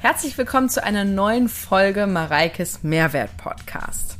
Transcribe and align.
Herzlich 0.00 0.38
willkommen 0.38 0.68
zu 0.68 0.84
einer 0.84 1.04
neuen 1.04 1.48
Folge 1.48 2.06
Mareikes 2.06 2.84
Mehrwert 2.84 3.36
Podcast. 3.36 4.16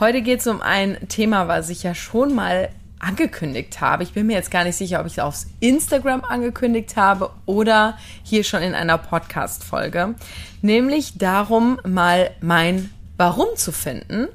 Heute 0.00 0.22
geht 0.22 0.40
es 0.40 0.46
um 0.46 0.62
ein 0.62 0.96
Thema, 1.08 1.46
was 1.46 1.68
ich 1.68 1.82
ja 1.82 1.94
schon 1.94 2.34
mal 2.34 2.70
angekündigt 3.00 3.82
habe. 3.82 4.02
Ich 4.02 4.14
bin 4.14 4.26
mir 4.26 4.32
jetzt 4.32 4.50
gar 4.50 4.64
nicht 4.64 4.76
sicher, 4.76 4.98
ob 4.98 5.04
ich 5.04 5.12
es 5.12 5.18
aufs 5.18 5.48
Instagram 5.60 6.24
angekündigt 6.24 6.96
habe 6.96 7.32
oder 7.44 7.98
hier 8.22 8.44
schon 8.44 8.62
in 8.62 8.74
einer 8.74 8.96
Podcast-Folge. 8.96 10.14
Nämlich 10.62 11.18
darum, 11.18 11.78
mal 11.86 12.30
mein 12.40 12.88
Warum 13.18 13.48
zu 13.56 13.72
finden. 13.72 14.26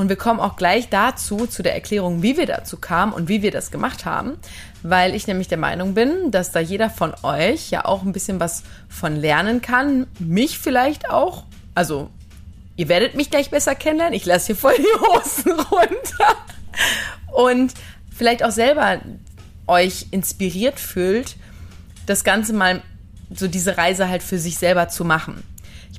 Und 0.00 0.08
wir 0.08 0.16
kommen 0.16 0.40
auch 0.40 0.56
gleich 0.56 0.88
dazu, 0.88 1.46
zu 1.46 1.62
der 1.62 1.74
Erklärung, 1.74 2.22
wie 2.22 2.38
wir 2.38 2.46
dazu 2.46 2.78
kamen 2.78 3.12
und 3.12 3.28
wie 3.28 3.42
wir 3.42 3.50
das 3.50 3.70
gemacht 3.70 4.06
haben, 4.06 4.38
weil 4.82 5.14
ich 5.14 5.26
nämlich 5.26 5.48
der 5.48 5.58
Meinung 5.58 5.92
bin, 5.92 6.30
dass 6.30 6.52
da 6.52 6.58
jeder 6.58 6.88
von 6.88 7.12
euch 7.22 7.68
ja 7.68 7.84
auch 7.84 8.02
ein 8.02 8.12
bisschen 8.12 8.40
was 8.40 8.62
von 8.88 9.14
lernen 9.14 9.60
kann. 9.60 10.06
Mich 10.18 10.58
vielleicht 10.58 11.10
auch. 11.10 11.44
Also, 11.74 12.08
ihr 12.76 12.88
werdet 12.88 13.14
mich 13.14 13.28
gleich 13.28 13.50
besser 13.50 13.74
kennenlernen. 13.74 14.14
Ich 14.14 14.24
lasse 14.24 14.46
hier 14.46 14.56
voll 14.56 14.72
die 14.78 15.00
Hosen 15.06 15.60
runter 15.70 16.34
und 17.30 17.74
vielleicht 18.16 18.42
auch 18.42 18.52
selber 18.52 19.00
euch 19.66 20.06
inspiriert 20.12 20.80
fühlt, 20.80 21.36
das 22.06 22.24
Ganze 22.24 22.54
mal 22.54 22.80
so 23.34 23.48
diese 23.48 23.76
Reise 23.76 24.08
halt 24.08 24.22
für 24.22 24.38
sich 24.38 24.56
selber 24.56 24.88
zu 24.88 25.04
machen. 25.04 25.42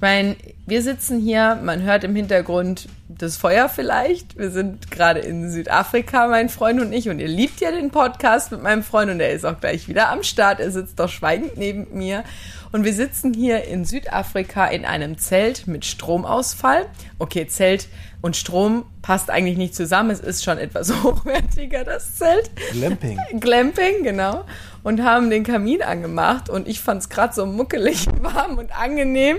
Ich 0.01 0.03
meine, 0.03 0.35
wir 0.65 0.81
sitzen 0.81 1.19
hier, 1.19 1.59
man 1.63 1.83
hört 1.83 2.03
im 2.03 2.15
Hintergrund 2.15 2.89
das 3.07 3.37
Feuer 3.37 3.69
vielleicht. 3.69 4.35
Wir 4.35 4.49
sind 4.49 4.89
gerade 4.89 5.19
in 5.19 5.51
Südafrika, 5.51 6.27
mein 6.27 6.49
Freund 6.49 6.81
und 6.81 6.91
ich, 6.91 7.07
und 7.07 7.19
ihr 7.19 7.27
liebt 7.27 7.61
ja 7.61 7.69
den 7.69 7.91
Podcast 7.91 8.51
mit 8.51 8.63
meinem 8.63 8.81
Freund 8.81 9.11
und 9.11 9.19
er 9.19 9.29
ist 9.31 9.45
auch 9.45 9.59
gleich 9.59 9.87
wieder 9.87 10.09
am 10.09 10.23
Start. 10.23 10.59
Er 10.59 10.71
sitzt 10.71 10.99
doch 10.99 11.07
schweigend 11.07 11.55
neben 11.55 11.95
mir. 11.95 12.23
Und 12.71 12.83
wir 12.83 12.95
sitzen 12.95 13.35
hier 13.35 13.65
in 13.65 13.85
Südafrika 13.85 14.65
in 14.65 14.85
einem 14.85 15.19
Zelt 15.19 15.67
mit 15.67 15.85
Stromausfall. 15.85 16.87
Okay, 17.19 17.45
Zelt 17.45 17.87
und 18.21 18.35
Strom 18.35 18.85
passt 19.01 19.29
eigentlich 19.29 19.57
nicht 19.57 19.75
zusammen. 19.75 20.11
Es 20.11 20.19
ist 20.19 20.43
schon 20.43 20.57
etwas 20.57 20.93
hochwertiger, 21.03 21.83
das 21.83 22.17
Zelt. 22.17 22.51
Glamping. 22.71 23.19
Glamping, 23.39 24.03
genau. 24.03 24.45
Und 24.83 25.03
haben 25.03 25.29
den 25.29 25.43
Kamin 25.43 25.81
angemacht 25.81 26.49
und 26.49 26.67
ich 26.67 26.79
fand 26.79 27.01
es 27.01 27.09
gerade 27.09 27.33
so 27.33 27.45
muckelig 27.45 28.07
warm 28.21 28.57
und 28.57 28.77
angenehm. 28.77 29.37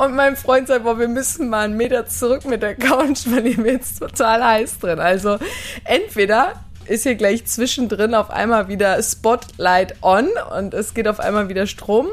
Und 0.00 0.14
mein 0.14 0.36
Freund 0.36 0.68
sagt, 0.68 0.84
boah, 0.84 0.98
wir 0.98 1.08
müssen 1.08 1.48
mal 1.48 1.64
einen 1.64 1.76
Meter 1.76 2.06
zurück 2.06 2.44
mit 2.44 2.62
der 2.62 2.74
Couch, 2.74 3.26
weil 3.26 3.44
hier 3.44 3.64
wird 3.64 3.82
es 3.82 3.98
total 3.98 4.44
heiß 4.44 4.78
drin. 4.78 4.98
Also 4.98 5.38
entweder 5.84 6.54
ist 6.86 7.02
hier 7.02 7.16
gleich 7.16 7.46
zwischendrin 7.46 8.14
auf 8.14 8.30
einmal 8.30 8.68
wieder 8.68 9.02
Spotlight 9.02 9.96
on 10.02 10.28
und 10.56 10.72
es 10.74 10.94
geht 10.94 11.08
auf 11.08 11.20
einmal 11.20 11.48
wieder 11.48 11.66
Strom. 11.66 12.08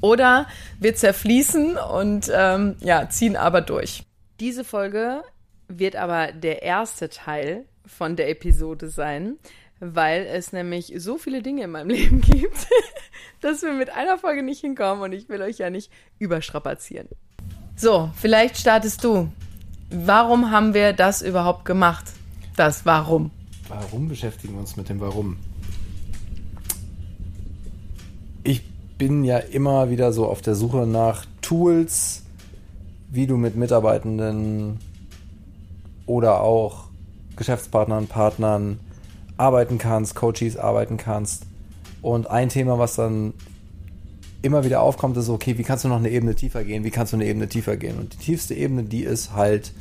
Oder 0.00 0.46
wir 0.78 0.94
zerfließen 0.94 1.76
und 1.76 2.30
ähm, 2.32 2.76
ja, 2.80 3.08
ziehen 3.08 3.36
aber 3.36 3.60
durch. 3.60 4.04
Diese 4.42 4.64
Folge 4.64 5.22
wird 5.68 5.94
aber 5.94 6.32
der 6.32 6.64
erste 6.64 7.08
Teil 7.08 7.64
von 7.86 8.16
der 8.16 8.28
Episode 8.28 8.88
sein, 8.88 9.36
weil 9.78 10.26
es 10.26 10.52
nämlich 10.52 10.92
so 10.96 11.16
viele 11.16 11.42
Dinge 11.42 11.62
in 11.62 11.70
meinem 11.70 11.90
Leben 11.96 12.20
gibt, 12.20 12.66
dass 13.40 13.62
wir 13.62 13.72
mit 13.72 13.90
einer 13.90 14.18
Folge 14.18 14.42
nicht 14.42 14.60
hinkommen 14.60 15.00
und 15.00 15.12
ich 15.12 15.28
will 15.28 15.40
euch 15.42 15.58
ja 15.58 15.70
nicht 15.70 15.92
überstrapazieren. 16.18 17.06
So, 17.76 18.10
vielleicht 18.16 18.56
startest 18.56 19.04
du. 19.04 19.30
Warum 19.90 20.50
haben 20.50 20.74
wir 20.74 20.92
das 20.92 21.22
überhaupt 21.22 21.64
gemacht? 21.64 22.06
Das 22.56 22.84
Warum. 22.84 23.30
Warum 23.68 24.08
beschäftigen 24.08 24.54
wir 24.54 24.60
uns 24.62 24.76
mit 24.76 24.88
dem 24.88 24.98
Warum? 24.98 25.36
Ich 28.42 28.64
bin 28.98 29.22
ja 29.22 29.38
immer 29.38 29.88
wieder 29.90 30.12
so 30.12 30.26
auf 30.26 30.42
der 30.42 30.56
Suche 30.56 30.84
nach 30.84 31.26
Tools, 31.42 32.24
wie 33.12 33.26
du 33.26 33.36
mit 33.36 33.56
Mitarbeitenden 33.56 34.78
oder 36.06 36.40
auch 36.40 36.88
Geschäftspartnern, 37.36 38.06
Partnern 38.06 38.80
arbeiten 39.36 39.76
kannst, 39.76 40.14
Coaches 40.14 40.56
arbeiten 40.56 40.96
kannst. 40.96 41.44
Und 42.00 42.30
ein 42.30 42.48
Thema, 42.48 42.78
was 42.78 42.96
dann 42.96 43.34
immer 44.40 44.64
wieder 44.64 44.80
aufkommt, 44.80 45.16
ist, 45.18 45.28
okay, 45.28 45.58
wie 45.58 45.62
kannst 45.62 45.84
du 45.84 45.88
noch 45.88 45.98
eine 45.98 46.10
Ebene 46.10 46.34
tiefer 46.34 46.64
gehen? 46.64 46.84
Wie 46.84 46.90
kannst 46.90 47.12
du 47.12 47.18
eine 47.18 47.26
Ebene 47.26 47.48
tiefer 47.48 47.76
gehen? 47.76 47.98
Und 47.98 48.14
die 48.14 48.18
tiefste 48.18 48.54
Ebene, 48.54 48.84
die 48.84 49.04
es 49.04 49.32
halt, 49.32 49.72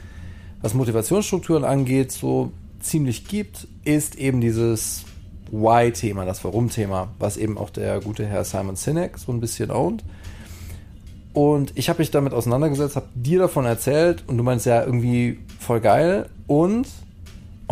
was 0.62 0.74
Motivationsstrukturen 0.74 1.64
angeht, 1.64 2.12
so 2.12 2.52
ziemlich 2.82 3.28
gibt, 3.28 3.68
ist 3.86 4.16
eben 4.16 4.42
dieses 4.42 5.06
Why-Thema, 5.52 6.26
das 6.26 6.44
Warum-Thema, 6.44 7.10
was 7.18 7.38
eben 7.38 7.58
auch 7.58 7.70
der 7.70 8.02
gute 8.02 8.26
Herr 8.26 8.44
Simon 8.44 8.76
Sinek 8.76 9.18
so 9.18 9.32
ein 9.32 9.40
bisschen 9.40 9.72
ownt. 9.72 10.04
Und 11.34 11.72
ich 11.76 11.90
habe 11.90 12.00
mich 12.00 12.12
damit 12.12 12.34
auseinandergesetzt, 12.34 12.96
habe 12.96 13.08
dir 13.16 13.40
davon 13.40 13.66
erzählt 13.66 14.24
und 14.28 14.38
du 14.38 14.44
meinst 14.44 14.66
ja 14.66 14.84
irgendwie 14.84 15.40
voll 15.60 15.80
geil. 15.80 16.30
Und 16.48 16.88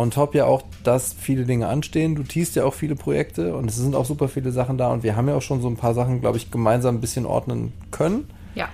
on 0.00 0.10
top 0.10 0.34
ja 0.34 0.46
auch, 0.46 0.62
dass 0.82 1.12
viele 1.12 1.44
Dinge 1.44 1.68
anstehen. 1.68 2.14
Du 2.14 2.22
tiest 2.22 2.56
ja 2.56 2.64
auch 2.64 2.72
viele 2.72 2.96
Projekte 2.96 3.54
und 3.54 3.68
es 3.68 3.76
sind 3.76 3.94
auch 3.94 4.06
super 4.06 4.28
viele 4.28 4.50
Sachen 4.50 4.78
da. 4.78 4.90
Und 4.90 5.02
wir 5.02 5.14
haben 5.14 5.28
ja 5.28 5.34
auch 5.34 5.42
schon 5.42 5.60
so 5.60 5.68
ein 5.68 5.76
paar 5.76 5.92
Sachen, 5.92 6.22
glaube 6.22 6.38
ich, 6.38 6.50
gemeinsam 6.50 6.96
ein 6.96 7.00
bisschen 7.02 7.26
ordnen 7.26 7.74
können. 7.90 8.30
Ja. 8.54 8.70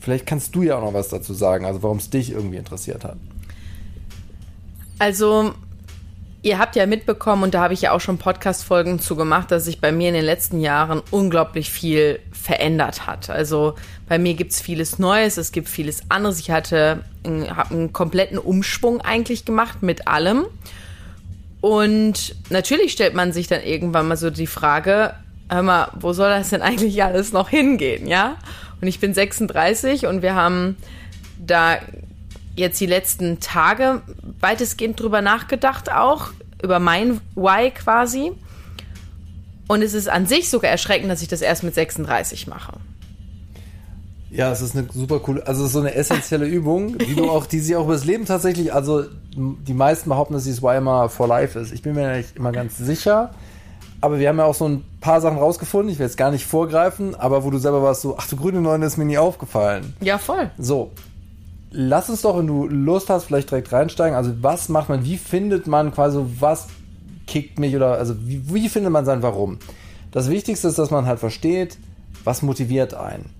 Vielleicht 0.00 0.24
kannst 0.24 0.54
du 0.54 0.62
ja 0.62 0.78
auch 0.78 0.82
noch 0.82 0.94
was 0.94 1.08
dazu 1.08 1.34
sagen, 1.34 1.66
also 1.66 1.82
warum 1.82 1.98
es 1.98 2.08
dich 2.08 2.32
irgendwie 2.32 2.56
interessiert 2.56 3.04
hat. 3.04 3.18
Also 4.98 5.52
Ihr 6.42 6.58
habt 6.58 6.74
ja 6.74 6.86
mitbekommen, 6.86 7.42
und 7.42 7.52
da 7.52 7.60
habe 7.60 7.74
ich 7.74 7.82
ja 7.82 7.92
auch 7.92 8.00
schon 8.00 8.16
Podcast-Folgen 8.16 8.98
zu 8.98 9.14
gemacht, 9.14 9.50
dass 9.50 9.66
sich 9.66 9.78
bei 9.78 9.92
mir 9.92 10.08
in 10.08 10.14
den 10.14 10.24
letzten 10.24 10.60
Jahren 10.60 11.02
unglaublich 11.10 11.70
viel 11.70 12.18
verändert 12.32 13.06
hat. 13.06 13.28
Also 13.28 13.74
bei 14.08 14.18
mir 14.18 14.32
gibt 14.32 14.52
es 14.52 14.60
vieles 14.60 14.98
Neues, 14.98 15.36
es 15.36 15.52
gibt 15.52 15.68
vieles 15.68 16.00
anderes. 16.08 16.40
Ich 16.40 16.50
hatte 16.50 17.04
habe 17.26 17.74
einen 17.74 17.92
kompletten 17.92 18.38
Umschwung 18.38 19.02
eigentlich 19.02 19.44
gemacht 19.44 19.82
mit 19.82 20.08
allem. 20.08 20.46
Und 21.60 22.34
natürlich 22.48 22.92
stellt 22.92 23.14
man 23.14 23.32
sich 23.32 23.46
dann 23.46 23.62
irgendwann 23.62 24.08
mal 24.08 24.16
so 24.16 24.30
die 24.30 24.46
Frage, 24.46 25.12
hör 25.50 25.62
mal, 25.62 25.88
wo 26.00 26.14
soll 26.14 26.30
das 26.30 26.48
denn 26.48 26.62
eigentlich 26.62 27.04
alles 27.04 27.32
noch 27.32 27.50
hingehen, 27.50 28.06
ja? 28.06 28.36
Und 28.80 28.88
ich 28.88 28.98
bin 28.98 29.12
36 29.12 30.06
und 30.06 30.22
wir 30.22 30.34
haben 30.34 30.78
da 31.38 31.76
jetzt 32.60 32.80
die 32.80 32.86
letzten 32.86 33.40
Tage 33.40 34.02
weitestgehend 34.40 35.00
drüber 35.00 35.22
nachgedacht, 35.22 35.90
auch 35.90 36.30
über 36.62 36.78
mein 36.78 37.20
Why 37.34 37.70
quasi. 37.70 38.32
Und 39.66 39.82
es 39.82 39.94
ist 39.94 40.08
an 40.08 40.26
sich 40.26 40.50
sogar 40.50 40.70
erschreckend, 40.70 41.10
dass 41.10 41.22
ich 41.22 41.28
das 41.28 41.42
erst 41.42 41.62
mit 41.62 41.74
36 41.74 42.46
mache. 42.46 42.74
Ja, 44.30 44.52
es 44.52 44.60
ist 44.60 44.76
eine 44.76 44.86
super 44.92 45.18
coole, 45.18 45.44
also 45.44 45.62
es 45.62 45.68
ist 45.68 45.72
so 45.72 45.80
eine 45.80 45.94
essentielle 45.94 46.46
Übung, 46.46 46.98
die 46.98 47.16
du 47.16 47.28
auch, 47.28 47.46
die 47.46 47.58
sie 47.58 47.74
auch 47.74 47.84
über 47.84 47.94
das 47.94 48.04
Leben 48.04 48.26
tatsächlich, 48.26 48.72
also 48.72 49.04
die 49.34 49.74
meisten 49.74 50.08
behaupten, 50.08 50.34
dass 50.34 50.44
dieses 50.44 50.62
Why 50.62 50.76
immer 50.76 51.08
for 51.08 51.26
life 51.26 51.58
ist. 51.58 51.72
Ich 51.72 51.82
bin 51.82 51.94
mir 51.94 52.16
nicht 52.16 52.36
immer 52.36 52.52
ganz 52.52 52.78
sicher, 52.78 53.30
aber 54.00 54.20
wir 54.20 54.28
haben 54.28 54.38
ja 54.38 54.44
auch 54.44 54.54
so 54.54 54.68
ein 54.68 54.84
paar 55.00 55.20
Sachen 55.20 55.38
rausgefunden, 55.38 55.92
ich 55.92 55.98
will 55.98 56.06
jetzt 56.06 56.16
gar 56.16 56.30
nicht 56.30 56.46
vorgreifen, 56.46 57.16
aber 57.16 57.42
wo 57.42 57.50
du 57.50 57.58
selber 57.58 57.82
warst 57.82 58.02
so, 58.02 58.16
ach 58.18 58.28
du 58.28 58.36
grüne 58.36 58.60
Neune 58.60 58.86
ist 58.86 58.98
mir 58.98 59.04
nie 59.04 59.18
aufgefallen. 59.18 59.94
Ja, 60.00 60.16
voll. 60.18 60.50
So, 60.58 60.92
lass 61.70 62.10
uns 62.10 62.22
doch, 62.22 62.38
wenn 62.38 62.46
du 62.46 62.66
Lust 62.66 63.10
hast, 63.10 63.24
vielleicht 63.24 63.50
direkt 63.50 63.72
reinsteigen. 63.72 64.16
Also 64.16 64.32
was 64.40 64.68
macht 64.68 64.88
man, 64.88 65.04
wie 65.04 65.16
findet 65.16 65.66
man 65.66 65.92
quasi, 65.92 66.20
was 66.38 66.68
kickt 67.26 67.58
mich 67.58 67.76
oder 67.76 67.92
also 67.92 68.14
wie, 68.26 68.42
wie 68.52 68.68
findet 68.68 68.92
man 68.92 69.04
sein 69.04 69.22
Warum? 69.22 69.58
Das 70.10 70.28
Wichtigste 70.28 70.68
ist, 70.68 70.78
dass 70.78 70.90
man 70.90 71.06
halt 71.06 71.20
versteht, 71.20 71.78
was 72.24 72.42
motiviert 72.42 72.94
einen. 72.94 73.30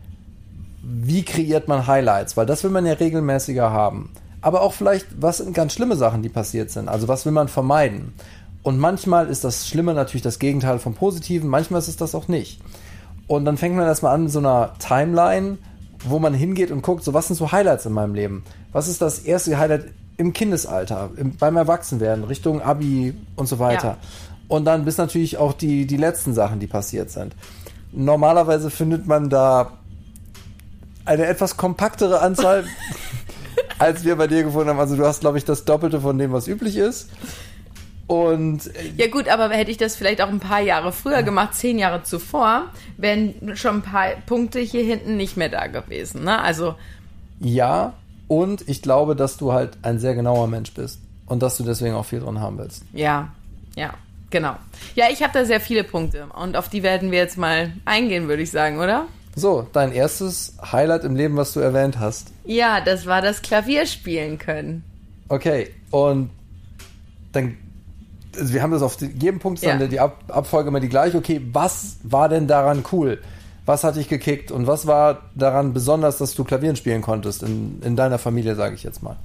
Wie 0.83 1.25
kreiert 1.25 1.69
man 1.69 1.87
Highlights? 1.87 2.37
Weil 2.37 2.47
das 2.47 2.63
will 2.63 2.71
man 2.71 2.87
ja 2.87 2.93
regelmäßiger 2.93 3.71
haben. 3.71 4.11
Aber 4.41 4.63
auch 4.63 4.73
vielleicht, 4.73 5.07
was 5.21 5.39
sind 5.39 5.53
ganz 5.53 5.75
schlimme 5.75 5.97
Sachen, 5.97 6.23
die 6.23 6.29
passiert 6.29 6.71
sind? 6.71 6.89
Also 6.89 7.09
was 7.09 7.27
will 7.27 7.33
man 7.33 7.49
vermeiden? 7.49 8.15
Und 8.63 8.79
manchmal 8.79 9.29
ist 9.29 9.45
das 9.45 9.69
Schlimme 9.69 9.95
natürlich 9.95 10.23
das 10.23 10.39
Gegenteil 10.39 10.79
vom 10.79 10.95
Positiven, 10.95 11.49
manchmal 11.49 11.81
ist 11.81 11.89
es 11.89 11.97
das 11.97 12.15
auch 12.15 12.29
nicht. 12.29 12.61
Und 13.27 13.45
dann 13.45 13.57
fängt 13.57 13.77
man 13.77 13.87
erstmal 13.87 14.15
an 14.15 14.25
mit 14.25 14.33
so 14.33 14.39
einer 14.39 14.75
Timeline, 14.79 15.59
wo 16.05 16.19
man 16.19 16.35
hingeht 16.35 16.71
und 16.71 16.83
guckt, 16.83 17.05
so 17.05 17.15
was 17.15 17.27
sind 17.27 17.37
so 17.37 17.53
Highlights 17.53 17.87
in 17.87 17.93
meinem 17.93 18.15
Leben? 18.15 18.45
Was 18.73 18.89
ist 18.89 19.03
das 19.03 19.21
erste 19.21 19.59
Highlight 19.59 19.87
im 20.17 20.33
Kindesalter, 20.33 21.11
im, 21.17 21.37
beim 21.37 21.57
Erwachsenwerden, 21.57 22.25
Richtung 22.25 22.63
Abi 22.63 23.15
und 23.37 23.49
so 23.49 23.59
weiter? 23.59 23.89
Ja. 23.89 23.97
Und 24.49 24.65
dann 24.65 24.85
bis 24.85 24.97
natürlich 24.97 25.39
auch 25.39 25.53
die, 25.53 25.87
die 25.87 25.97
letzten 25.97 26.35
Sachen, 26.35 26.59
die 26.59 26.67
passiert 26.67 27.11
sind. 27.11 27.37
Normalerweise 27.93 28.71
findet 28.71 29.07
man 29.07 29.31
da 29.31 29.79
eine 31.05 31.27
etwas 31.27 31.57
kompaktere 31.57 32.21
Anzahl, 32.21 32.65
als 33.79 34.05
wir 34.05 34.17
bei 34.17 34.27
dir 34.27 34.43
gefunden 34.43 34.71
haben. 34.71 34.81
Also 34.81 34.97
du 34.97 35.07
hast, 35.07 35.21
glaube 35.21 35.39
ich, 35.39 35.45
das 35.45 35.65
Doppelte 35.65 36.01
von 36.01 36.19
dem, 36.19 36.33
was 36.33 36.49
üblich 36.49 36.77
ist. 36.77 37.11
Und 38.11 38.75
äh, 38.75 38.91
ja 38.97 39.07
gut, 39.07 39.29
aber 39.29 39.51
hätte 39.51 39.71
ich 39.71 39.77
das 39.77 39.95
vielleicht 39.95 40.21
auch 40.21 40.31
ein 40.31 40.41
paar 40.41 40.59
Jahre 40.61 40.91
früher 40.91 41.23
gemacht, 41.23 41.55
zehn 41.55 41.79
Jahre 41.79 42.03
zuvor, 42.03 42.65
wären 42.97 43.57
schon 43.57 43.77
ein 43.77 43.83
paar 43.83 44.09
Punkte 44.27 44.59
hier 44.59 44.83
hinten 44.83 45.17
nicht 45.17 45.37
mehr 45.37 45.49
da 45.49 45.69
gewesen. 45.69 46.25
Ne? 46.25 46.43
Also 46.43 46.75
ja, 47.39 47.93
und 48.27 48.69
ich 48.69 48.83
glaube, 48.83 49.15
dass 49.15 49.37
du 49.37 49.53
halt 49.53 49.79
ein 49.83 50.01
sehr 50.01 50.17
genauer 50.17 50.49
Mensch 50.49 50.75
bist 50.75 50.99
und 51.27 51.41
dass 51.41 51.57
du 51.57 51.63
deswegen 51.63 51.95
auch 51.95 52.05
viel 52.05 52.19
dran 52.19 52.41
haben 52.41 52.59
willst. 52.59 52.83
Ja, 52.93 53.29
ja, 53.77 53.95
genau. 54.31 54.57
Ja, 54.97 55.05
ich 55.09 55.23
habe 55.23 55.33
da 55.33 55.45
sehr 55.45 55.61
viele 55.61 55.85
Punkte 55.85 56.27
und 56.37 56.57
auf 56.57 56.69
die 56.69 56.83
werden 56.83 57.13
wir 57.13 57.19
jetzt 57.19 57.39
mal 57.39 57.75
eingehen, 57.85 58.27
würde 58.27 58.43
ich 58.43 58.51
sagen, 58.51 58.81
oder? 58.81 59.07
So, 59.37 59.69
dein 59.73 59.93
erstes 59.93 60.57
Highlight 60.73 61.05
im 61.05 61.15
Leben, 61.15 61.37
was 61.37 61.53
du 61.53 61.61
erwähnt 61.61 62.01
hast. 62.01 62.33
Ja, 62.45 62.81
das 62.81 63.07
war 63.07 63.23
das 63.23 63.41
Klavierspielen 63.41 64.39
können. 64.39 64.83
Okay, 65.29 65.69
und 65.93 66.31
dann, 67.31 67.57
also 68.39 68.53
wir 68.53 68.63
haben 68.63 68.71
das 68.71 68.83
auf 68.83 69.01
jedem 69.01 69.39
Punkt, 69.39 69.61
ja. 69.63 69.77
die 69.77 70.01
Ab 70.01 70.25
Abfolge 70.29 70.69
immer 70.69 70.81
die 70.81 70.89
gleiche. 70.89 71.17
Okay, 71.19 71.41
was 71.53 71.97
war 72.03 72.29
denn 72.29 72.47
daran 72.47 72.85
cool? 72.93 73.19
Was 73.67 73.85
hat 73.85 73.97
dich 73.97 74.09
gekickt 74.09 74.51
und 74.51 74.67
was 74.67 74.87
war 74.87 75.23
daran 75.35 75.73
besonders, 75.73 76.19
dass 76.19 76.35
du 76.35 76.45
Klavieren 76.45 76.77
spielen 76.77 77.03
konntest 77.03 77.43
in, 77.43 77.81
in 77.83 77.97
deiner 77.97 78.19
Familie, 78.19 78.55
sage 78.55 78.75
ich 78.75 78.83
jetzt 78.83 79.03
mal? 79.03 79.17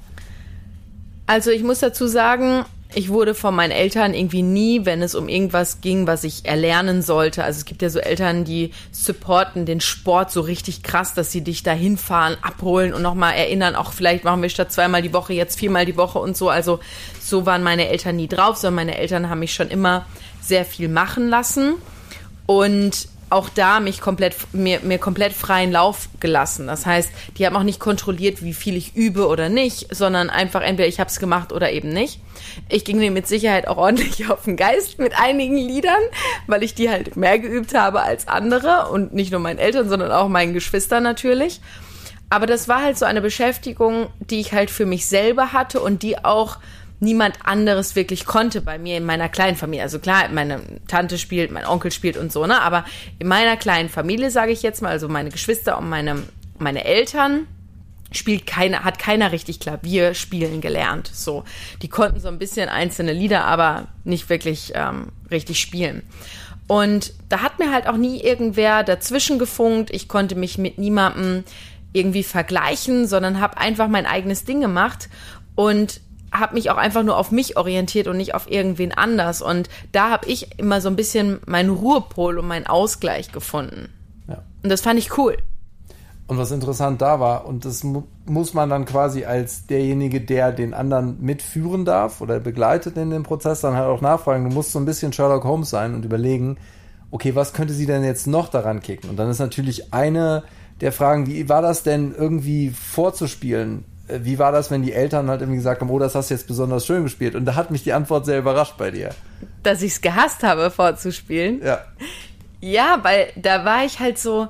Also 1.28 1.52
ich 1.52 1.64
muss 1.64 1.80
dazu 1.80 2.08
sagen, 2.08 2.66
ich 2.96 3.10
wurde 3.10 3.36
von 3.36 3.54
meinen 3.54 3.72
Eltern 3.72 4.14
irgendwie 4.14 4.42
nie, 4.42 4.86
wenn 4.86 5.02
es 5.02 5.16
um 5.16 5.28
irgendwas 5.28 5.82
ging, 5.82 6.08
was 6.08 6.24
ich 6.24 6.46
erlernen 6.46 7.02
sollte. 7.02 7.44
Also 7.44 7.58
es 7.60 7.66
gibt 7.66 7.82
ja 7.82 7.90
so 7.90 8.00
Eltern, 8.00 8.46
die 8.46 8.72
supporten 8.92 9.66
den 9.66 9.82
Sport 9.82 10.32
so 10.32 10.40
richtig 10.40 10.82
krass, 10.82 11.14
dass 11.14 11.32
sie 11.32 11.42
dich 11.42 11.62
da 11.62 11.74
hinfahren, 11.74 12.38
abholen 12.42 12.94
und 12.94 13.02
nochmal 13.02 13.34
erinnern, 13.34 13.76
auch 13.76 13.92
vielleicht 13.92 14.24
machen 14.24 14.42
wir 14.42 14.50
statt 14.50 14.72
zweimal 14.72 15.02
die 15.02 15.14
Woche 15.14 15.34
jetzt 15.34 15.60
viermal 15.60 15.86
die 15.86 15.98
Woche 15.98 16.20
und 16.20 16.38
so. 16.38 16.50
Also 16.50 16.80
so 17.22 17.46
waren 17.46 17.64
meine 17.64 17.90
Eltern 17.90 18.16
nie 18.16 18.30
drauf, 18.30 18.56
sondern 18.56 18.88
meine 18.88 18.98
Eltern 18.98 19.30
haben 19.30 19.40
mich 19.40 19.54
schon 19.54 19.70
immer 19.70 20.06
sehr 20.42 20.64
viel 20.64 20.88
machen 20.88 21.28
lassen. 21.28 21.74
Und 22.46 23.10
auch 23.30 23.50
da 23.50 23.80
mich 23.80 24.02
komplett, 24.02 24.36
mir, 24.54 24.80
mir 24.82 24.98
komplett 24.98 25.34
freien 25.34 25.72
Lauf 25.72 26.10
gelassen. 26.20 26.68
Das 26.68 26.86
heißt, 26.86 27.10
die 27.38 27.46
haben 27.46 27.56
auch 27.56 27.64
nicht 27.64 27.80
kontrolliert, 27.80 28.44
wie 28.44 28.54
viel 28.54 28.76
ich 28.76 28.96
übe 28.96 29.28
oder 29.28 29.50
nicht, 29.50 29.94
sondern 29.94 30.30
einfach 30.30 30.62
entweder 30.62 30.88
ich 30.88 31.00
habe 31.00 31.10
es 31.10 31.20
gemacht 31.20 31.52
oder 31.52 31.72
eben 31.72 31.90
nicht. 31.90 32.20
Ich 32.70 32.86
ging 32.86 32.98
mir 32.98 33.12
mit 33.12 33.28
Sicherheit 33.28 33.68
auch 33.68 33.78
ordentlich 33.78 34.30
auf 34.30 34.44
den 34.44 34.58
Geist 34.58 35.00
mit 35.00 35.20
einigen 35.20 35.58
Liedern, 35.58 36.02
weil 36.48 36.64
ich 36.64 36.76
die 36.76 36.90
halt 36.90 37.16
mehr 37.16 37.40
geübt 37.40 37.74
habe 37.74 38.02
als 38.02 38.28
andere 38.28 38.90
und 38.92 39.14
nicht 39.14 39.32
nur 39.32 39.40
meinen 39.40 39.60
Eltern, 39.60 39.90
sondern 39.90 40.12
auch 40.12 40.28
meinen 40.28 40.54
Geschwistern 40.54 41.04
natürlich. 41.04 41.62
Aber 42.30 42.48
das 42.48 42.68
war 42.68 42.82
halt 42.82 42.98
so 42.98 43.06
eine 43.06 43.22
Beschäftigung, 43.22 44.08
die 44.20 44.40
ich 44.40 44.54
halt 44.54 44.72
für 44.72 44.86
mich 44.86 45.06
selber 45.06 45.54
hatte 45.54 45.80
und 45.80 46.04
die 46.04 46.24
auch 46.24 46.58
niemand 47.00 47.38
anderes 47.44 47.96
wirklich 47.96 48.26
konnte 48.26 48.62
bei 48.62 48.78
mir 48.78 48.98
in 48.98 49.06
meiner 49.06 49.30
kleinen 49.30 49.58
Familie. 49.58 49.84
Also 49.84 50.00
klar, 50.00 50.30
meine 50.30 50.62
Tante 50.88 51.18
spielt, 51.18 51.52
mein 51.52 51.66
Onkel 51.66 51.92
spielt 51.92 52.18
und 52.18 52.32
so, 52.32 52.46
ne? 52.46 52.62
Aber 52.62 52.86
in 53.20 53.28
meiner 53.28 53.58
kleinen 53.58 53.90
Familie, 53.90 54.32
sage 54.32 54.52
ich 54.52 54.62
jetzt 54.62 54.82
mal, 54.82 54.90
also 54.90 55.08
meine 55.08 55.30
Geschwister 55.30 55.78
und 55.78 55.90
meine, 55.90 56.24
meine 56.58 56.86
Eltern, 56.86 57.48
spielt 58.12 58.46
keiner, 58.46 58.84
hat 58.84 59.00
keiner 59.00 59.32
richtig 59.32 59.60
Klavier 59.60 60.14
spielen 60.14 60.62
gelernt. 60.62 61.10
So, 61.14 61.44
die 61.82 61.90
konnten 61.90 62.20
so 62.20 62.28
ein 62.28 62.40
bisschen 62.40 62.70
einzelne 62.70 63.14
Lieder, 63.14 63.46
aber 63.46 63.88
nicht 64.04 64.30
wirklich 64.30 64.72
ähm, 64.76 65.12
richtig 65.30 65.60
spielen. 65.60 66.04
Und 66.68 67.14
da 67.30 67.42
hat 67.42 67.60
mir 67.60 67.72
halt 67.72 67.88
auch 67.88 67.98
nie 67.98 68.22
irgendwer 68.22 68.84
dazwischen 68.84 69.38
gefunkt. 69.38 69.92
Ich 69.92 70.08
konnte 70.08 70.36
mich 70.36 70.58
mit 70.58 70.78
niemandem 70.78 71.44
irgendwie 71.94 72.24
vergleichen, 72.24 73.08
sondern 73.08 73.40
habe 73.40 73.58
einfach 73.58 73.88
mein 73.88 74.06
eigenes 74.06 74.46
Ding 74.46 74.62
gemacht. 74.62 75.10
Und 75.54 76.02
habe 76.40 76.54
mich 76.54 76.70
auch 76.70 76.78
einfach 76.78 77.04
nur 77.04 77.18
auf 77.18 77.32
mich 77.32 77.58
orientiert 77.58 78.08
und 78.08 78.18
nicht 78.18 78.36
auf 78.36 78.50
irgendwen 78.50 78.92
anders. 78.92 79.42
Und 79.42 79.70
da 79.92 80.10
habe 80.10 80.28
ich 80.28 80.60
immer 80.60 80.82
so 80.82 80.90
ein 80.90 80.96
bisschen 80.96 81.40
meinen 81.46 81.70
Ruhepol 81.70 82.40
und 82.40 82.48
meinen 82.48 82.68
Ausgleich 82.68 83.32
gefunden. 83.32 83.90
Ja. 84.28 84.44
Und 84.64 84.70
das 84.70 84.82
fand 84.82 85.00
ich 85.00 85.18
cool. 85.18 85.38
Und 86.28 86.40
was 86.40 86.52
interessant 86.52 87.02
da 87.02 87.20
war, 87.20 87.46
und 87.46 87.66
das 87.66 87.84
mu 87.84 88.04
muss 88.26 88.56
man 88.56 88.70
dann 88.72 88.86
quasi 88.86 89.26
als 89.26 89.68
derjenige, 89.68 90.20
der 90.22 90.52
den 90.52 90.74
anderen 90.74 91.22
mitführen 91.22 91.86
darf 91.86 92.20
oder 92.22 92.40
begleitet 92.40 92.98
in 92.98 93.12
dem 93.12 93.22
Prozess, 93.22 93.62
dann 93.62 93.76
halt 93.76 93.88
auch 93.88 94.02
nachfragen. 94.02 94.50
Du 94.50 94.56
musst 94.56 94.72
so 94.72 94.80
ein 94.80 94.86
bisschen 94.86 95.14
Sherlock 95.14 95.44
Holmes 95.44 95.70
sein 95.70 95.94
und 95.94 96.04
überlegen, 96.04 96.58
okay, 97.12 97.36
was 97.36 97.54
könnte 97.54 97.74
sie 97.74 97.86
denn 97.86 98.04
jetzt 98.04 98.26
noch 98.26 98.50
daran 98.50 98.82
kicken? 98.82 99.12
Und 99.12 99.18
dann 99.18 99.30
ist 99.30 99.38
natürlich 99.38 99.94
eine 99.94 100.44
der 100.82 100.92
Fragen, 100.92 101.28
wie 101.28 101.48
war 101.48 101.62
das 101.62 101.84
denn 101.84 102.14
irgendwie 102.18 102.72
vorzuspielen? 102.72 103.86
Äh, 104.08 104.20
wie 104.24 104.40
war 104.40 104.52
das, 104.52 104.72
wenn 104.72 104.82
die 104.82 104.94
Eltern 104.94 105.30
halt 105.30 105.42
irgendwie 105.42 105.58
gesagt 105.58 105.82
haben, 105.82 105.90
oh, 105.90 106.00
das 106.00 106.16
hast 106.16 106.30
du 106.30 106.34
jetzt 106.34 106.48
besonders 106.48 106.86
schön 106.86 107.04
gespielt? 107.04 107.36
Und 107.36 107.46
da 107.46 107.56
hat 107.56 107.72
mich 107.72 107.84
die 107.84 107.94
Antwort 107.94 108.26
sehr 108.26 108.40
überrascht 108.40 108.76
bei 108.78 108.92
dir. 108.92 109.10
Dass 109.64 109.82
ich 109.82 109.94
es 109.94 110.02
gehasst 110.02 110.44
habe, 110.44 110.72
vorzuspielen? 110.72 111.62
Ja. 111.64 111.80
Ja, 112.62 113.00
weil 113.04 113.28
da 113.36 113.66
war 113.66 113.86
ich 113.86 114.00
halt 114.00 114.18
so, 114.18 114.48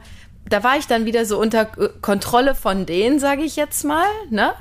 da 0.47 0.63
war 0.63 0.77
ich 0.77 0.87
dann 0.87 1.05
wieder 1.05 1.25
so 1.25 1.39
unter 1.39 1.65
Kontrolle 2.01 2.55
von 2.55 2.85
denen, 2.85 3.19
sage 3.19 3.41
ich 3.41 3.55
jetzt 3.55 3.83
mal, 3.83 4.07
ne? 4.29 4.53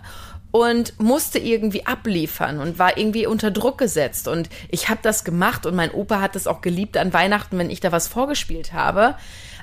Und 0.56 1.00
musste 1.00 1.40
irgendwie 1.40 1.84
abliefern 1.84 2.60
und 2.60 2.78
war 2.78 2.96
irgendwie 2.96 3.26
unter 3.26 3.50
Druck 3.50 3.76
gesetzt. 3.76 4.28
Und 4.28 4.48
ich 4.68 4.88
habe 4.88 5.00
das 5.02 5.24
gemacht 5.24 5.66
und 5.66 5.74
mein 5.74 5.90
Opa 5.90 6.20
hat 6.20 6.36
das 6.36 6.46
auch 6.46 6.60
geliebt 6.60 6.96
an 6.96 7.12
Weihnachten, 7.12 7.58
wenn 7.58 7.70
ich 7.70 7.80
da 7.80 7.90
was 7.90 8.06
vorgespielt 8.06 8.72
habe 8.72 9.16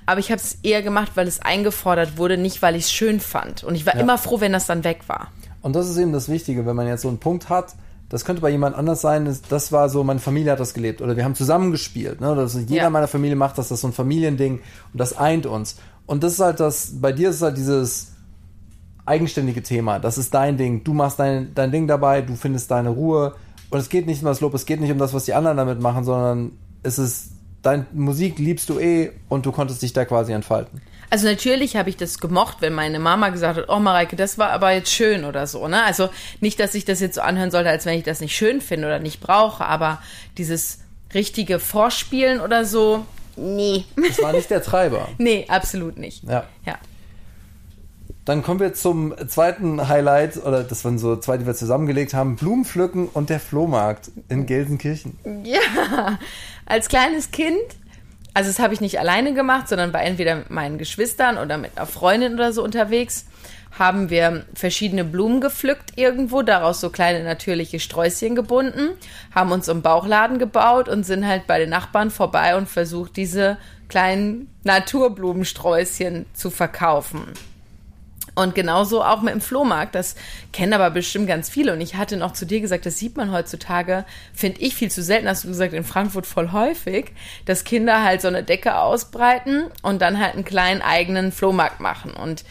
aber 0.06 0.20
ich 0.20 0.32
habe 0.32 0.42
es 0.42 0.58
eher 0.64 0.82
gemacht, 0.82 1.12
weil 1.16 1.28
es 1.28 1.40
eingefordert 1.40 2.18
wurde, 2.18 2.38
nicht 2.38 2.62
weil 2.62 2.76
ich 2.76 2.86
es 2.86 2.92
schön 2.92 3.20
fand. 3.20 3.64
Und 3.64 3.76
ich 3.76 3.86
war 3.86 3.96
ja. 3.96 4.02
immer 4.02 4.18
froh, 4.18 4.40
wenn 4.42 4.52
das 4.52 4.66
dann 4.66 4.84
weg 4.84 5.02
war. 5.08 5.32
Und 5.62 5.76
das 5.76 5.90
ist 5.90 5.98
eben 5.98 6.12
das 6.12 6.28
Wichtige, 6.28 6.66
wenn 6.66 6.76
man 6.76 6.88
jetzt 6.88 7.04
so 7.04 7.08
einen 7.08 7.20
Punkt 7.20 7.50
hat, 7.50 7.76
das 8.10 8.26
könnte 8.26 8.42
bei 8.42 8.50
jemand 8.50 8.76
anders 8.76 9.00
sein, 9.00 9.38
das 9.48 9.72
war 9.72 9.88
so, 9.88 10.04
meine 10.04 10.20
Familie 10.20 10.52
hat 10.52 10.60
das 10.60 10.74
gelebt 10.74 11.02
oder 11.02 11.16
wir 11.16 11.24
haben 11.24 11.36
zusammen 11.36 11.72
gespielt. 11.72 12.20
Ne? 12.20 12.36
Das, 12.36 12.56
jeder 12.56 12.84
ja. 12.84 12.90
meiner 12.90 13.08
Familie 13.08 13.38
macht 13.38 13.58
das, 13.58 13.70
das 13.70 13.78
ist 13.78 13.82
so 13.82 13.88
ein 13.88 13.94
Familiending 13.94 14.60
und 14.92 15.00
das 15.00 15.18
eint 15.18 15.46
uns. 15.46 15.78
Und 16.08 16.24
das 16.24 16.34
ist 16.34 16.40
halt 16.40 16.60
das, 16.60 17.00
bei 17.00 17.14
dir 17.14 17.30
ist 17.30 17.42
halt 17.42 17.56
dieses 17.56 18.12
eigenständige 19.12 19.62
Thema. 19.62 20.00
Das 20.00 20.18
ist 20.18 20.34
dein 20.34 20.58
Ding. 20.58 20.84
Du 20.84 20.94
machst 20.94 21.20
dein, 21.20 21.54
dein 21.54 21.72
Ding 21.72 21.88
dabei, 21.88 22.22
du 22.22 22.36
findest 22.36 22.72
deine 22.72 22.90
Ruhe. 22.90 23.36
Und 23.70 23.80
es 23.80 23.90
geht 23.90 24.08
nicht 24.08 24.22
um 24.22 24.26
das 24.26 24.42
Lob, 24.42 24.54
es 24.54 24.66
geht 24.66 24.82
nicht 24.82 24.92
um 24.92 24.98
das, 24.98 25.14
was 25.14 25.26
die 25.26 25.34
anderen 25.34 25.58
damit 25.58 25.80
machen, 25.82 26.04
sondern 26.04 26.52
es 26.84 26.98
ist 26.98 27.32
deine 27.62 27.86
Musik 27.94 28.40
liebst 28.40 28.70
du 28.70 28.80
eh 28.80 29.12
und 29.30 29.46
du 29.46 29.52
konntest 29.52 29.82
dich 29.82 29.94
da 29.94 30.06
quasi 30.06 30.34
entfalten. 30.34 30.82
Also 31.10 31.28
natürlich 31.28 31.76
habe 31.76 31.90
ich 31.90 31.98
das 31.98 32.20
gemocht, 32.20 32.58
wenn 32.62 32.74
meine 32.74 32.98
Mama 32.98 33.30
gesagt 33.30 33.58
hat, 33.58 33.66
oh 33.68 33.80
Mareike, 33.80 34.16
das 34.16 34.38
war 34.38 34.50
aber 34.52 34.72
jetzt 34.72 34.92
schön 34.92 35.26
oder 35.26 35.46
so, 35.46 35.68
ne? 35.68 35.84
Also 35.84 36.10
nicht, 36.40 36.60
dass 36.60 36.74
ich 36.74 36.86
das 36.86 37.02
jetzt 37.02 37.16
so 37.16 37.22
anhören 37.22 37.52
sollte, 37.52 37.70
als 37.70 37.86
wenn 37.86 37.98
ich 37.98 38.06
das 38.06 38.22
nicht 38.22 38.36
schön 38.36 38.62
finde 38.62 38.88
oder 38.88 39.00
nicht 39.00 39.20
brauche, 39.20 39.66
aber 39.66 40.02
dieses 40.38 40.80
richtige 41.14 41.60
Vorspielen 41.60 42.40
oder 42.40 42.64
so, 42.64 43.06
nee. 43.36 43.84
Das 44.08 44.22
war 44.22 44.32
nicht 44.32 44.50
der 44.50 44.64
Treiber. 44.64 45.10
nee, 45.18 45.46
absolut 45.50 45.98
nicht. 45.98 46.24
Ja. 46.24 46.46
Ja. 46.66 46.78
Dann 48.24 48.44
kommen 48.44 48.60
wir 48.60 48.74
zum 48.74 49.16
zweiten 49.28 49.88
Highlight, 49.88 50.38
oder 50.38 50.64
das 50.64 50.86
waren 50.86 51.00
so 51.00 51.16
zwei, 51.16 51.38
die 51.38 51.46
wir 51.48 51.56
zusammengelegt 51.56 52.14
haben: 52.14 52.36
Blumenpflücken 52.36 53.08
und 53.08 53.30
der 53.30 53.40
Flohmarkt 53.40 54.12
in 54.30 54.46
Gelsenkirchen. 54.46 55.18
Ja, 55.44 56.20
als 56.66 56.88
kleines 56.88 57.32
Kind, 57.32 57.58
also 58.34 58.50
das 58.50 58.60
habe 58.60 58.74
ich 58.74 58.82
nicht 58.82 59.00
alleine 59.00 59.34
gemacht, 59.34 59.68
sondern 59.68 59.92
war 59.92 60.04
entweder 60.04 60.44
meinen 60.50 60.78
Geschwistern 60.78 61.38
oder 61.38 61.58
mit 61.58 61.76
einer 61.76 61.88
Freundin 61.88 62.36
oder 62.36 62.54
so 62.54 62.64
unterwegs, 62.64 63.26
haben 63.78 64.10
wir 64.10 64.46
verschiedene 64.54 65.04
Blumen 65.04 65.42
gepflückt 65.42 65.94
irgendwo, 65.96 66.44
daraus 66.44 66.80
so 66.82 66.90
kleine 66.90 67.24
natürliche 67.24 67.80
Sträußchen 67.80 68.36
gebunden, 68.36 68.90
haben 69.34 69.52
uns 69.52 69.68
im 69.68 69.82
Bauchladen 69.82 70.38
gebaut 70.40 70.90
und 70.90 71.06
sind 71.06 71.26
halt 71.26 71.48
bei 71.48 71.58
den 71.58 71.70
Nachbarn 71.70 72.12
vorbei 72.12 72.56
und 72.56 72.70
versucht, 72.70 73.16
diese 73.16 73.58
kleinen 73.88 74.54
Naturblumensträußchen 74.64 76.28
zu 76.34 76.52
verkaufen. 76.52 77.24
Und 78.42 78.56
genauso 78.56 79.04
auch 79.04 79.22
mit 79.22 79.34
dem 79.34 79.42
Flohmarkt. 79.42 79.94
Das 79.94 80.16
kennen 80.52 80.74
aber 80.74 80.90
bestimmt 80.90 81.28
ganz 81.28 81.48
viele. 81.48 81.74
Und 81.74 81.82
ich 81.82 81.96
hatte 81.96 82.18
noch 82.18 82.34
zu 82.34 82.46
dir 82.46 82.60
gesagt, 82.60 82.88
das 82.88 82.98
sieht 82.98 83.16
man 83.16 83.32
heutzutage, 83.32 84.04
finde 84.34 84.62
ich 84.62 84.74
viel 84.74 84.90
zu 84.90 85.04
selten, 85.04 85.28
hast 85.28 85.44
du 85.44 85.50
gesagt, 85.50 85.74
in 85.74 85.84
Frankfurt 85.84 86.26
voll 86.26 86.52
häufig, 86.52 87.12
dass 87.46 87.64
Kinder 87.64 88.04
halt 88.04 88.22
so 88.22 88.28
eine 88.28 88.44
Decke 88.44 88.78
ausbreiten 88.78 89.66
und 89.84 90.02
dann 90.02 90.20
halt 90.20 90.34
einen 90.34 90.44
kleinen 90.44 90.82
eigenen 90.82 91.32
Flohmarkt 91.32 91.80
machen. 91.82 92.14
Und 92.14 92.44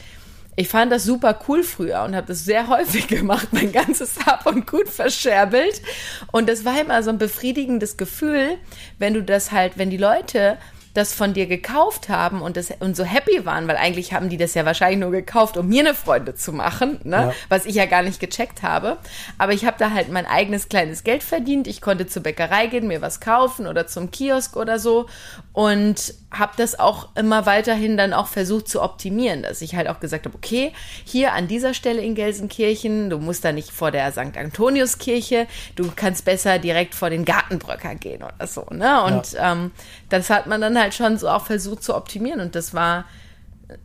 ich 0.54 0.68
fand 0.68 0.92
das 0.92 1.02
super 1.02 1.40
cool 1.48 1.64
früher 1.64 2.04
und 2.04 2.14
habe 2.14 2.28
das 2.28 2.44
sehr 2.44 2.68
häufig 2.68 3.08
gemacht, 3.08 3.48
mein 3.50 3.72
ganzes 3.72 4.24
Hab 4.26 4.46
und 4.46 4.68
Gut 4.68 4.88
verscherbelt. 4.88 5.82
Und 6.30 6.48
das 6.48 6.64
war 6.64 6.80
immer 6.80 7.02
so 7.02 7.10
ein 7.10 7.18
befriedigendes 7.18 7.96
Gefühl, 7.96 8.58
wenn 8.98 9.14
du 9.14 9.24
das 9.24 9.50
halt, 9.50 9.76
wenn 9.76 9.90
die 9.90 9.96
Leute 9.96 10.56
das 10.94 11.14
von 11.14 11.34
dir 11.34 11.46
gekauft 11.46 12.08
haben 12.08 12.42
und, 12.42 12.56
das, 12.56 12.72
und 12.80 12.96
so 12.96 13.04
happy 13.04 13.46
waren, 13.46 13.68
weil 13.68 13.76
eigentlich 13.76 14.12
haben 14.12 14.28
die 14.28 14.36
das 14.36 14.54
ja 14.54 14.64
wahrscheinlich 14.64 14.98
nur 14.98 15.12
gekauft, 15.12 15.56
um 15.56 15.68
mir 15.68 15.80
eine 15.80 15.94
Freude 15.94 16.34
zu 16.34 16.52
machen, 16.52 16.98
ne? 17.04 17.16
Ja. 17.16 17.34
was 17.48 17.66
ich 17.66 17.76
ja 17.76 17.86
gar 17.86 18.02
nicht 18.02 18.18
gecheckt 18.18 18.62
habe. 18.62 18.96
Aber 19.38 19.52
ich 19.52 19.64
habe 19.64 19.76
da 19.78 19.92
halt 19.92 20.10
mein 20.10 20.26
eigenes 20.26 20.68
kleines 20.68 21.04
Geld 21.04 21.22
verdient. 21.22 21.66
Ich 21.66 21.80
konnte 21.80 22.06
zur 22.06 22.22
Bäckerei 22.22 22.66
gehen, 22.66 22.88
mir 22.88 23.02
was 23.02 23.20
kaufen 23.20 23.66
oder 23.66 23.86
zum 23.86 24.10
Kiosk 24.10 24.56
oder 24.56 24.78
so 24.78 25.06
und 25.52 26.14
habe 26.30 26.52
das 26.56 26.78
auch 26.78 27.08
immer 27.16 27.44
weiterhin 27.44 27.96
dann 27.96 28.12
auch 28.12 28.28
versucht 28.28 28.68
zu 28.68 28.80
optimieren, 28.82 29.42
dass 29.42 29.62
ich 29.62 29.74
halt 29.74 29.88
auch 29.88 29.98
gesagt 29.98 30.26
habe, 30.26 30.36
okay, 30.36 30.72
hier 31.04 31.32
an 31.32 31.48
dieser 31.48 31.74
Stelle 31.74 32.00
in 32.02 32.14
Gelsenkirchen, 32.14 33.10
du 33.10 33.18
musst 33.18 33.44
da 33.44 33.50
nicht 33.50 33.72
vor 33.72 33.90
der 33.90 34.12
St. 34.12 34.36
Antoniuskirche, 34.36 35.48
du 35.74 35.90
kannst 35.94 36.24
besser 36.24 36.60
direkt 36.60 36.94
vor 36.94 37.10
den 37.10 37.24
Gartenbröcker 37.24 37.96
gehen 37.96 38.22
oder 38.22 38.46
so, 38.46 38.64
ne? 38.70 39.02
Und 39.04 39.32
ja. 39.32 39.52
ähm, 39.52 39.72
das 40.08 40.30
hat 40.30 40.46
man 40.46 40.60
dann 40.60 40.76
halt 40.80 40.94
schon 40.94 41.18
so 41.18 41.28
auch 41.28 41.46
versucht 41.46 41.82
zu 41.84 41.94
optimieren 41.94 42.40
und 42.40 42.54
das 42.54 42.74
war 42.74 43.04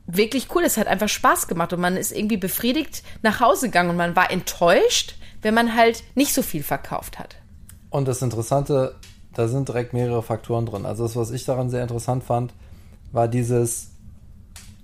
wirklich 0.07 0.47
cool. 0.55 0.63
Es 0.63 0.77
hat 0.77 0.87
einfach 0.87 1.09
Spaß 1.09 1.47
gemacht 1.47 1.71
und 1.73 1.79
man 1.79 1.95
ist 1.95 2.11
irgendwie 2.11 2.37
befriedigt 2.37 3.03
nach 3.21 3.39
Hause 3.39 3.67
gegangen 3.67 3.91
und 3.91 3.97
man 3.97 4.15
war 4.15 4.31
enttäuscht, 4.31 5.15
wenn 5.43 5.53
man 5.53 5.75
halt 5.75 6.03
nicht 6.15 6.33
so 6.33 6.41
viel 6.41 6.63
verkauft 6.63 7.19
hat. 7.19 7.35
Und 7.91 8.07
das 8.07 8.21
Interessante 8.23 8.95
da 9.35 9.47
sind 9.47 9.67
direkt 9.67 9.93
mehrere 9.93 10.23
Faktoren 10.23 10.65
drin. 10.65 10.85
Also 10.85 11.03
das, 11.03 11.15
was 11.15 11.31
ich 11.31 11.45
daran 11.45 11.69
sehr 11.69 11.83
interessant 11.83 12.23
fand, 12.23 12.53
war 13.11 13.27
dieses 13.27 13.91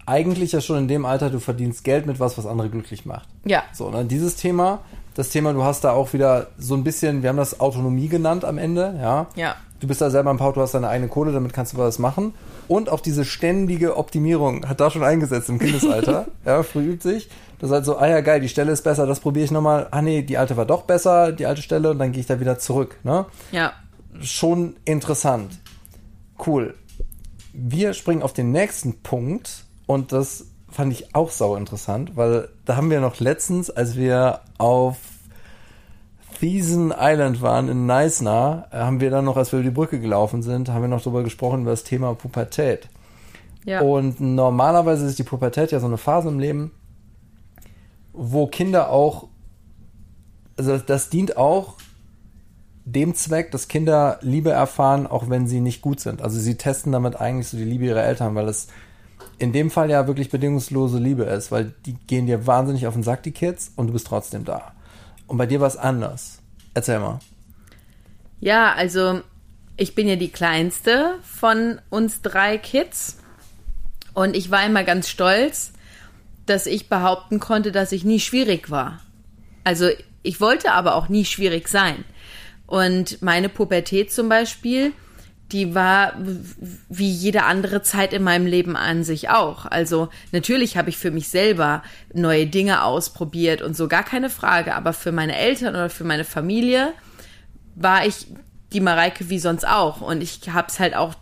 eigentlich 0.05 0.51
ja 0.51 0.61
schon 0.61 0.77
in 0.77 0.87
dem 0.87 1.05
Alter, 1.05 1.29
du 1.29 1.39
verdienst 1.39 1.83
Geld 1.83 2.05
mit 2.05 2.19
was, 2.19 2.37
was 2.37 2.45
andere 2.45 2.69
glücklich 2.69 3.05
macht. 3.05 3.29
Ja. 3.45 3.63
So, 3.71 3.85
und 3.85 3.93
dann 3.93 4.07
dieses 4.07 4.35
Thema, 4.35 4.81
das 5.13 5.29
Thema, 5.29 5.53
du 5.53 5.63
hast 5.63 5.83
da 5.83 5.91
auch 5.91 6.13
wieder 6.13 6.47
so 6.57 6.75
ein 6.75 6.83
bisschen, 6.83 7.21
wir 7.21 7.29
haben 7.29 7.37
das 7.37 7.59
Autonomie 7.59 8.07
genannt 8.07 8.45
am 8.45 8.57
Ende, 8.57 8.97
ja. 9.01 9.27
Ja. 9.35 9.55
Du 9.79 9.87
bist 9.87 9.99
da 9.99 10.11
selber 10.11 10.29
im 10.29 10.37
Pau, 10.37 10.51
du 10.51 10.61
hast 10.61 10.73
deine 10.73 10.89
eigene 10.89 11.09
Kohle, 11.09 11.31
damit 11.31 11.53
kannst 11.53 11.73
du 11.73 11.77
was 11.77 11.97
machen. 11.97 12.35
Und 12.67 12.89
auch 12.89 12.99
diese 12.99 13.25
ständige 13.25 13.97
Optimierung 13.97 14.69
hat 14.69 14.79
da 14.79 14.91
schon 14.91 15.03
eingesetzt 15.03 15.49
im 15.49 15.57
Kindesalter. 15.57 16.27
ja, 16.45 16.61
früh 16.61 16.91
übt 16.91 17.09
sich. 17.09 17.29
Das 17.57 17.69
ist 17.69 17.73
halt 17.73 17.85
so, 17.85 17.97
ah 17.97 18.07
ja, 18.07 18.21
geil, 18.21 18.41
die 18.41 18.49
Stelle 18.49 18.71
ist 18.71 18.83
besser, 18.83 19.07
das 19.07 19.19
probiere 19.19 19.45
ich 19.45 19.51
nochmal. 19.51 19.87
Ah 19.89 20.03
nee, 20.03 20.21
die 20.21 20.37
alte 20.37 20.55
war 20.55 20.65
doch 20.65 20.83
besser, 20.83 21.31
die 21.31 21.47
alte 21.47 21.63
Stelle, 21.63 21.89
und 21.89 21.99
dann 21.99 22.11
gehe 22.11 22.21
ich 22.21 22.27
da 22.27 22.39
wieder 22.39 22.59
zurück. 22.59 22.97
Ne? 23.03 23.25
Ja. 23.51 23.73
Schon 24.21 24.75
interessant. 24.85 25.59
Cool. 26.45 26.75
Wir 27.53 27.93
springen 27.93 28.21
auf 28.21 28.33
den 28.33 28.51
nächsten 28.51 29.01
Punkt 29.01 29.65
und 29.87 30.11
das 30.11 30.45
fand 30.71 30.93
ich 30.93 31.13
auch 31.13 31.29
sau 31.29 31.55
interessant, 31.55 32.15
weil 32.15 32.49
da 32.65 32.75
haben 32.75 32.89
wir 32.89 33.01
noch 33.01 33.19
letztens, 33.19 33.69
als 33.69 33.95
wir 33.95 34.41
auf 34.57 34.97
Thiesen 36.39 36.91
Island 36.97 37.43
waren 37.43 37.69
in 37.69 37.85
Neisner, 37.85 38.67
äh, 38.71 38.77
haben 38.77 38.99
wir 38.99 39.11
dann 39.11 39.25
noch, 39.25 39.37
als 39.37 39.51
wir 39.51 39.59
über 39.59 39.69
die 39.69 39.75
Brücke 39.75 39.99
gelaufen 39.99 40.41
sind, 40.41 40.69
haben 40.69 40.81
wir 40.81 40.87
noch 40.87 41.03
darüber 41.03 41.21
gesprochen, 41.21 41.61
über 41.61 41.71
das 41.71 41.83
Thema 41.83 42.15
Pubertät. 42.15 42.89
Ja. 43.63 43.81
Und 43.81 44.19
normalerweise 44.19 45.05
ist 45.05 45.19
die 45.19 45.23
Pubertät 45.23 45.71
ja 45.71 45.79
so 45.79 45.85
eine 45.85 45.97
Phase 45.97 46.29
im 46.29 46.39
Leben, 46.39 46.71
wo 48.11 48.47
Kinder 48.47 48.89
auch, 48.89 49.27
also 50.57 50.79
das 50.79 51.09
dient 51.09 51.37
auch 51.37 51.75
dem 52.85 53.13
Zweck, 53.13 53.51
dass 53.51 53.67
Kinder 53.67 54.17
Liebe 54.21 54.49
erfahren, 54.49 55.05
auch 55.05 55.29
wenn 55.29 55.45
sie 55.45 55.59
nicht 55.59 55.81
gut 55.81 55.99
sind. 55.99 56.23
Also 56.23 56.39
sie 56.39 56.55
testen 56.57 56.91
damit 56.91 57.21
eigentlich 57.21 57.49
so 57.49 57.57
die 57.57 57.65
Liebe 57.65 57.85
ihrer 57.85 58.03
Eltern, 58.03 58.33
weil 58.33 58.49
es 58.49 58.67
in 59.41 59.53
dem 59.53 59.71
Fall 59.71 59.89
ja 59.89 60.05
wirklich 60.05 60.29
bedingungslose 60.29 60.99
Liebe 60.99 61.23
ist, 61.23 61.51
weil 61.51 61.73
die 61.87 61.95
gehen 61.95 62.27
dir 62.27 62.45
wahnsinnig 62.45 62.85
auf 62.85 62.93
den 62.93 63.01
Sack, 63.01 63.23
die 63.23 63.31
Kids, 63.31 63.71
und 63.75 63.87
du 63.87 63.93
bist 63.93 64.05
trotzdem 64.05 64.45
da. 64.45 64.73
Und 65.25 65.37
bei 65.37 65.47
dir 65.47 65.59
war 65.59 65.67
es 65.67 65.77
anders. 65.77 66.37
Erzähl 66.75 66.99
mal. 66.99 67.19
Ja, 68.39 68.73
also 68.73 69.21
ich 69.77 69.95
bin 69.95 70.07
ja 70.07 70.15
die 70.15 70.29
kleinste 70.29 71.15
von 71.23 71.81
uns 71.89 72.21
drei 72.21 72.59
Kids 72.59 73.17
und 74.13 74.35
ich 74.35 74.51
war 74.51 74.63
immer 74.63 74.83
ganz 74.83 75.09
stolz, 75.09 75.73
dass 76.45 76.67
ich 76.67 76.87
behaupten 76.87 77.39
konnte, 77.39 77.71
dass 77.71 77.91
ich 77.91 78.03
nie 78.03 78.19
schwierig 78.19 78.69
war. 78.69 78.99
Also 79.63 79.89
ich 80.21 80.39
wollte 80.39 80.71
aber 80.73 80.93
auch 80.93 81.09
nie 81.09 81.25
schwierig 81.25 81.67
sein. 81.67 82.05
Und 82.67 83.23
meine 83.23 83.49
Pubertät 83.49 84.11
zum 84.11 84.29
Beispiel, 84.29 84.93
die 85.51 85.75
war 85.75 86.13
wie 86.89 87.09
jede 87.09 87.43
andere 87.43 87.81
Zeit 87.81 88.13
in 88.13 88.23
meinem 88.23 88.45
Leben 88.45 88.75
an 88.75 89.03
sich 89.03 89.29
auch. 89.29 89.65
Also 89.65 90.09
natürlich 90.31 90.77
habe 90.77 90.89
ich 90.89 90.97
für 90.97 91.11
mich 91.11 91.29
selber 91.29 91.83
neue 92.13 92.47
Dinge 92.47 92.83
ausprobiert 92.83 93.61
und 93.61 93.75
so 93.75 93.87
gar 93.87 94.03
keine 94.03 94.29
Frage, 94.29 94.75
aber 94.75 94.93
für 94.93 95.11
meine 95.11 95.37
Eltern 95.37 95.75
oder 95.75 95.89
für 95.89 96.03
meine 96.03 96.23
Familie 96.23 96.93
war 97.75 98.05
ich 98.05 98.27
die 98.73 98.79
Mareike 98.79 99.29
wie 99.29 99.39
sonst 99.39 99.67
auch. 99.67 100.01
Und 100.01 100.21
ich 100.21 100.39
habe 100.49 100.67
es 100.69 100.79
halt 100.79 100.95
auch 100.95 101.15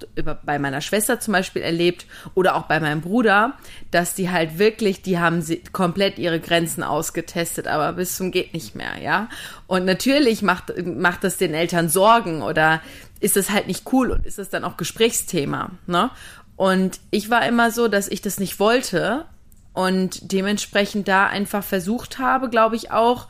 bei 0.46 0.60
meiner 0.60 0.82
Schwester 0.82 1.20
zum 1.20 1.32
Beispiel 1.32 1.62
erlebt 1.62 2.06
oder 2.36 2.56
auch 2.56 2.64
bei 2.64 2.80
meinem 2.80 3.02
Bruder, 3.02 3.54
dass 3.90 4.14
die 4.14 4.30
halt 4.30 4.60
wirklich, 4.60 5.02
die 5.02 5.18
haben 5.18 5.42
sie 5.42 5.64
komplett 5.72 6.20
ihre 6.20 6.40
Grenzen 6.40 6.84
ausgetestet, 6.84 7.68
aber 7.68 7.94
bis 7.94 8.16
zum 8.16 8.32
geht 8.32 8.54
nicht 8.54 8.76
mehr, 8.76 9.02
ja. 9.02 9.30
Und 9.66 9.86
natürlich 9.86 10.42
macht, 10.42 10.74
macht 10.86 11.24
das 11.24 11.38
den 11.38 11.54
Eltern 11.54 11.90
Sorgen 11.90 12.44
oder 12.44 12.82
ist 13.20 13.38
es 13.38 13.50
halt 13.50 13.68
nicht 13.68 13.92
cool 13.92 14.12
und 14.12 14.26
ist 14.26 14.40
es 14.40 14.50
dann 14.50 14.64
auch 14.64 14.78
Gesprächsthema, 14.78 15.72
ne? 15.88 16.12
Und 16.56 17.00
ich 17.10 17.30
war 17.30 17.48
immer 17.48 17.72
so, 17.72 17.88
dass 17.88 18.10
ich 18.10 18.22
das 18.22 18.40
nicht 18.40 18.60
wollte 18.60 19.26
und 19.74 20.34
dementsprechend 20.34 21.08
da 21.08 21.28
einfach 21.28 21.64
versucht 21.64 22.20
habe, 22.20 22.50
glaube 22.50 22.76
ich 22.76 22.92
auch, 22.92 23.28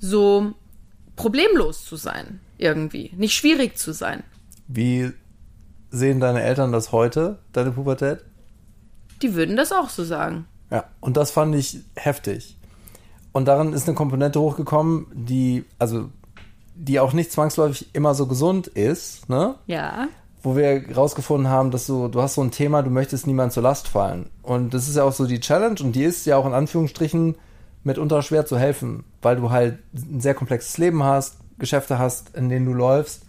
so 0.00 0.52
problemlos 1.14 1.84
zu 1.84 1.96
sein 1.96 2.40
irgendwie, 2.58 3.12
nicht 3.16 3.34
schwierig 3.34 3.76
zu 3.76 3.92
sein. 3.92 4.22
Wie 4.68 5.12
sehen 5.90 6.20
deine 6.20 6.42
Eltern 6.42 6.72
das 6.72 6.92
heute, 6.92 7.38
deine 7.52 7.70
Pubertät? 7.70 8.24
Die 9.22 9.34
würden 9.34 9.56
das 9.56 9.72
auch 9.72 9.88
so 9.88 10.04
sagen. 10.04 10.46
Ja, 10.70 10.84
und 11.00 11.16
das 11.16 11.30
fand 11.30 11.54
ich 11.54 11.80
heftig. 11.94 12.56
Und 13.32 13.46
darin 13.46 13.72
ist 13.72 13.86
eine 13.86 13.94
Komponente 13.94 14.40
hochgekommen, 14.40 15.06
die, 15.12 15.64
also, 15.78 16.10
die 16.76 17.00
auch 17.00 17.12
nicht 17.12 17.32
zwangsläufig 17.32 17.88
immer 17.94 18.14
so 18.14 18.26
gesund 18.26 18.66
ist, 18.66 19.28
ne? 19.28 19.54
Ja. 19.66 20.08
Wo 20.42 20.54
wir 20.56 20.94
rausgefunden 20.94 21.50
haben, 21.50 21.70
dass 21.70 21.86
du, 21.86 22.08
du 22.08 22.22
hast 22.22 22.34
so 22.34 22.42
ein 22.42 22.50
Thema, 22.50 22.82
du 22.82 22.90
möchtest 22.90 23.26
niemand 23.26 23.52
zur 23.52 23.62
Last 23.62 23.88
fallen. 23.88 24.30
Und 24.42 24.74
das 24.74 24.88
ist 24.88 24.96
ja 24.96 25.02
auch 25.02 25.12
so 25.12 25.26
die 25.26 25.40
Challenge 25.40 25.80
und 25.80 25.92
die 25.92 26.04
ist 26.04 26.26
ja 26.26 26.36
auch 26.36 26.46
in 26.46 26.52
Anführungsstrichen 26.52 27.36
mitunter 27.82 28.22
schwer 28.22 28.46
zu 28.46 28.58
helfen, 28.58 29.04
weil 29.22 29.36
du 29.36 29.50
halt 29.50 29.78
ein 29.94 30.20
sehr 30.20 30.34
komplexes 30.34 30.76
Leben 30.78 31.02
hast, 31.02 31.36
Geschäfte 31.58 31.98
hast, 31.98 32.36
in 32.36 32.48
denen 32.48 32.66
du 32.66 32.74
läufst. 32.74 33.22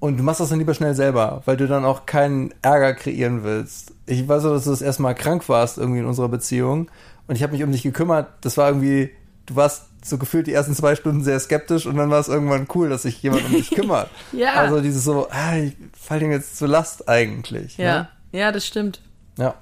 Und 0.00 0.16
du 0.16 0.22
machst 0.22 0.40
das 0.40 0.50
dann 0.50 0.58
lieber 0.58 0.74
schnell 0.74 0.94
selber, 0.94 1.42
weil 1.44 1.56
du 1.56 1.66
dann 1.66 1.84
auch 1.84 2.06
keinen 2.06 2.54
Ärger 2.62 2.94
kreieren 2.94 3.42
willst. 3.42 3.92
Ich 4.06 4.28
weiß 4.28 4.44
auch, 4.44 4.52
dass 4.52 4.64
du 4.64 4.70
das 4.70 4.82
erstmal 4.82 5.14
krank 5.14 5.48
warst 5.48 5.78
irgendwie 5.78 6.00
in 6.00 6.06
unserer 6.06 6.28
Beziehung. 6.28 6.90
Und 7.26 7.34
ich 7.34 7.42
habe 7.42 7.52
mich 7.52 7.62
um 7.62 7.72
dich 7.72 7.82
gekümmert. 7.82 8.28
Das 8.40 8.56
war 8.56 8.68
irgendwie, 8.68 9.10
du 9.48 9.56
warst 9.56 9.84
so 10.04 10.18
gefühlt 10.18 10.46
die 10.46 10.52
ersten 10.52 10.74
zwei 10.74 10.94
Stunden 10.94 11.24
sehr 11.24 11.40
skeptisch 11.40 11.86
und 11.86 11.96
dann 11.96 12.10
war 12.10 12.20
es 12.20 12.28
irgendwann 12.28 12.68
cool, 12.74 12.88
dass 12.88 13.02
sich 13.02 13.20
jemand 13.22 13.44
um 13.46 13.52
dich 13.52 13.70
kümmert. 13.74 14.08
ja. 14.32 14.54
Also 14.54 14.80
dieses 14.80 15.04
so, 15.04 15.28
ah, 15.30 15.56
ich 15.56 15.76
fall 15.98 16.20
dir 16.20 16.28
jetzt 16.28 16.56
zur 16.56 16.68
Last 16.68 17.08
eigentlich. 17.08 17.76
Ja, 17.78 17.98
ne? 17.98 18.08
ja, 18.32 18.52
das 18.52 18.66
stimmt. 18.66 19.00
Ja. 19.36 19.54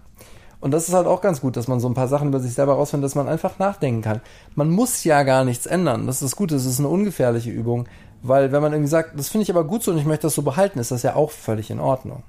Und 0.61 0.73
das 0.73 0.88
ist 0.88 0.95
halt 0.95 1.07
auch 1.07 1.21
ganz 1.21 1.40
gut, 1.40 1.57
dass 1.57 1.69
man 1.69 1.81
so 1.81 1.88
ein 1.88 1.95
paar 1.95 2.09
Sachen 2.09 2.28
über 2.28 2.40
sich 2.40 2.55
selber 2.55 2.75
rausfindet, 2.75 3.05
dass 3.05 3.14
man 3.14 3.28
einfach 3.28 3.59
nachdenken 3.59 4.02
kann. 4.02 4.21
Man 4.55 4.71
muss 4.71 5.05
ja 5.05 5.23
gar 5.23 5.45
nichts 5.45 5.66
ändern. 5.66 6.07
Das 6.07 6.23
ist 6.23 6.35
gut, 6.35 6.50
das 6.50 6.64
ist 6.64 6.78
eine 6.78 6.88
ungefährliche 6.88 7.50
Übung. 7.50 7.88
Weil 8.23 8.50
wenn 8.52 8.62
man 8.62 8.73
irgendwie 8.73 8.90
sagt, 8.90 9.19
das 9.19 9.28
finde 9.28 9.45
ich 9.45 9.50
aber 9.50 9.64
gut 9.64 9.83
so 9.83 9.93
und 9.93 9.99
ich 9.99 10.07
möchte 10.07 10.26
das 10.26 10.35
so 10.35 10.43
behalten, 10.43 10.78
ist 10.78 10.90
das 10.90 11.02
ja 11.02 11.14
auch 11.14 11.31
völlig 11.31 11.71
in 11.71 11.78
Ordnung. 11.78 12.23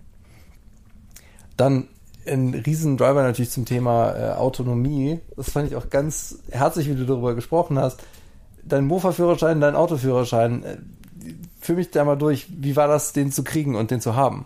Dann 1.56 1.88
ein 2.28 2.54
Riesendriver 2.54 3.24
natürlich 3.24 3.52
zum 3.52 3.66
Thema 3.66 4.14
äh, 4.16 4.32
Autonomie. 4.34 5.20
Das 5.36 5.52
fand 5.52 5.68
ich 5.68 5.76
auch 5.76 5.90
ganz 5.90 6.40
herzlich, 6.52 6.90
wie 6.90 6.96
du 6.96 7.06
darüber 7.06 7.36
gesprochen 7.36 7.80
hast. 7.80 8.02
Dein 8.64 8.86
Mofa-Führerschein, 8.86 9.62
dein 9.62 9.76
Autoführerschein. 9.76 10.64
Äh, 10.64 10.78
führ 11.60 11.76
mich 11.76 11.92
da 11.92 12.06
mal 12.06 12.16
durch. 12.16 12.48
Wie 12.50 12.76
war 12.76 12.88
das, 12.88 13.14
den 13.14 13.32
zu 13.32 13.44
kriegen 13.44 13.76
und 13.76 13.92
den 13.92 14.02
zu 14.02 14.16
haben? 14.16 14.46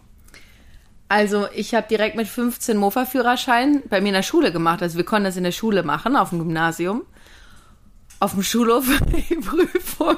Also 1.12 1.48
ich 1.54 1.76
habe 1.76 1.88
direkt 1.90 2.16
mit 2.16 2.28
15 2.28 2.78
Mofa-Führerschein 2.78 3.84
bei 3.90 4.00
mir 4.00 4.08
in 4.08 4.14
der 4.14 4.24
Schule 4.24 4.54
gemacht. 4.54 4.82
Also 4.82 4.98
wir 4.98 5.04
konnten 5.04 5.26
das 5.26 5.36
in 5.36 5.44
der 5.44 5.52
Schule 5.52 5.84
machen, 5.84 6.16
auf 6.16 6.30
dem 6.30 6.40
Gymnasium. 6.40 7.04
Auf 8.22 8.32
dem 8.32 8.44
Schulhof 8.44 8.86
die 9.30 9.36
Prüfung, 9.36 10.16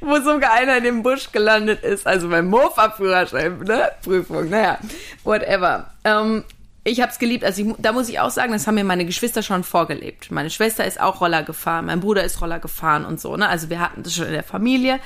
wo 0.00 0.16
sogar 0.20 0.52
einer 0.52 0.76
in 0.76 0.84
dem 0.84 1.02
Busch 1.02 1.32
gelandet 1.32 1.82
ist. 1.82 2.06
Also 2.06 2.28
beim 2.28 2.46
Mofa-Führerschein, 2.46 3.58
ne? 3.58 3.90
Prüfung, 4.04 4.50
naja, 4.50 4.78
whatever. 5.24 5.90
Ähm, 6.04 6.44
ich 6.84 7.00
habe 7.00 7.10
es 7.10 7.18
geliebt. 7.18 7.44
Also 7.44 7.62
ich, 7.62 7.74
da 7.78 7.92
muss 7.92 8.08
ich 8.08 8.20
auch 8.20 8.30
sagen, 8.30 8.52
das 8.52 8.66
haben 8.66 8.74
mir 8.74 8.84
meine 8.84 9.06
Geschwister 9.06 9.42
schon 9.42 9.64
vorgelebt. 9.64 10.30
Meine 10.30 10.50
Schwester 10.50 10.84
ist 10.84 11.00
auch 11.00 11.20
Roller 11.20 11.42
gefahren, 11.42 11.86
mein 11.86 12.00
Bruder 12.00 12.22
ist 12.22 12.40
Roller 12.40 12.60
gefahren 12.60 13.04
und 13.04 13.20
so. 13.20 13.36
Ne? 13.36 13.48
Also 13.48 13.70
wir 13.70 13.80
hatten 13.80 14.02
das 14.02 14.14
schon 14.14 14.26
in 14.26 14.32
der 14.32 14.44
Familie. 14.44 15.00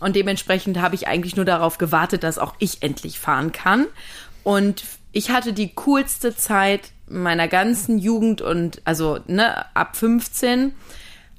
Und 0.00 0.16
dementsprechend 0.16 0.78
habe 0.80 0.94
ich 0.94 1.08
eigentlich 1.08 1.36
nur 1.36 1.46
darauf 1.46 1.78
gewartet, 1.78 2.22
dass 2.22 2.38
auch 2.38 2.54
ich 2.58 2.82
endlich 2.82 3.18
fahren 3.18 3.52
kann. 3.52 3.86
Und 4.42 4.84
ich 5.12 5.30
hatte 5.30 5.52
die 5.52 5.74
coolste 5.74 6.36
Zeit 6.36 6.92
meiner 7.08 7.48
ganzen 7.48 7.98
Jugend 7.98 8.42
und 8.42 8.82
also 8.84 9.20
ne, 9.26 9.64
ab 9.74 9.96
15 9.96 10.74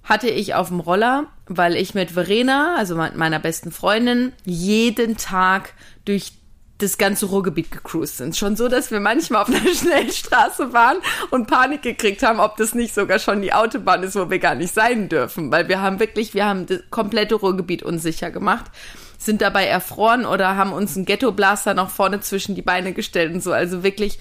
hatte 0.03 0.29
ich 0.29 0.55
auf 0.55 0.69
dem 0.69 0.79
Roller, 0.79 1.25
weil 1.45 1.75
ich 1.75 1.93
mit 1.93 2.11
Verena, 2.11 2.75
also 2.77 2.95
meiner 2.95 3.39
besten 3.39 3.71
Freundin, 3.71 4.31
jeden 4.45 5.17
Tag 5.17 5.73
durch 6.05 6.31
das 6.79 6.97
ganze 6.97 7.27
Ruhrgebiet 7.27 7.71
gecruised 7.71 8.17
sind. 8.17 8.37
Schon 8.37 8.55
so, 8.55 8.67
dass 8.67 8.91
wir 8.91 8.99
manchmal 8.99 9.41
auf 9.41 9.49
einer 9.49 9.59
Schnellstraße 9.73 10.73
waren 10.73 10.97
und 11.31 11.47
Panik 11.47 11.81
gekriegt 11.81 12.23
haben, 12.23 12.39
ob 12.39 12.57
das 12.57 12.75
nicht 12.75 12.93
sogar 12.93 13.19
schon 13.19 13.41
die 13.41 13.53
Autobahn 13.53 14.03
ist, 14.03 14.15
wo 14.15 14.29
wir 14.29 14.39
gar 14.39 14.55
nicht 14.55 14.73
sein 14.73 15.09
dürfen. 15.09 15.51
Weil 15.51 15.67
wir 15.67 15.81
haben 15.81 15.99
wirklich, 15.99 16.33
wir 16.33 16.45
haben 16.45 16.65
das 16.65 16.81
komplette 16.89 17.35
Ruhrgebiet 17.35 17.83
unsicher 17.83 18.31
gemacht 18.31 18.65
sind 19.19 19.41
dabei 19.41 19.65
erfroren 19.65 20.25
oder 20.25 20.55
haben 20.55 20.71
uns 20.73 20.95
einen 20.95 21.05
Ghetto-Blaster 21.05 21.73
noch 21.73 21.89
vorne 21.89 22.21
zwischen 22.21 22.53
die 22.53 22.61
Beine 22.61 22.93
gestellt 22.93 23.33
und 23.33 23.41
so. 23.41 23.51
Also 23.51 23.83
wirklich, 23.83 24.19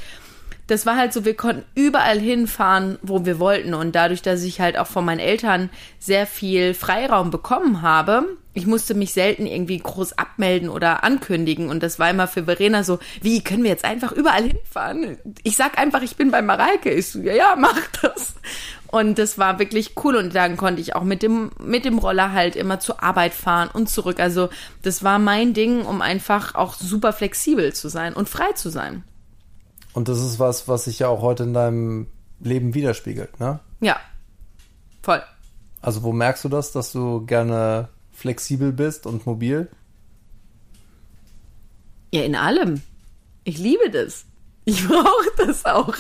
das 0.66 0.84
war 0.84 0.96
halt 0.96 1.12
so, 1.12 1.24
wir 1.24 1.36
konnten 1.36 1.64
überall 1.74 2.18
hinfahren, 2.18 2.98
wo 3.02 3.24
wir 3.24 3.38
wollten. 3.38 3.74
Und 3.74 3.94
dadurch, 3.94 4.22
dass 4.22 4.42
ich 4.42 4.60
halt 4.60 4.78
auch 4.78 4.86
von 4.86 5.04
meinen 5.04 5.20
Eltern 5.20 5.70
sehr 5.98 6.26
viel 6.26 6.74
Freiraum 6.74 7.30
bekommen 7.30 7.82
habe, 7.82 8.24
ich 8.52 8.66
musste 8.66 8.94
mich 8.94 9.12
selten 9.12 9.46
irgendwie 9.46 9.78
groß 9.78 10.16
abmelden 10.16 10.70
oder 10.70 11.04
ankündigen. 11.04 11.68
Und 11.68 11.82
das 11.82 11.98
war 11.98 12.10
immer 12.10 12.26
für 12.26 12.44
Verena 12.44 12.82
so, 12.84 12.98
wie 13.20 13.44
können 13.44 13.62
wir 13.62 13.70
jetzt 13.70 13.84
einfach 13.84 14.12
überall 14.12 14.44
hinfahren? 14.44 15.18
Ich 15.42 15.56
sag 15.56 15.78
einfach, 15.78 16.02
ich 16.02 16.16
bin 16.16 16.30
bei 16.30 16.42
Mareike. 16.42 16.90
Ich 16.90 17.12
so, 17.12 17.20
ja, 17.20 17.34
ja, 17.34 17.54
mach 17.56 17.78
das. 18.02 18.34
Und 18.88 19.18
das 19.18 19.36
war 19.36 19.58
wirklich 19.58 19.92
cool. 20.02 20.16
Und 20.16 20.34
dann 20.34 20.56
konnte 20.56 20.80
ich 20.80 20.96
auch 20.96 21.04
mit 21.04 21.22
dem, 21.22 21.50
mit 21.60 21.84
dem 21.84 21.98
Roller 21.98 22.32
halt 22.32 22.56
immer 22.56 22.80
zur 22.80 23.02
Arbeit 23.02 23.34
fahren 23.34 23.68
und 23.72 23.90
zurück. 23.90 24.18
Also 24.18 24.48
das 24.82 25.04
war 25.04 25.18
mein 25.18 25.52
Ding, 25.52 25.82
um 25.82 26.00
einfach 26.00 26.54
auch 26.54 26.74
super 26.74 27.12
flexibel 27.12 27.72
zu 27.72 27.88
sein 27.88 28.14
und 28.14 28.28
frei 28.28 28.52
zu 28.52 28.70
sein. 28.70 29.04
Und 29.96 30.08
das 30.08 30.20
ist 30.20 30.38
was, 30.38 30.68
was 30.68 30.84
sich 30.84 30.98
ja 30.98 31.08
auch 31.08 31.22
heute 31.22 31.44
in 31.44 31.54
deinem 31.54 32.06
Leben 32.38 32.74
widerspiegelt, 32.74 33.40
ne? 33.40 33.60
Ja. 33.80 33.96
Voll. 35.02 35.22
Also 35.80 36.02
wo 36.02 36.12
merkst 36.12 36.44
du 36.44 36.50
das, 36.50 36.70
dass 36.70 36.92
du 36.92 37.24
gerne 37.24 37.88
flexibel 38.12 38.72
bist 38.72 39.06
und 39.06 39.24
mobil? 39.24 39.70
Ja, 42.12 42.24
in 42.24 42.36
allem. 42.36 42.82
Ich 43.44 43.56
liebe 43.56 43.88
das. 43.90 44.26
Ich 44.66 44.86
brauche 44.86 45.30
das 45.46 45.64
auch. 45.64 45.94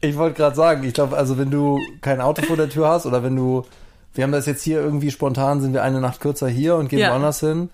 Ich 0.00 0.16
wollte 0.16 0.36
gerade 0.36 0.56
sagen, 0.56 0.82
ich 0.82 0.94
glaube, 0.94 1.16
also 1.16 1.38
wenn 1.38 1.52
du 1.52 1.78
kein 2.00 2.20
Auto 2.20 2.42
vor 2.42 2.56
der 2.56 2.68
Tür 2.68 2.88
hast 2.88 3.06
oder 3.06 3.22
wenn 3.22 3.36
du, 3.36 3.64
wir 4.12 4.24
haben 4.24 4.32
das 4.32 4.46
jetzt 4.46 4.64
hier 4.64 4.80
irgendwie 4.80 5.12
spontan, 5.12 5.60
sind 5.60 5.72
wir 5.72 5.84
eine 5.84 6.00
Nacht 6.00 6.18
kürzer 6.20 6.48
hier 6.48 6.74
und 6.74 6.88
gehen 6.88 6.98
Ja. 6.98 7.12
woanders 7.12 7.38
hin. 7.38 7.70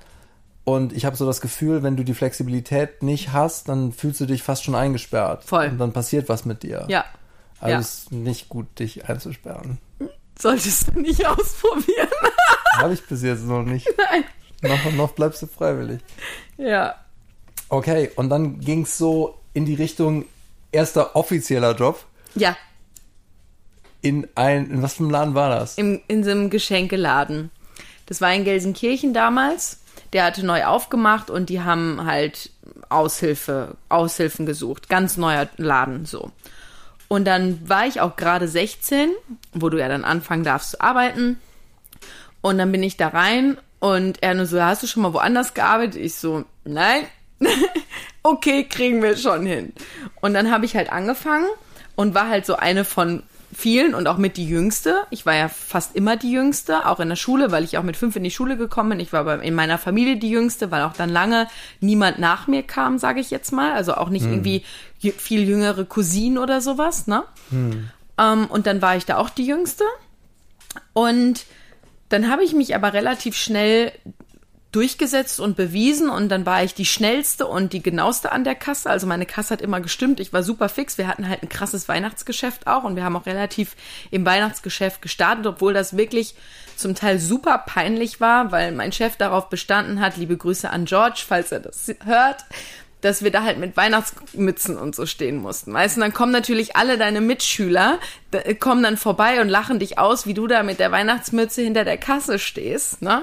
Und 0.64 0.92
ich 0.94 1.04
habe 1.04 1.16
so 1.16 1.26
das 1.26 1.40
Gefühl, 1.40 1.82
wenn 1.82 1.96
du 1.96 2.04
die 2.04 2.14
Flexibilität 2.14 3.02
nicht 3.02 3.32
hast, 3.32 3.68
dann 3.68 3.92
fühlst 3.92 4.20
du 4.20 4.26
dich 4.26 4.42
fast 4.42 4.64
schon 4.64 4.74
eingesperrt. 4.74 5.44
Voll. 5.44 5.66
Und 5.68 5.78
dann 5.78 5.92
passiert 5.92 6.28
was 6.28 6.44
mit 6.46 6.62
dir. 6.62 6.86
Ja. 6.88 7.04
Also 7.60 7.72
ja. 7.72 7.78
es 7.80 7.88
ist 7.98 8.12
nicht 8.12 8.48
gut, 8.48 8.78
dich 8.78 9.08
einzusperren. 9.08 9.78
Solltest 10.38 10.88
du 10.88 11.00
nicht 11.00 11.26
ausprobieren. 11.26 12.08
Habe 12.78 12.94
ich 12.94 13.06
bis 13.06 13.22
jetzt 13.22 13.44
noch 13.44 13.62
nicht. 13.62 13.86
Nein. 13.96 14.24
Noch, 14.62 14.92
noch 14.92 15.12
bleibst 15.12 15.42
du 15.42 15.46
freiwillig. 15.46 16.00
Ja. 16.56 16.94
Okay, 17.68 18.10
und 18.16 18.30
dann 18.30 18.60
ging 18.60 18.82
es 18.82 18.96
so 18.96 19.38
in 19.52 19.66
die 19.66 19.74
Richtung 19.74 20.24
erster 20.72 21.14
offizieller 21.14 21.74
Job 21.76 22.04
Ja, 22.34 22.56
in 24.04 24.28
ein, 24.34 24.70
in 24.70 24.82
was 24.82 24.94
für 24.94 25.02
einem 25.02 25.10
Laden 25.10 25.34
war 25.34 25.48
das? 25.48 25.78
im, 25.78 26.00
in 26.08 26.24
so 26.24 26.30
einem 26.30 26.50
Geschenkeladen. 26.50 27.50
Das 28.06 28.20
war 28.20 28.34
in 28.34 28.44
Gelsenkirchen 28.44 29.14
damals. 29.14 29.78
Der 30.14 30.24
hatte 30.24 30.46
neu 30.46 30.64
aufgemacht 30.64 31.28
und 31.28 31.50
die 31.50 31.60
haben 31.60 32.06
halt 32.06 32.50
Aushilfe, 32.88 33.76
Aushilfen 33.90 34.46
gesucht. 34.46 34.88
Ganz 34.88 35.18
neuer 35.18 35.48
Laden 35.58 36.06
so. 36.06 36.30
Und 37.08 37.26
dann 37.26 37.68
war 37.68 37.86
ich 37.86 38.00
auch 38.00 38.16
gerade 38.16 38.48
16, 38.48 39.10
wo 39.52 39.68
du 39.68 39.78
ja 39.78 39.88
dann 39.88 40.04
anfangen 40.04 40.44
darfst 40.44 40.70
zu 40.70 40.80
arbeiten. 40.80 41.38
Und 42.40 42.58
dann 42.58 42.72
bin 42.72 42.82
ich 42.82 42.96
da 42.96 43.08
rein 43.08 43.58
und 43.80 44.22
er 44.22 44.34
nur 44.34 44.46
so, 44.46 44.62
hast 44.62 44.82
du 44.82 44.86
schon 44.86 45.02
mal 45.02 45.12
woanders 45.12 45.52
gearbeitet? 45.52 45.96
Ich 45.96 46.14
so, 46.14 46.44
nein. 46.64 47.04
okay, 48.22 48.64
kriegen 48.64 49.02
wir 49.02 49.16
schon 49.16 49.44
hin. 49.44 49.72
Und 50.20 50.34
dann 50.34 50.50
habe 50.50 50.64
ich 50.64 50.74
halt 50.74 50.90
angefangen 50.90 51.48
und 51.94 52.14
war 52.14 52.28
halt 52.28 52.46
so 52.46 52.56
eine 52.56 52.84
von 52.84 53.22
vielen 53.54 53.94
und 53.94 54.06
auch 54.06 54.18
mit 54.18 54.36
die 54.36 54.46
Jüngste. 54.46 54.96
Ich 55.10 55.24
war 55.24 55.34
ja 55.34 55.48
fast 55.48 55.96
immer 55.96 56.16
die 56.16 56.30
Jüngste, 56.32 56.86
auch 56.86 57.00
in 57.00 57.08
der 57.08 57.16
Schule, 57.16 57.50
weil 57.50 57.64
ich 57.64 57.78
auch 57.78 57.82
mit 57.82 57.96
fünf 57.96 58.16
in 58.16 58.24
die 58.24 58.30
Schule 58.30 58.56
gekommen 58.56 58.90
bin. 58.90 59.00
Ich 59.00 59.12
war 59.12 59.20
aber 59.20 59.42
in 59.42 59.54
meiner 59.54 59.78
Familie 59.78 60.16
die 60.16 60.30
Jüngste, 60.30 60.70
weil 60.70 60.82
auch 60.82 60.94
dann 60.94 61.08
lange 61.08 61.48
niemand 61.80 62.18
nach 62.18 62.46
mir 62.46 62.62
kam, 62.62 62.98
sage 62.98 63.20
ich 63.20 63.30
jetzt 63.30 63.52
mal. 63.52 63.72
Also 63.72 63.94
auch 63.94 64.08
nicht 64.08 64.26
irgendwie 64.26 64.64
jü- 65.02 65.18
viel 65.18 65.48
jüngere 65.48 65.84
Cousinen 65.84 66.38
oder 66.38 66.60
sowas, 66.60 67.06
ne? 67.06 67.24
Ähm, 68.18 68.46
und 68.48 68.66
dann 68.66 68.82
war 68.82 68.96
ich 68.96 69.06
da 69.06 69.16
auch 69.18 69.30
die 69.30 69.46
Jüngste. 69.46 69.84
Und 70.92 71.46
dann 72.08 72.30
habe 72.30 72.44
ich 72.44 72.52
mich 72.52 72.74
aber 72.74 72.92
relativ 72.92 73.36
schnell 73.36 73.92
durchgesetzt 74.74 75.38
und 75.38 75.56
bewiesen 75.56 76.08
und 76.08 76.28
dann 76.28 76.46
war 76.46 76.64
ich 76.64 76.74
die 76.74 76.84
schnellste 76.84 77.46
und 77.46 77.72
die 77.72 77.82
genaueste 77.82 78.32
an 78.32 78.42
der 78.42 78.54
Kasse. 78.54 78.90
Also 78.90 79.06
meine 79.06 79.26
Kasse 79.26 79.54
hat 79.54 79.62
immer 79.62 79.80
gestimmt. 79.80 80.18
Ich 80.18 80.32
war 80.32 80.42
super 80.42 80.68
fix. 80.68 80.98
Wir 80.98 81.06
hatten 81.06 81.28
halt 81.28 81.42
ein 81.42 81.48
krasses 81.48 81.88
Weihnachtsgeschäft 81.88 82.66
auch 82.66 82.84
und 82.84 82.96
wir 82.96 83.04
haben 83.04 83.16
auch 83.16 83.26
relativ 83.26 83.76
im 84.10 84.26
Weihnachtsgeschäft 84.26 85.00
gestartet, 85.00 85.46
obwohl 85.46 85.74
das 85.74 85.96
wirklich 85.96 86.34
zum 86.76 86.94
Teil 86.94 87.20
super 87.20 87.58
peinlich 87.58 88.20
war, 88.20 88.50
weil 88.50 88.72
mein 88.72 88.90
Chef 88.90 89.16
darauf 89.16 89.48
bestanden 89.48 90.00
hat, 90.00 90.16
liebe 90.16 90.36
Grüße 90.36 90.68
an 90.68 90.86
George, 90.86 91.22
falls 91.26 91.52
er 91.52 91.60
das 91.60 91.94
hört, 92.04 92.44
dass 93.04 93.22
wir 93.22 93.30
da 93.30 93.42
halt 93.42 93.58
mit 93.58 93.76
Weihnachtsmützen 93.76 94.78
und 94.78 94.94
so 94.94 95.04
stehen 95.04 95.36
mussten. 95.36 95.74
Weißt 95.74 95.96
du, 95.96 96.00
dann 96.00 96.14
kommen 96.14 96.32
natürlich 96.32 96.74
alle 96.74 96.96
deine 96.96 97.20
Mitschüler, 97.20 97.98
da, 98.30 98.40
kommen 98.54 98.82
dann 98.82 98.96
vorbei 98.96 99.42
und 99.42 99.50
lachen 99.50 99.78
dich 99.78 99.98
aus, 99.98 100.26
wie 100.26 100.32
du 100.32 100.46
da 100.46 100.62
mit 100.62 100.80
der 100.80 100.90
Weihnachtsmütze 100.90 101.60
hinter 101.60 101.84
der 101.84 101.98
Kasse 101.98 102.38
stehst. 102.38 103.02
Ne? 103.02 103.22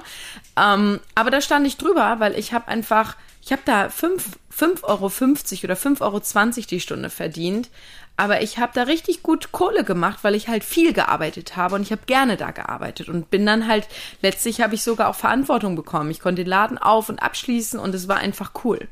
Ähm, 0.56 1.00
aber 1.16 1.32
da 1.32 1.42
stand 1.42 1.66
ich 1.66 1.78
drüber, 1.78 2.18
weil 2.20 2.38
ich 2.38 2.54
habe 2.54 2.68
einfach, 2.68 3.18
ich 3.44 3.52
habe 3.52 3.64
da 3.66 3.90
5, 3.90 4.38
5,50 4.56 4.84
Euro 4.84 5.06
oder 5.06 5.74
5,20 5.74 6.02
Euro 6.02 6.68
die 6.70 6.80
Stunde 6.80 7.10
verdient. 7.10 7.72
Aber 8.18 8.44
ich 8.44 8.60
habe 8.60 8.74
da 8.76 8.84
richtig 8.84 9.24
gut 9.24 9.52
Kohle 9.52 9.84
gemacht, 9.84 10.20
weil 10.22 10.36
ich 10.36 10.48
halt 10.48 10.64
viel 10.64 10.94
gearbeitet 10.94 11.56
habe 11.56 11.74
und 11.74 11.82
ich 11.82 11.92
habe 11.92 12.04
gerne 12.06 12.38
da 12.38 12.52
gearbeitet 12.52 13.10
und 13.10 13.32
bin 13.32 13.48
dann 13.48 13.68
halt, 13.68 13.88
letztlich 14.22 14.62
habe 14.62 14.76
ich 14.76 14.84
sogar 14.84 15.10
auch 15.10 15.16
Verantwortung 15.16 15.76
bekommen. 15.76 16.12
Ich 16.12 16.20
konnte 16.20 16.44
den 16.44 16.50
Laden 16.50 16.78
auf 16.78 17.10
und 17.10 17.24
abschließen 17.24 17.80
und 17.80 17.96
es 17.96 18.08
war 18.08 18.18
einfach 18.18 18.52
cool. 18.64 18.88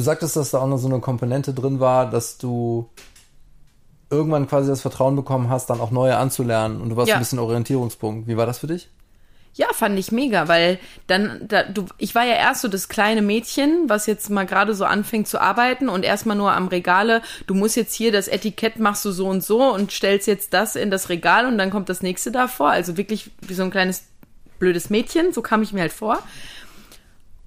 Du 0.00 0.04
sagtest, 0.04 0.34
dass 0.34 0.52
da 0.52 0.60
auch 0.60 0.66
noch 0.66 0.78
so 0.78 0.88
eine 0.88 0.98
Komponente 1.00 1.52
drin 1.52 1.78
war, 1.78 2.08
dass 2.08 2.38
du 2.38 2.88
irgendwann 4.08 4.48
quasi 4.48 4.70
das 4.70 4.80
Vertrauen 4.80 5.14
bekommen 5.14 5.50
hast, 5.50 5.68
dann 5.68 5.78
auch 5.78 5.90
neue 5.90 6.16
anzulernen 6.16 6.80
und 6.80 6.88
du 6.88 6.96
warst 6.96 7.10
Ja. 7.10 7.16
ein 7.16 7.20
bisschen 7.20 7.38
Orientierungspunkt. 7.38 8.26
Wie 8.26 8.38
war 8.38 8.46
das 8.46 8.60
für 8.60 8.66
dich? 8.66 8.88
Ja, 9.52 9.66
fand 9.74 9.98
ich 9.98 10.10
mega, 10.10 10.48
weil 10.48 10.78
dann, 11.06 11.46
da, 11.46 11.64
du, 11.64 11.84
ich 11.98 12.14
war 12.14 12.24
ja 12.24 12.32
erst 12.32 12.62
so 12.62 12.68
das 12.68 12.88
kleine 12.88 13.20
Mädchen, 13.20 13.90
was 13.90 14.06
jetzt 14.06 14.30
mal 14.30 14.46
gerade 14.46 14.74
so 14.74 14.86
anfängt 14.86 15.28
zu 15.28 15.38
arbeiten 15.38 15.90
und 15.90 16.02
erstmal 16.02 16.38
nur 16.38 16.52
am 16.52 16.68
Regale, 16.68 17.20
du 17.46 17.52
musst 17.52 17.76
jetzt 17.76 17.92
hier 17.92 18.10
das 18.10 18.26
Etikett 18.26 18.78
machst 18.78 19.04
du 19.04 19.10
so 19.10 19.26
und 19.28 19.44
so 19.44 19.70
und 19.70 19.92
stellst 19.92 20.26
jetzt 20.26 20.54
das 20.54 20.76
in 20.76 20.90
das 20.90 21.10
Regal 21.10 21.44
und 21.44 21.58
dann 21.58 21.68
kommt 21.68 21.90
das 21.90 22.00
nächste 22.00 22.32
davor. 22.32 22.70
Also 22.70 22.96
wirklich 22.96 23.32
wie 23.42 23.52
so 23.52 23.64
ein 23.64 23.70
kleines 23.70 24.04
blödes 24.58 24.88
Mädchen, 24.88 25.34
so 25.34 25.42
kam 25.42 25.60
ich 25.62 25.74
mir 25.74 25.82
halt 25.82 25.92
vor. 25.92 26.20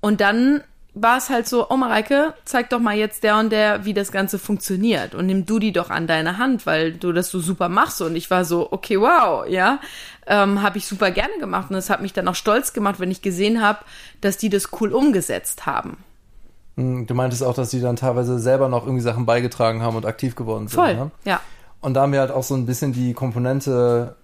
Und 0.01 0.21
dann 0.21 0.61
war 0.95 1.17
es 1.17 1.29
halt 1.29 1.47
so, 1.47 1.69
oh 1.69 1.77
Mareike, 1.77 2.34
zeig 2.45 2.69
doch 2.69 2.79
mal 2.79 2.95
jetzt 2.95 3.23
der 3.23 3.38
und 3.38 3.51
der, 3.51 3.84
wie 3.84 3.95
das 3.95 4.12
Ganze 4.12 4.38
funktioniert 4.38 5.15
und 5.15 5.25
nimm 5.25 5.45
du 5.45 5.58
die 5.58 5.71
doch 5.71 5.89
an 5.89 6.06
deine 6.06 6.38
Hand, 6.38 6.65
weil 6.67 6.93
du 6.93 7.12
das 7.12 7.29
so 7.29 7.39
super 7.39 7.67
machst 7.67 8.01
und 8.01 8.15
ich 8.15 8.29
war 8.29 8.45
so, 8.45 8.71
okay, 8.71 8.99
wow, 8.99 9.45
ja, 9.47 9.79
ähm, 10.27 10.62
habe 10.62 10.77
ich 10.77 10.86
super 10.86 11.10
gerne 11.10 11.34
gemacht 11.39 11.71
und 11.71 11.77
es 11.77 11.89
hat 11.89 12.01
mich 12.01 12.13
dann 12.13 12.27
auch 12.27 12.36
stolz 12.36 12.73
gemacht, 12.73 12.99
wenn 12.99 13.10
ich 13.10 13.21
gesehen 13.23 13.62
habe, 13.62 13.79
dass 14.21 14.38
die 14.38 14.49
das 14.49 14.69
cool 14.79 14.93
umgesetzt 14.93 15.65
haben. 15.65 15.97
Hm, 16.77 17.08
Du 17.08 17.15
meintest 17.15 17.43
auch, 17.43 17.56
dass 17.56 17.71
die 17.71 17.82
dann 17.82 17.95
teilweise 17.95 18.38
selber 18.38 18.69
noch 18.69 18.86
irgendwie 18.86 19.03
Sachen 19.03 19.25
beigetragen 19.25 19.82
haben 19.82 19.95
und 19.95 20.06
aktiv 20.06 20.36
geworden 20.36 20.67
sind. 20.67 20.75
Voll, 20.75 20.95
Ne? 20.95 21.12
ja. 21.25 21.39
Und 21.82 21.95
da 21.95 22.03
haben 22.03 22.13
wir 22.13 22.19
halt 22.21 22.32
auch 22.32 22.43
so 22.43 22.56
ein 22.56 22.65
bisschen 22.65 22.93
die 22.93 23.13
Komponente 23.13 24.15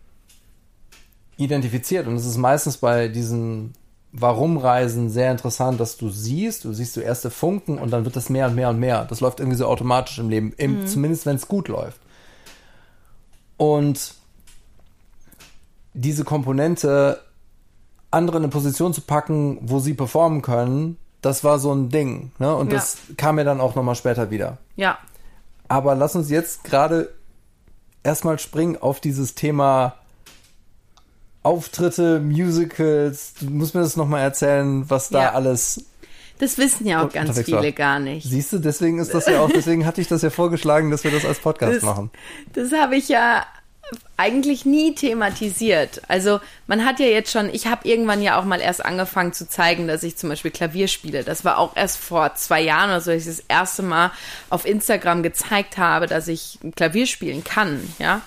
identifiziert. 1.38 2.08
Und 2.08 2.16
es 2.16 2.26
ist 2.26 2.38
meistens 2.38 2.78
bei 2.78 3.08
diesen 3.08 3.74
Warum-Reisen 4.12 5.10
sehr 5.10 5.32
interessant, 5.32 5.80
dass 5.80 5.98
du 5.98 6.10
siehst, 6.10 6.64
du 6.64 6.74
siehst 6.74 6.94
so 6.94 7.02
erste 7.02 7.30
Funken 7.30 7.78
und 7.78 7.92
dann 7.92 8.06
wird 8.06 8.16
das 8.16 8.30
mehr 8.30 8.48
und 8.48 8.56
mehr 8.56 8.70
und 8.70 8.80
mehr. 8.80 9.06
Das 9.06 9.20
läuft 9.22 9.40
irgendwie 9.40 9.58
so 9.58 9.68
automatisch 9.68 10.18
im 10.18 10.30
Leben, 10.30 10.54
im, 10.58 10.86
zumindest 10.88 11.26
wenn 11.28 11.36
es 11.36 11.48
gut 11.48 11.68
läuft. 11.68 12.00
Und 13.58 14.16
diese 15.94 16.24
Komponente, 16.24 17.22
andere 18.12 18.38
in 18.38 18.44
eine 18.44 18.52
Position 18.52 18.94
zu 18.94 19.02
packen, 19.02 19.60
wo 19.62 19.80
sie 19.80 19.94
performen 19.94 20.42
können, 20.42 20.98
das 21.22 21.44
war 21.44 21.60
so 21.60 21.72
ein 21.74 21.90
Ding. 21.90 22.32
Ne? 22.40 22.56
Und 22.56 22.72
Ja. 22.72 22.80
das 22.80 22.98
kam 23.18 23.36
mir 23.36 23.44
dann 23.44 23.60
auch 23.62 23.76
nochmal 23.76 23.96
später 23.96 24.32
wieder. 24.32 24.58
Ja, 24.76 24.98
Aber 25.68 25.94
lass 25.94 26.16
uns 26.16 26.32
jetzt 26.32 26.64
gerade 26.64 27.14
erstmal 28.02 28.40
springen 28.40 28.76
auf 28.78 29.00
dieses 29.00 29.36
Thema 29.36 29.94
Auftritte, 31.44 32.20
Musicals. 32.20 33.34
Du 33.40 33.50
musst 33.50 33.74
mir 33.76 33.82
das 33.82 33.96
nochmal 33.96 34.22
erzählen, 34.22 34.90
was 34.90 35.10
da 35.10 35.24
Ja. 35.24 35.34
alles. 35.34 35.86
das 36.40 36.58
wissen 36.58 36.86
ja 36.88 37.04
auch 37.04 37.12
ganz 37.12 37.30
unterwegs 37.30 37.52
war. 37.52 37.60
viele 37.62 37.74
gar 37.74 38.00
nicht. 38.00 38.26
Siehst 38.30 38.54
du, 38.54 38.60
deswegen 38.60 39.00
ist 39.00 39.14
das 39.14 39.26
ja 39.28 39.42
auch, 39.42 39.50
deswegen 39.52 39.86
hatte 39.86 40.00
ich 40.00 40.08
das 40.08 40.22
ja 40.22 40.30
vorgeschlagen, 40.30 40.90
dass 40.90 41.04
wir 41.04 41.12
das 41.12 41.26
als 41.26 41.40
Podcast 41.40 41.78
Das- 41.78 41.84
machen. 41.84 42.12
Das 42.54 42.72
habe 42.72 42.96
ich 42.96 43.10
ja 43.10 43.46
eigentlich 44.18 44.66
nie 44.66 44.94
thematisiert. 44.96 46.02
Also 46.08 46.40
man 46.68 46.86
hat 46.86 47.00
ja 47.00 47.08
jetzt 47.08 47.32
schon, 47.32 47.50
ich 47.54 47.68
habe 47.68 47.88
irgendwann 47.88 48.22
ja 48.22 48.40
auch 48.40 48.44
mal 48.46 48.62
erst 48.62 48.86
angefangen 48.86 49.34
zu 49.34 49.50
zeigen, 49.50 49.88
dass 49.88 50.04
ich 50.04 50.16
zum 50.16 50.30
Beispiel 50.30 50.52
Klavier 50.52 50.88
spiele. 50.88 51.24
Das 51.24 51.44
war 51.44 51.58
auch 51.58 51.76
erst 51.76 51.98
vor 51.98 52.36
zwei 52.36 52.62
Jahren 52.62 52.90
oder 52.92 53.02
so, 53.02 53.12
dass 53.12 53.22
ich 53.22 53.28
das 53.38 53.44
erste 53.48 53.82
Mal 53.82 54.12
auf 54.50 54.66
Instagram 54.66 55.24
gezeigt 55.24 55.78
habe, 55.78 56.06
dass 56.08 56.28
ich 56.28 56.60
Klavier 56.76 57.08
spielen 57.08 57.44
kann, 57.44 57.82
ja. 57.98 58.22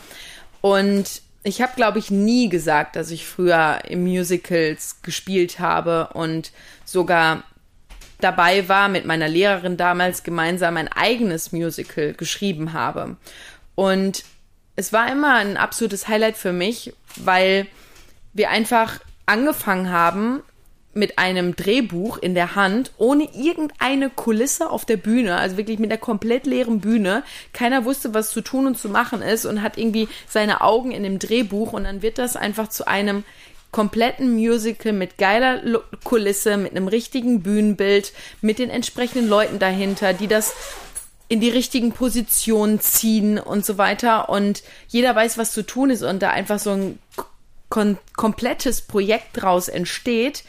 Und 0.61 1.22
ich 1.44 1.61
habe, 1.61 1.72
glaube 1.74 1.98
ich, 1.98 2.11
nie 2.11 2.48
gesagt, 2.48 2.96
dass 2.96 3.11
ich 3.11 3.26
früher 3.26 3.81
im 3.88 4.05
Musicals 4.05 5.02
gespielt 5.02 5.59
habe 5.59 6.11
und 6.14 6.52
sogar 6.85 7.42
dabei 8.20 8.68
war, 8.68 8.88
mit 8.88 9.05
meiner 9.05 9.28
Lehrerin 9.28 9.76
damals 9.76 10.22
gemeinsam 10.22 10.76
ein 10.76 10.88
eigenes 10.88 11.50
Musical 11.50 12.14
geschrieben 12.14 12.72
habe. 12.72 13.16
Und 13.74 14.24
es 14.76 14.92
war 14.92 15.11
immer 15.11 15.35
ein 15.37 15.57
absolutes 15.57 16.07
Highlight 16.07 16.37
für 16.37 16.52
mich, 16.52 16.94
weil 17.16 17.66
wir 18.33 18.50
einfach 18.50 19.00
angefangen 19.26 19.90
haben 19.90 20.42
mit 20.94 21.18
einem 21.18 21.57
Drehbuch 21.57 22.18
in 22.18 22.35
der 22.35 22.55
Hand, 22.55 22.92
ohne 22.98 23.28
irgendeine 23.35 24.11
Kulisse 24.11 24.70
auf 24.70 24.85
der 24.85 24.98
Bühne, 24.98 25.37
also 25.37 25.57
wirklich 25.57 25.78
mit 25.78 25.90
einer 25.90 26.00
komplett 26.00 26.46
leeren 26.46 26.81
Bühne. 26.81 27.22
Keiner 27.52 27.85
wusste, 27.85 28.12
was 28.14 28.31
zu 28.31 28.42
tun 28.42 28.66
und 28.66 28.78
zu 28.78 28.88
machen 28.88 29.22
ist 29.22 29.46
und 29.46 29.62
hat 29.62 29.78
irgendwie 29.78 30.09
seine 30.28 30.61
Augen 30.61 30.92
in 30.92 31.02
dem 31.02 31.18
Drehbuch 31.18 31.72
und 31.72 31.85
dann 31.85 32.02
wird 32.02 32.18
das 32.18 32.37
einfach 32.37 32.68
zu 32.68 32.87
einem 32.87 33.24
kompletten 33.70 34.35
Musical 34.35 34.92
mit 34.92 35.16
geiler 35.16 35.62
Kulisse, 36.05 36.59
mit 36.59 36.72
einem 36.72 36.88
richtigen 36.88 37.42
Bühnenbild, 37.42 38.12
mit 38.42 38.59
den 38.59 38.68
entsprechenden 38.68 39.28
Leuten 39.28 39.59
dahinter, 39.59 40.12
die 40.12 40.28
das 40.28 40.55
in 41.28 41.40
die 41.40 41.48
richtigen 41.48 41.92
Positionen 41.92 42.81
ziehen 42.81 43.38
und 43.38 43.64
so 43.64 43.78
weiter. 43.78 44.28
Und 44.28 44.62
jeder 44.88 45.16
weiß, 45.16 45.38
was 45.38 45.52
zu 45.52 45.62
tun 45.62 45.88
ist 45.88 46.02
und 46.02 46.20
da 46.20 46.28
einfach 46.28 46.59
so 46.59 46.72
ein 46.72 46.98
kom 47.70 47.96
komplettes 48.14 48.83
Projekt 48.83 49.28
draus 49.40 49.68
entsteht, 49.68 50.44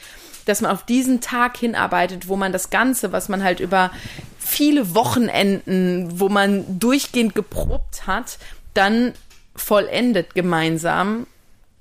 dass 0.45 0.61
man 0.61 0.71
auf 0.71 0.85
diesen 0.85 1.21
Tag 1.21 1.57
hinarbeitet, 1.57 2.27
wo 2.27 2.35
man 2.35 2.51
das 2.51 2.69
Ganze, 2.69 3.11
was 3.11 3.29
man 3.29 3.43
halt 3.43 3.59
über 3.59 3.91
viele 4.37 4.93
Wochenenden, 4.95 6.19
wo 6.19 6.29
man 6.29 6.79
durchgehend 6.79 7.35
geprobt 7.35 8.07
hat, 8.07 8.37
dann 8.73 9.13
vollendet 9.55 10.35
gemeinsam 10.35 11.27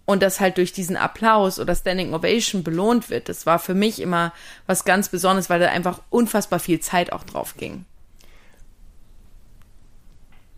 und 0.04 0.22
das 0.22 0.40
halt 0.40 0.58
durch 0.58 0.72
diesen 0.72 0.96
Applaus 0.96 1.58
oder 1.58 1.74
Standing 1.74 2.14
Ovation 2.14 2.62
belohnt 2.62 3.10
wird. 3.10 3.28
Das 3.28 3.46
war 3.46 3.58
für 3.58 3.74
mich 3.74 4.00
immer 4.00 4.32
was 4.66 4.84
ganz 4.84 5.08
Besonderes, 5.08 5.48
weil 5.48 5.60
da 5.60 5.68
einfach 5.68 6.00
unfassbar 6.10 6.58
viel 6.58 6.80
Zeit 6.80 7.12
auch 7.12 7.24
drauf 7.24 7.56
ging. 7.56 7.84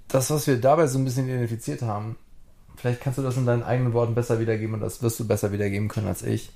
Das, 0.09 0.31
was 0.31 0.47
wir 0.47 0.61
dabei 0.61 0.87
so 0.87 0.99
ein 0.99 1.05
bisschen 1.05 1.29
identifiziert 1.29 1.83
haben, 1.83 2.17
vielleicht 2.77 3.01
kannst 3.01 3.19
du 3.19 3.23
das 3.23 3.37
in 3.37 3.47
deinen 3.47 3.63
eigenen 3.63 3.93
Worten 3.93 4.15
besser 4.15 4.39
wiedergeben 4.41 4.75
und 4.75 4.81
das 4.81 5.03
wirst 5.03 5.19
du 5.21 5.27
besser 5.27 5.53
wiedergeben 5.53 5.89
können 5.89 6.09
als 6.09 6.23
ich. 6.23 6.51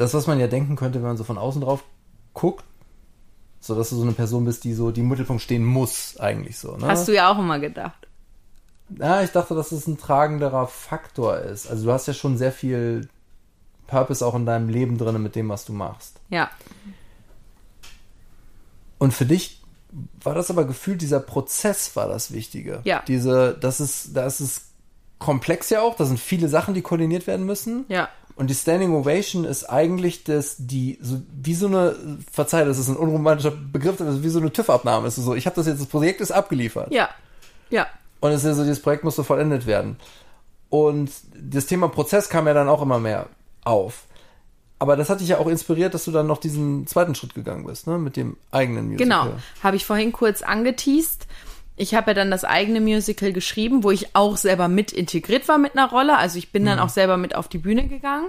Das, 0.00 0.14
was 0.14 0.26
man 0.26 0.40
ja 0.40 0.46
denken 0.46 0.76
könnte, 0.76 1.00
wenn 1.00 1.08
man 1.08 1.16
so 1.18 1.24
von 1.24 1.36
außen 1.36 1.60
drauf 1.60 1.84
guckt, 2.32 2.64
so 3.60 3.74
dass 3.74 3.90
du 3.90 3.96
so 3.96 4.02
eine 4.02 4.12
Person 4.12 4.46
bist, 4.46 4.64
die 4.64 4.72
so 4.72 4.90
die 4.90 5.02
im 5.02 5.08
Mittelpunkt 5.08 5.42
stehen 5.42 5.62
muss, 5.62 6.16
eigentlich 6.18 6.56
so. 6.58 6.74
Ne? 6.74 6.86
Hast 6.86 7.06
du 7.06 7.14
ja 7.14 7.30
auch 7.30 7.38
immer 7.38 7.58
gedacht. 7.58 8.08
Ja, 8.98 9.20
ich 9.22 9.30
dachte, 9.30 9.54
dass 9.54 9.72
es 9.72 9.86
ein 9.86 9.98
tragenderer 9.98 10.66
Faktor 10.66 11.36
ist. 11.36 11.68
Also 11.68 11.84
du 11.84 11.92
hast 11.92 12.06
ja 12.08 12.14
schon 12.14 12.38
sehr 12.38 12.50
viel 12.50 13.10
Purpose 13.86 14.26
auch 14.26 14.34
in 14.34 14.46
deinem 14.46 14.70
Leben 14.70 14.96
drin 14.96 15.22
mit 15.22 15.36
dem, 15.36 15.50
was 15.50 15.66
du 15.66 15.74
machst. 15.74 16.18
Ja. 16.30 16.48
Und 18.98 19.12
für 19.12 19.26
dich 19.26 19.62
war 20.22 20.34
das 20.34 20.50
aber 20.50 20.64
gefühlt, 20.64 21.02
dieser 21.02 21.20
Prozess 21.20 21.94
war 21.94 22.08
das 22.08 22.32
Wichtige. 22.32 22.80
Ja. 22.84 23.02
Diese, 23.06 23.54
das 23.60 23.80
ist, 23.80 24.16
das 24.16 24.40
ist 24.40 24.72
komplex 25.18 25.68
ja 25.68 25.82
auch, 25.82 25.94
da 25.94 26.06
sind 26.06 26.18
viele 26.18 26.48
Sachen, 26.48 26.72
die 26.72 26.80
koordiniert 26.80 27.26
werden 27.26 27.44
müssen. 27.44 27.84
Ja. 27.88 28.08
Und 28.36 28.48
die 28.48 28.54
Standing 28.54 28.94
Ovation 28.94 29.44
ist 29.44 29.64
eigentlich 29.64 30.24
das, 30.24 30.56
die, 30.58 30.98
so, 31.02 31.20
wie 31.42 31.54
so 31.54 31.66
eine, 31.66 31.96
verzeih, 32.32 32.64
das 32.64 32.78
ist 32.78 32.88
ein 32.88 32.96
unromantischer 32.96 33.50
Begriff, 33.50 34.00
aber 34.00 34.22
wie 34.22 34.28
so 34.28 34.40
eine 34.40 34.52
TÜV-Abnahme. 34.52 35.06
Es 35.06 35.18
ist 35.18 35.24
so, 35.24 35.34
ich 35.34 35.46
habe 35.46 35.56
das 35.56 35.66
jetzt, 35.66 35.80
das 35.80 35.88
Projekt 35.88 36.20
ist 36.20 36.30
abgeliefert. 36.30 36.92
Ja. 36.92 37.10
Ja. 37.68 37.86
Und 38.20 38.32
es 38.32 38.38
ist 38.38 38.46
ja 38.46 38.54
so, 38.54 38.62
dieses 38.62 38.80
Projekt 38.82 39.04
musste 39.04 39.24
vollendet 39.24 39.66
werden. 39.66 39.96
Und 40.68 41.10
das 41.34 41.66
Thema 41.66 41.88
Prozess 41.88 42.28
kam 42.28 42.46
ja 42.46 42.54
dann 42.54 42.68
auch 42.68 42.82
immer 42.82 42.98
mehr 42.98 43.26
auf. 43.64 44.04
Aber 44.78 44.96
das 44.96 45.10
hat 45.10 45.20
dich 45.20 45.28
ja 45.28 45.38
auch 45.38 45.46
inspiriert, 45.46 45.92
dass 45.92 46.06
du 46.06 46.10
dann 46.10 46.26
noch 46.26 46.38
diesen 46.38 46.86
zweiten 46.86 47.14
Schritt 47.14 47.34
gegangen 47.34 47.66
bist, 47.66 47.86
ne? 47.86 47.98
Mit 47.98 48.16
dem 48.16 48.38
eigenen 48.50 48.86
Musical. 48.86 49.26
Genau. 49.26 49.38
Habe 49.62 49.76
ich 49.76 49.84
vorhin 49.84 50.10
kurz 50.10 50.40
angeteased. 50.40 51.26
Ich 51.80 51.94
habe 51.94 52.10
ja 52.10 52.14
dann 52.14 52.30
das 52.30 52.44
eigene 52.44 52.80
Musical 52.80 53.32
geschrieben, 53.32 53.82
wo 53.82 53.90
ich 53.90 54.14
auch 54.14 54.36
selber 54.36 54.68
mit 54.68 54.92
integriert 54.92 55.48
war 55.48 55.56
mit 55.56 55.76
einer 55.76 55.88
Rolle. 55.88 56.18
Also 56.18 56.38
ich 56.38 56.52
bin 56.52 56.66
dann 56.66 56.78
auch 56.78 56.90
selber 56.90 57.16
mit 57.16 57.34
auf 57.34 57.48
die 57.48 57.56
Bühne 57.56 57.88
gegangen. 57.88 58.26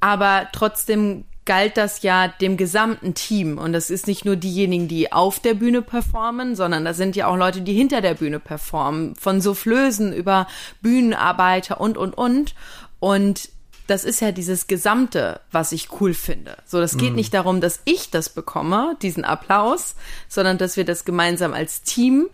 Aber 0.00 0.48
trotzdem 0.52 1.24
galt 1.46 1.78
das 1.78 2.02
ja 2.02 2.28
dem 2.28 2.58
gesamten 2.58 3.14
Team. 3.14 3.56
Und 3.56 3.72
das 3.72 3.88
ist 3.88 4.06
nicht 4.06 4.26
nur 4.26 4.36
diejenigen, 4.36 4.88
die 4.88 5.10
auf 5.10 5.40
der 5.40 5.54
Bühne 5.54 5.80
performen, 5.80 6.54
sondern 6.54 6.84
da 6.84 6.92
sind 6.92 7.16
ja 7.16 7.28
auch 7.28 7.36
Leute, 7.36 7.62
die 7.62 7.72
hinter 7.72 8.02
der 8.02 8.12
Bühne 8.12 8.40
performen. 8.40 9.14
Von 9.16 9.40
Soufflösen 9.40 10.12
über 10.12 10.46
Bühnenarbeiter 10.82 11.80
und, 11.80 11.96
und, 11.96 12.12
und. 12.12 12.54
Und 13.00 13.48
das 13.86 14.04
ist 14.04 14.20
ja 14.20 14.32
dieses 14.32 14.66
Gesamte, 14.66 15.40
was 15.50 15.72
ich 15.72 15.88
cool 16.00 16.12
finde. 16.12 16.56
So, 16.66 16.80
das 16.80 16.98
geht 16.98 17.14
nicht 17.14 17.32
darum, 17.32 17.60
dass 17.60 17.80
ich 17.84 18.10
das 18.10 18.28
bekomme, 18.28 18.96
diesen 19.00 19.24
Applaus, 19.24 19.94
sondern 20.28 20.58
dass 20.58 20.76
wir 20.76 20.84
das 20.84 21.04
gemeinsam 21.04 21.54
als 21.54 21.82
Team 21.82 22.28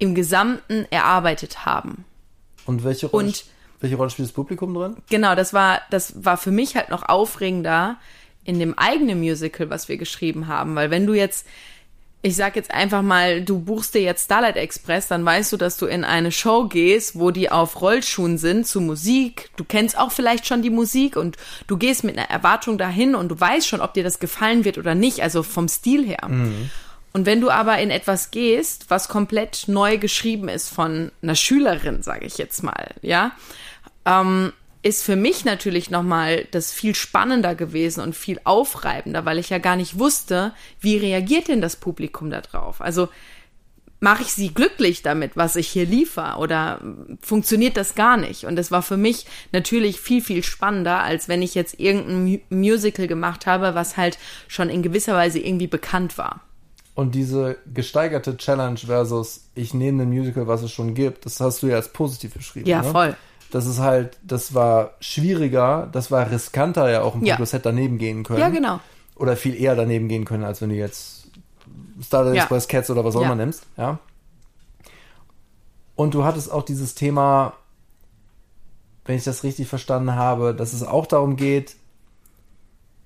im 0.00 0.16
Gesamten 0.16 0.86
erarbeitet 0.90 1.64
haben. 1.64 2.04
Und 2.66 2.82
welche 2.82 3.06
Rolle, 3.06 3.26
Und- 3.28 3.44
welche 3.80 3.94
Rolle 3.96 4.10
spielt 4.10 4.28
das 4.28 4.34
Publikum 4.34 4.74
drin? 4.74 4.96
Genau, 5.08 5.34
das 5.36 5.52
war, 5.54 5.80
das 5.90 6.24
war 6.24 6.36
für 6.36 6.50
mich 6.50 6.74
halt 6.74 6.88
noch 6.90 7.08
aufregender 7.08 7.96
in 8.44 8.58
dem 8.58 8.76
eigenen 8.76 9.20
Musical, 9.20 9.70
was 9.70 9.88
wir 9.88 9.96
geschrieben 9.98 10.48
haben, 10.48 10.74
weil 10.74 10.90
wenn 10.90 11.06
du 11.06 11.14
jetzt, 11.14 11.46
ich 12.22 12.36
sag 12.36 12.56
jetzt 12.56 12.70
einfach 12.70 13.00
mal, 13.02 13.42
du 13.42 13.60
buchst 13.60 13.94
dir 13.94 14.02
jetzt 14.02 14.24
Starlight 14.24 14.56
Express, 14.56 15.08
dann 15.08 15.24
weißt 15.24 15.52
du, 15.52 15.56
dass 15.56 15.76
du 15.78 15.86
in 15.86 16.04
eine 16.04 16.32
Show 16.32 16.66
gehst, 16.68 17.18
wo 17.18 17.30
die 17.30 17.50
auf 17.50 17.80
Rollschuhen 17.80 18.36
sind 18.38 18.66
zu 18.66 18.80
Musik. 18.80 19.50
Du 19.56 19.64
kennst 19.64 19.98
auch 19.98 20.12
vielleicht 20.12 20.46
schon 20.46 20.60
die 20.62 20.70
Musik 20.70 21.16
und 21.16 21.36
du 21.66 21.76
gehst 21.78 22.04
mit 22.04 22.18
einer 22.18 22.28
Erwartung 22.30 22.76
dahin 22.78 23.14
und 23.14 23.28
du 23.28 23.38
weißt 23.40 23.66
schon, 23.68 23.80
ob 23.80 23.94
dir 23.94 24.04
das 24.04 24.18
gefallen 24.18 24.64
wird 24.64 24.76
oder 24.78 24.94
nicht, 24.94 25.22
also 25.22 25.42
vom 25.42 25.68
Stil 25.68 26.06
her. 26.06 26.28
Und 27.12 27.26
wenn 27.26 27.40
du 27.40 27.50
aber 27.50 27.78
in 27.78 27.90
etwas 27.90 28.30
gehst, 28.30 28.86
was 28.88 29.08
komplett 29.08 29.64
neu 29.66 29.98
geschrieben 29.98 30.48
ist 30.48 30.68
von 30.68 31.10
einer 31.22 31.34
Schülerin, 31.34 32.02
sage 32.02 32.24
ich 32.26 32.38
jetzt 32.38 32.62
mal, 32.62 32.94
ja, 33.02 33.32
ähm, 34.04 34.52
ist 34.82 35.02
für 35.02 35.16
mich 35.16 35.44
natürlich 35.44 35.90
nochmal 35.90 36.46
das 36.52 36.72
viel 36.72 36.94
spannender 36.94 37.54
gewesen 37.54 38.00
und 38.00 38.16
viel 38.16 38.40
aufreibender, 38.44 39.24
weil 39.24 39.38
ich 39.38 39.50
ja 39.50 39.58
gar 39.58 39.76
nicht 39.76 39.98
wusste, 39.98 40.54
wie 40.80 40.96
reagiert 40.96 41.48
denn 41.48 41.60
das 41.60 41.76
Publikum 41.76 42.30
da 42.30 42.40
drauf? 42.40 42.80
Also 42.80 43.08
mache 43.98 44.22
ich 44.22 44.32
sie 44.32 44.54
glücklich 44.54 45.02
damit, 45.02 45.36
was 45.36 45.56
ich 45.56 45.68
hier 45.68 45.84
liefere 45.84 46.38
oder 46.38 46.80
funktioniert 47.20 47.76
das 47.76 47.94
gar 47.94 48.16
nicht? 48.16 48.44
Und 48.44 48.56
das 48.56 48.70
war 48.70 48.80
für 48.82 48.96
mich 48.96 49.26
natürlich 49.52 50.00
viel, 50.00 50.22
viel 50.22 50.42
spannender, 50.42 51.00
als 51.02 51.28
wenn 51.28 51.42
ich 51.42 51.54
jetzt 51.54 51.78
irgendein 51.78 52.24
Mu- 52.24 52.38
Musical 52.48 53.06
gemacht 53.06 53.46
habe, 53.46 53.74
was 53.74 53.98
halt 53.98 54.18
schon 54.48 54.70
in 54.70 54.82
gewisser 54.82 55.14
Weise 55.14 55.38
irgendwie 55.40 55.66
bekannt 55.66 56.16
war. 56.16 56.40
Und 57.00 57.14
diese 57.14 57.56
gesteigerte 57.72 58.36
Challenge 58.36 58.76
versus 58.76 59.46
ich 59.54 59.72
nehme 59.72 60.02
ein 60.02 60.10
Musical, 60.10 60.46
was 60.48 60.60
es 60.60 60.70
schon 60.70 60.92
gibt, 60.92 61.24
das 61.24 61.40
hast 61.40 61.62
du 61.62 61.68
ja 61.68 61.76
als 61.76 61.88
positiv 61.94 62.34
beschrieben. 62.34 62.68
Ja, 62.68 62.82
ne? 62.82 62.90
voll. 62.90 63.16
Das 63.50 63.64
ist 63.64 63.78
halt, 63.78 64.18
das 64.22 64.52
war 64.52 64.90
schwieriger, 65.00 65.88
das 65.92 66.10
war 66.10 66.30
riskanter 66.30 66.90
ja 66.90 67.00
auch 67.00 67.14
im 67.14 67.24
Ja. 67.24 67.36
Punkt, 67.36 67.40
das 67.40 67.52
hätte 67.54 67.70
daneben 67.70 67.96
gehen 67.96 68.22
können. 68.22 68.40
Ja, 68.40 68.50
genau. 68.50 68.80
Oder 69.16 69.38
viel 69.38 69.54
eher 69.58 69.76
daneben 69.76 70.08
gehen 70.08 70.26
können, 70.26 70.44
als 70.44 70.60
wenn 70.60 70.68
du 70.68 70.74
jetzt 70.74 71.28
Starlight 72.04 72.34
Ja. 72.34 72.42
Express 72.42 72.68
Cats 72.68 72.90
oder 72.90 73.02
was 73.02 73.16
auch 73.16 73.22
Ja. 73.22 73.28
immer 73.28 73.36
nimmst, 73.36 73.62
ja. 73.78 73.98
Und 75.96 76.12
du 76.12 76.24
hattest 76.24 76.52
auch 76.52 76.64
dieses 76.64 76.94
Thema, 76.94 77.54
wenn 79.06 79.16
ich 79.16 79.24
das 79.24 79.42
richtig 79.42 79.68
verstanden 79.68 80.16
habe, 80.16 80.54
dass 80.54 80.74
es 80.74 80.82
auch 80.82 81.06
darum 81.06 81.36
geht, 81.36 81.76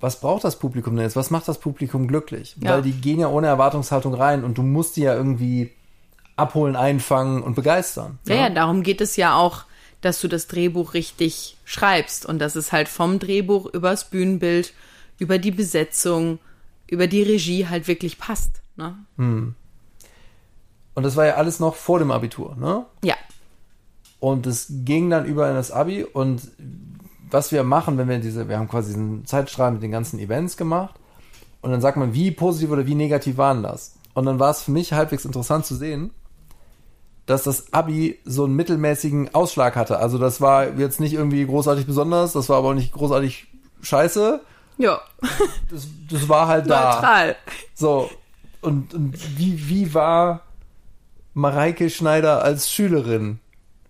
was 0.04 0.20
braucht 0.20 0.44
das 0.44 0.58
Publikum 0.58 0.96
denn 0.96 1.04
jetzt? 1.04 1.16
Was 1.16 1.30
macht 1.30 1.48
das 1.48 1.58
Publikum 1.58 2.06
glücklich? 2.06 2.56
Ja. 2.60 2.74
Weil 2.74 2.82
die 2.82 2.92
gehen 2.92 3.18
ja 3.20 3.28
ohne 3.28 3.46
Erwartungshaltung 3.46 4.12
rein 4.12 4.44
und 4.44 4.58
du 4.58 4.62
musst 4.62 4.96
die 4.96 5.00
ja 5.00 5.14
irgendwie 5.14 5.72
abholen, 6.36 6.76
einfangen 6.76 7.42
und 7.42 7.54
begeistern. 7.54 8.18
Ja, 8.28 8.34
ja, 8.34 8.50
darum 8.50 8.82
geht 8.82 9.00
es 9.00 9.16
ja 9.16 9.34
auch, 9.34 9.64
dass 10.02 10.20
du 10.20 10.28
das 10.28 10.46
Drehbuch 10.46 10.92
richtig 10.92 11.56
schreibst 11.64 12.26
und 12.26 12.38
dass 12.38 12.54
es 12.54 12.70
halt 12.70 12.88
vom 12.88 13.18
Drehbuch 13.18 13.64
übers 13.64 14.10
Bühnenbild, 14.10 14.74
über 15.18 15.38
die 15.38 15.52
Besetzung, 15.52 16.38
über 16.86 17.06
die 17.06 17.22
Regie 17.22 17.66
halt 17.68 17.88
wirklich 17.88 18.18
passt. 18.18 18.60
Ne? 18.76 18.94
Und 19.16 19.54
das 21.02 21.16
war 21.16 21.24
ja 21.24 21.36
alles 21.36 21.60
noch 21.60 21.76
vor 21.76 21.98
dem 21.98 22.10
Abitur, 22.10 22.56
ne? 22.56 22.84
Ja, 23.02 23.14
Und 24.20 24.46
es 24.46 24.66
ging 24.68 25.08
dann 25.08 25.24
über 25.24 25.48
in 25.48 25.54
das 25.54 25.70
Abi 25.70 26.04
und 26.04 26.42
was 27.35 27.53
wir 27.53 27.64
machen, 27.64 27.99
wenn 27.99 28.09
wir 28.09 28.20
diese, 28.20 28.49
wir 28.49 28.59
haben 28.59 28.68
quasi 28.68 28.92
diesen 28.92 29.27
Zeitstrahl 29.27 29.73
mit 29.73 29.83
den 29.83 29.90
ganzen 29.90 30.18
Events 30.18 30.57
gemacht 30.57 30.94
und 31.61 31.73
dann 31.73 31.81
sagt 31.81 31.97
man, 31.97 32.14
wie 32.14 32.31
positiv 32.31 32.70
oder 32.70 32.87
wie 32.87 32.94
negativ 32.94 33.37
waren 33.37 33.62
das? 33.62 33.97
Und 34.14 34.27
dann 34.27 34.38
war 34.38 34.51
es 34.51 34.62
für 34.62 34.70
mich 34.70 34.92
halbwegs 34.92 35.25
interessant 35.25 35.66
zu 35.66 35.75
sehen, 35.75 36.12
dass 37.27 37.42
das 37.42 37.73
Abi 37.73 38.20
so 38.25 38.44
einen 38.44 38.55
mittelmäßigen 38.55 39.35
Ausschlag 39.35 39.75
hatte. 39.75 39.99
Also 39.99 40.18
das 40.18 40.40
war 40.40 40.68
jetzt 40.79 41.01
nicht 41.01 41.14
irgendwie 41.14 41.44
großartig 41.44 41.87
besonders, 41.87 42.33
das 42.33 42.49
war 42.49 42.59
aber 42.59 42.68
auch 42.68 42.75
nicht 42.75 42.92
großartig 42.92 43.49
scheiße. 43.83 44.40
ja, 44.79 45.01
Das, 45.70 45.88
das 46.11 46.29
war 46.29 46.47
halt 46.47 46.70
da. 46.70 46.94
neutral. 46.94 47.37
So. 47.75 48.11
Und, 48.61 48.94
und 48.94 49.38
wie, 49.38 49.68
wie 49.68 49.92
war 49.92 50.42
Mareike 51.35 51.90
Schneider 51.90 52.42
als 52.44 52.70
Schülerin? 52.70 53.40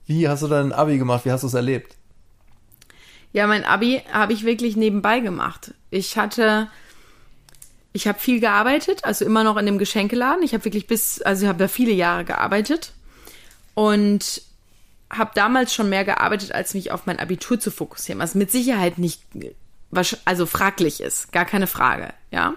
Wie 0.06 0.28
hast 0.28 0.42
du 0.42 0.48
dein 0.48 0.72
Abi 0.72 0.96
gemacht? 0.96 1.24
Wie 1.24 1.30
hast 1.30 1.42
du 1.42 1.46
es 1.46 1.54
erlebt? 1.54 1.96
Ja, 3.34 3.48
mein 3.48 3.64
Abi 3.64 4.00
habe 4.12 4.32
ich 4.32 4.44
wirklich 4.44 4.76
nebenbei 4.76 5.18
gemacht. 5.18 5.74
Ich 5.90 6.16
hatte, 6.16 6.68
ich 7.92 8.06
habe 8.06 8.20
viel 8.20 8.38
gearbeitet, 8.38 9.04
also 9.04 9.24
immer 9.24 9.42
noch 9.42 9.56
in 9.56 9.66
dem 9.66 9.76
Geschenkeladen. 9.76 10.44
Ich 10.44 10.54
habe 10.54 10.64
wirklich 10.64 10.86
bis, 10.86 11.20
also 11.20 11.42
ich 11.42 11.48
habe 11.48 11.58
da 11.58 11.66
viele 11.66 11.90
Jahre 11.90 12.24
gearbeitet 12.24 12.92
und 13.74 14.40
habe 15.10 15.32
damals 15.34 15.74
schon 15.74 15.88
mehr 15.88 16.04
gearbeitet, 16.04 16.52
als 16.52 16.74
mich 16.74 16.92
auf 16.92 17.06
mein 17.06 17.18
Abitur 17.18 17.58
zu 17.58 17.72
fokussieren, 17.72 18.20
was 18.20 18.36
mit 18.36 18.52
Sicherheit 18.52 18.98
nicht, 18.98 19.20
also 20.24 20.46
fraglich 20.46 21.00
ist, 21.00 21.32
gar 21.32 21.44
keine 21.44 21.66
Frage, 21.66 22.14
ja. 22.30 22.54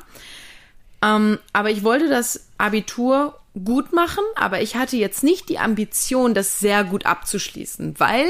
Ähm, 1.01 1.39
aber 1.53 1.71
ich 1.71 1.83
wollte 1.83 2.07
das 2.07 2.49
Abitur 2.59 3.39
gut 3.65 3.93
machen, 3.93 4.23
aber 4.35 4.61
ich 4.61 4.75
hatte 4.75 4.95
jetzt 4.95 5.23
nicht 5.23 5.49
die 5.49 5.57
Ambition, 5.57 6.35
das 6.35 6.59
sehr 6.59 6.83
gut 6.83 7.07
abzuschließen, 7.07 7.99
weil 7.99 8.27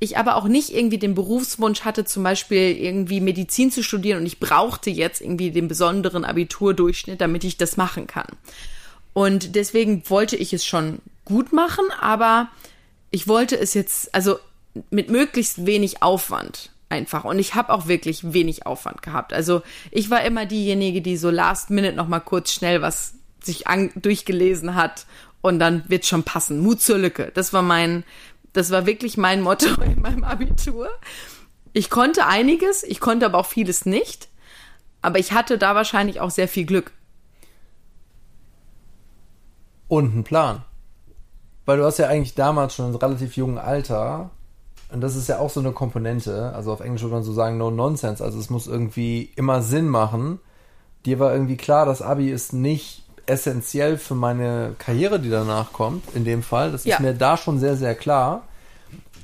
ich 0.00 0.16
aber 0.16 0.36
auch 0.36 0.46
nicht 0.46 0.70
irgendwie 0.70 0.98
den 0.98 1.14
Berufswunsch 1.14 1.82
hatte, 1.82 2.04
zum 2.04 2.22
Beispiel 2.22 2.76
irgendwie 2.76 3.20
Medizin 3.20 3.70
zu 3.70 3.82
studieren 3.82 4.20
und 4.20 4.26
ich 4.26 4.38
brauchte 4.38 4.90
jetzt 4.90 5.20
irgendwie 5.20 5.50
den 5.50 5.68
besonderen 5.68 6.24
Abiturdurchschnitt, 6.24 7.20
damit 7.20 7.44
ich 7.44 7.56
das 7.56 7.76
machen 7.76 8.06
kann. 8.06 8.26
Und 9.12 9.56
deswegen 9.56 10.08
wollte 10.08 10.36
ich 10.36 10.52
es 10.52 10.64
schon 10.64 11.00
gut 11.24 11.52
machen, 11.52 11.84
aber 12.00 12.48
ich 13.10 13.26
wollte 13.26 13.58
es 13.58 13.74
jetzt, 13.74 14.14
also 14.14 14.38
mit 14.90 15.10
möglichst 15.10 15.66
wenig 15.66 16.02
Aufwand 16.02 16.70
einfach. 16.88 17.24
Und 17.24 17.38
ich 17.38 17.54
habe 17.54 17.72
auch 17.72 17.88
wirklich 17.88 18.32
wenig 18.32 18.66
Aufwand 18.66 19.02
gehabt. 19.02 19.32
Also 19.32 19.62
ich 19.90 20.10
war 20.10 20.22
immer 20.22 20.46
diejenige, 20.46 21.02
die 21.02 21.16
so 21.16 21.30
last 21.30 21.70
minute 21.70 21.96
noch 21.96 22.08
mal 22.08 22.20
kurz 22.20 22.52
schnell 22.52 22.80
was 22.82 23.14
sich 23.42 23.66
an, 23.66 23.90
durchgelesen 23.96 24.74
hat 24.74 25.06
und 25.40 25.58
dann 25.58 25.84
wird 25.88 26.06
schon 26.06 26.22
passen. 26.22 26.60
Mut 26.60 26.80
zur 26.80 26.98
Lücke. 26.98 27.30
Das 27.34 27.52
war 27.52 27.62
mein, 27.62 28.04
das 28.58 28.70
war 28.70 28.86
wirklich 28.86 29.16
mein 29.16 29.40
Motto 29.40 29.80
in 29.82 30.02
meinem 30.02 30.24
Abitur. 30.24 30.88
Ich 31.72 31.90
konnte 31.90 32.26
einiges, 32.26 32.82
ich 32.82 33.00
konnte 33.00 33.26
aber 33.26 33.38
auch 33.38 33.46
vieles 33.46 33.86
nicht. 33.86 34.28
Aber 35.00 35.18
ich 35.18 35.32
hatte 35.32 35.58
da 35.58 35.74
wahrscheinlich 35.76 36.20
auch 36.20 36.30
sehr 36.30 36.48
viel 36.48 36.66
Glück. 36.66 36.90
Und 39.86 40.12
einen 40.12 40.24
Plan. 40.24 40.64
Weil 41.64 41.78
du 41.78 41.84
hast 41.84 41.98
ja 41.98 42.08
eigentlich 42.08 42.34
damals 42.34 42.74
schon 42.74 42.90
in 42.90 42.96
relativ 42.96 43.36
jungen 43.36 43.58
Alter, 43.58 44.30
und 44.90 45.02
das 45.02 45.14
ist 45.14 45.28
ja 45.28 45.38
auch 45.38 45.50
so 45.50 45.60
eine 45.60 45.72
Komponente, 45.72 46.52
also 46.54 46.72
auf 46.72 46.80
Englisch 46.80 47.02
würde 47.02 47.14
man 47.14 47.22
so 47.22 47.32
sagen, 47.32 47.58
no 47.58 47.70
nonsense, 47.70 48.24
also 48.24 48.38
es 48.38 48.50
muss 48.50 48.66
irgendwie 48.66 49.30
immer 49.36 49.62
Sinn 49.62 49.88
machen. 49.88 50.40
Dir 51.04 51.18
war 51.20 51.32
irgendwie 51.32 51.56
klar, 51.56 51.86
das 51.86 52.02
Abi 52.02 52.30
ist 52.30 52.54
nicht 52.54 53.04
essentiell 53.26 53.98
für 53.98 54.14
meine 54.14 54.74
Karriere, 54.78 55.20
die 55.20 55.30
danach 55.30 55.72
kommt, 55.72 56.14
in 56.14 56.24
dem 56.24 56.42
Fall. 56.42 56.72
Das 56.72 56.84
ja. 56.84 56.96
ist 56.96 57.02
mir 57.02 57.14
da 57.14 57.36
schon 57.36 57.60
sehr, 57.60 57.76
sehr 57.76 57.94
klar. 57.94 58.47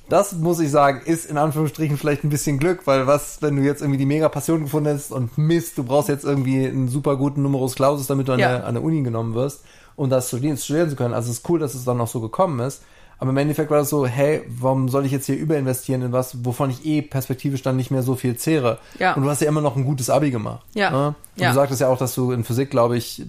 Das 0.09 0.33
muss 0.33 0.61
ich 0.61 0.71
sagen, 0.71 1.01
ist 1.05 1.25
in 1.31 1.39
Anführungsstrichen 1.39 1.97
vielleicht 1.97 2.25
ein 2.25 2.29
bisschen 2.29 2.59
Glück, 2.59 2.87
weil 2.87 3.07
was, 3.07 3.41
wenn 3.41 3.57
du 3.57 3.63
jetzt 3.63 3.81
irgendwie 3.81 3.99
die 3.99 4.07
mega 4.07 4.29
Passion 4.29 4.63
gefunden 4.65 4.93
hast 4.93 5.13
und 5.13 5.39
Mist, 5.39 5.79
du 5.79 5.85
brauchst 5.85 6.09
jetzt 6.09 6.25
irgendwie 6.25 6.67
einen 6.67 6.89
super 6.89 7.17
guten 7.17 7.43
Numerus 7.43 7.75
Clausus, 7.75 8.07
damit 8.07 8.29
du 8.29 8.33
an, 8.33 8.39
ja. 8.39 8.59
der, 8.59 8.67
an 8.67 8.75
der 8.75 8.85
Uni 8.85 9.03
genommen 9.03 9.35
wirst, 9.35 9.65
um 9.97 10.11
das 10.11 10.29
studieren, 10.29 10.57
studieren 10.57 10.91
zu 10.91 10.97
können. 10.97 11.15
Also 11.15 11.31
es 11.31 11.39
ist 11.39 11.49
cool, 11.49 11.59
dass 11.59 11.75
es 11.75 11.85
dann 11.85 11.97
noch 11.97 12.09
so 12.09 12.21
gekommen 12.21 12.61
ist. 12.61 12.83
Aber 13.19 13.31
im 13.31 13.37
Endeffekt 13.37 13.71
war 13.71 13.79
das 13.79 13.91
so, 13.91 14.07
hey, 14.07 14.43
warum 14.49 14.89
soll 14.89 15.07
ich 15.07 15.13
jetzt 15.13 15.27
hier 15.27 15.37
überinvestieren 15.37 16.03
in 16.03 16.13
was, 16.13 16.45
wovon 16.45 16.71
ich 16.71 16.85
eh 16.85 17.01
perspektivisch 17.01 17.63
dann 17.63 17.77
nicht 17.77 17.91
mehr 17.91 18.03
so 18.03 18.17
viel 18.17 18.37
zehre? 18.37 18.79
Ja. 18.99 19.15
Und 19.15 19.23
du 19.23 19.31
hast 19.31 19.41
ja 19.41 19.49
immer 19.49 19.61
noch 19.61 19.77
ein 19.77 19.85
gutes 19.85 20.11
Abi 20.11 20.31
gemacht. 20.31 20.65
Ja. 20.75 20.91
Ne? 20.91 21.07
Und 21.07 21.43
ja. 21.43 21.49
du 21.49 21.55
sagtest 21.55 21.81
ja 21.81 21.89
auch, 21.89 21.97
dass 21.97 22.15
du 22.15 22.33
in 22.33 22.45
Physik, 22.45 22.71
glaube 22.71 22.97
ich, 22.97 23.23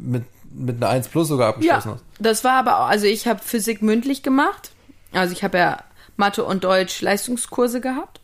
mit, 0.00 0.24
mit 0.52 0.76
einer 0.78 0.88
1 0.88 1.08
plus 1.08 1.28
sogar 1.28 1.50
abgeschlossen 1.50 1.88
ja, 1.88 1.94
hast. 1.94 2.04
Das 2.18 2.42
war 2.42 2.54
aber 2.54 2.80
auch, 2.80 2.88
also 2.88 3.06
ich 3.06 3.28
habe 3.28 3.40
Physik 3.44 3.82
mündlich 3.82 4.22
gemacht. 4.22 4.72
Also 5.12 5.32
ich 5.32 5.44
habe 5.44 5.58
ja 5.58 5.78
Mathe 6.18 6.44
und 6.44 6.64
Deutsch 6.64 7.00
Leistungskurse 7.00 7.80
gehabt. 7.80 8.20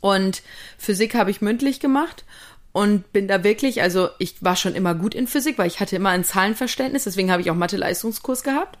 Und 0.00 0.42
Physik 0.76 1.14
habe 1.14 1.30
ich 1.30 1.40
mündlich 1.40 1.80
gemacht 1.80 2.24
und 2.72 3.10
bin 3.12 3.26
da 3.28 3.42
wirklich, 3.42 3.80
also 3.80 4.10
ich 4.18 4.42
war 4.42 4.56
schon 4.56 4.74
immer 4.74 4.94
gut 4.94 5.14
in 5.14 5.26
Physik, 5.26 5.56
weil 5.56 5.68
ich 5.68 5.80
hatte 5.80 5.96
immer 5.96 6.10
ein 6.10 6.24
Zahlenverständnis, 6.24 7.04
deswegen 7.04 7.32
habe 7.32 7.40
ich 7.40 7.50
auch 7.50 7.54
Mathe-Leistungskurs 7.54 8.42
gehabt 8.42 8.78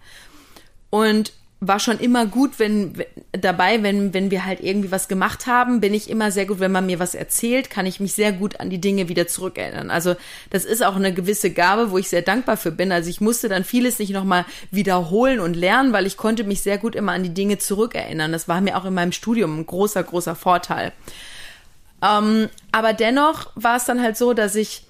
und 0.90 1.32
war 1.60 1.80
schon 1.80 1.98
immer 1.98 2.26
gut, 2.26 2.58
wenn 2.58 3.02
dabei, 3.32 3.82
wenn 3.82 4.12
wenn 4.12 4.30
wir 4.30 4.44
halt 4.44 4.60
irgendwie 4.60 4.90
was 4.90 5.08
gemacht 5.08 5.46
haben, 5.46 5.80
bin 5.80 5.94
ich 5.94 6.10
immer 6.10 6.30
sehr 6.30 6.44
gut, 6.44 6.60
wenn 6.60 6.70
man 6.70 6.84
mir 6.84 6.98
was 6.98 7.14
erzählt, 7.14 7.70
kann 7.70 7.86
ich 7.86 7.98
mich 7.98 8.12
sehr 8.12 8.32
gut 8.32 8.60
an 8.60 8.68
die 8.68 8.80
Dinge 8.80 9.08
wieder 9.08 9.26
zurückerinnern. 9.26 9.90
Also 9.90 10.16
das 10.50 10.66
ist 10.66 10.84
auch 10.84 10.96
eine 10.96 11.14
gewisse 11.14 11.50
Gabe, 11.50 11.90
wo 11.90 11.98
ich 11.98 12.10
sehr 12.10 12.20
dankbar 12.20 12.58
für 12.58 12.72
bin. 12.72 12.92
Also 12.92 13.08
ich 13.08 13.22
musste 13.22 13.48
dann 13.48 13.64
vieles 13.64 13.98
nicht 13.98 14.12
nochmal 14.12 14.44
wiederholen 14.70 15.40
und 15.40 15.54
lernen, 15.54 15.94
weil 15.94 16.06
ich 16.06 16.18
konnte 16.18 16.44
mich 16.44 16.60
sehr 16.60 16.76
gut 16.76 16.94
immer 16.94 17.12
an 17.12 17.22
die 17.22 17.34
Dinge 17.34 17.56
zurückerinnern. 17.56 18.32
Das 18.32 18.48
war 18.48 18.60
mir 18.60 18.76
auch 18.76 18.84
in 18.84 18.94
meinem 18.94 19.12
Studium 19.12 19.58
ein 19.58 19.66
großer 19.66 20.02
großer 20.02 20.34
Vorteil. 20.36 20.92
Ähm, 22.02 22.50
aber 22.70 22.92
dennoch 22.92 23.50
war 23.54 23.76
es 23.76 23.86
dann 23.86 24.02
halt 24.02 24.18
so, 24.18 24.34
dass 24.34 24.54
ich 24.54 24.82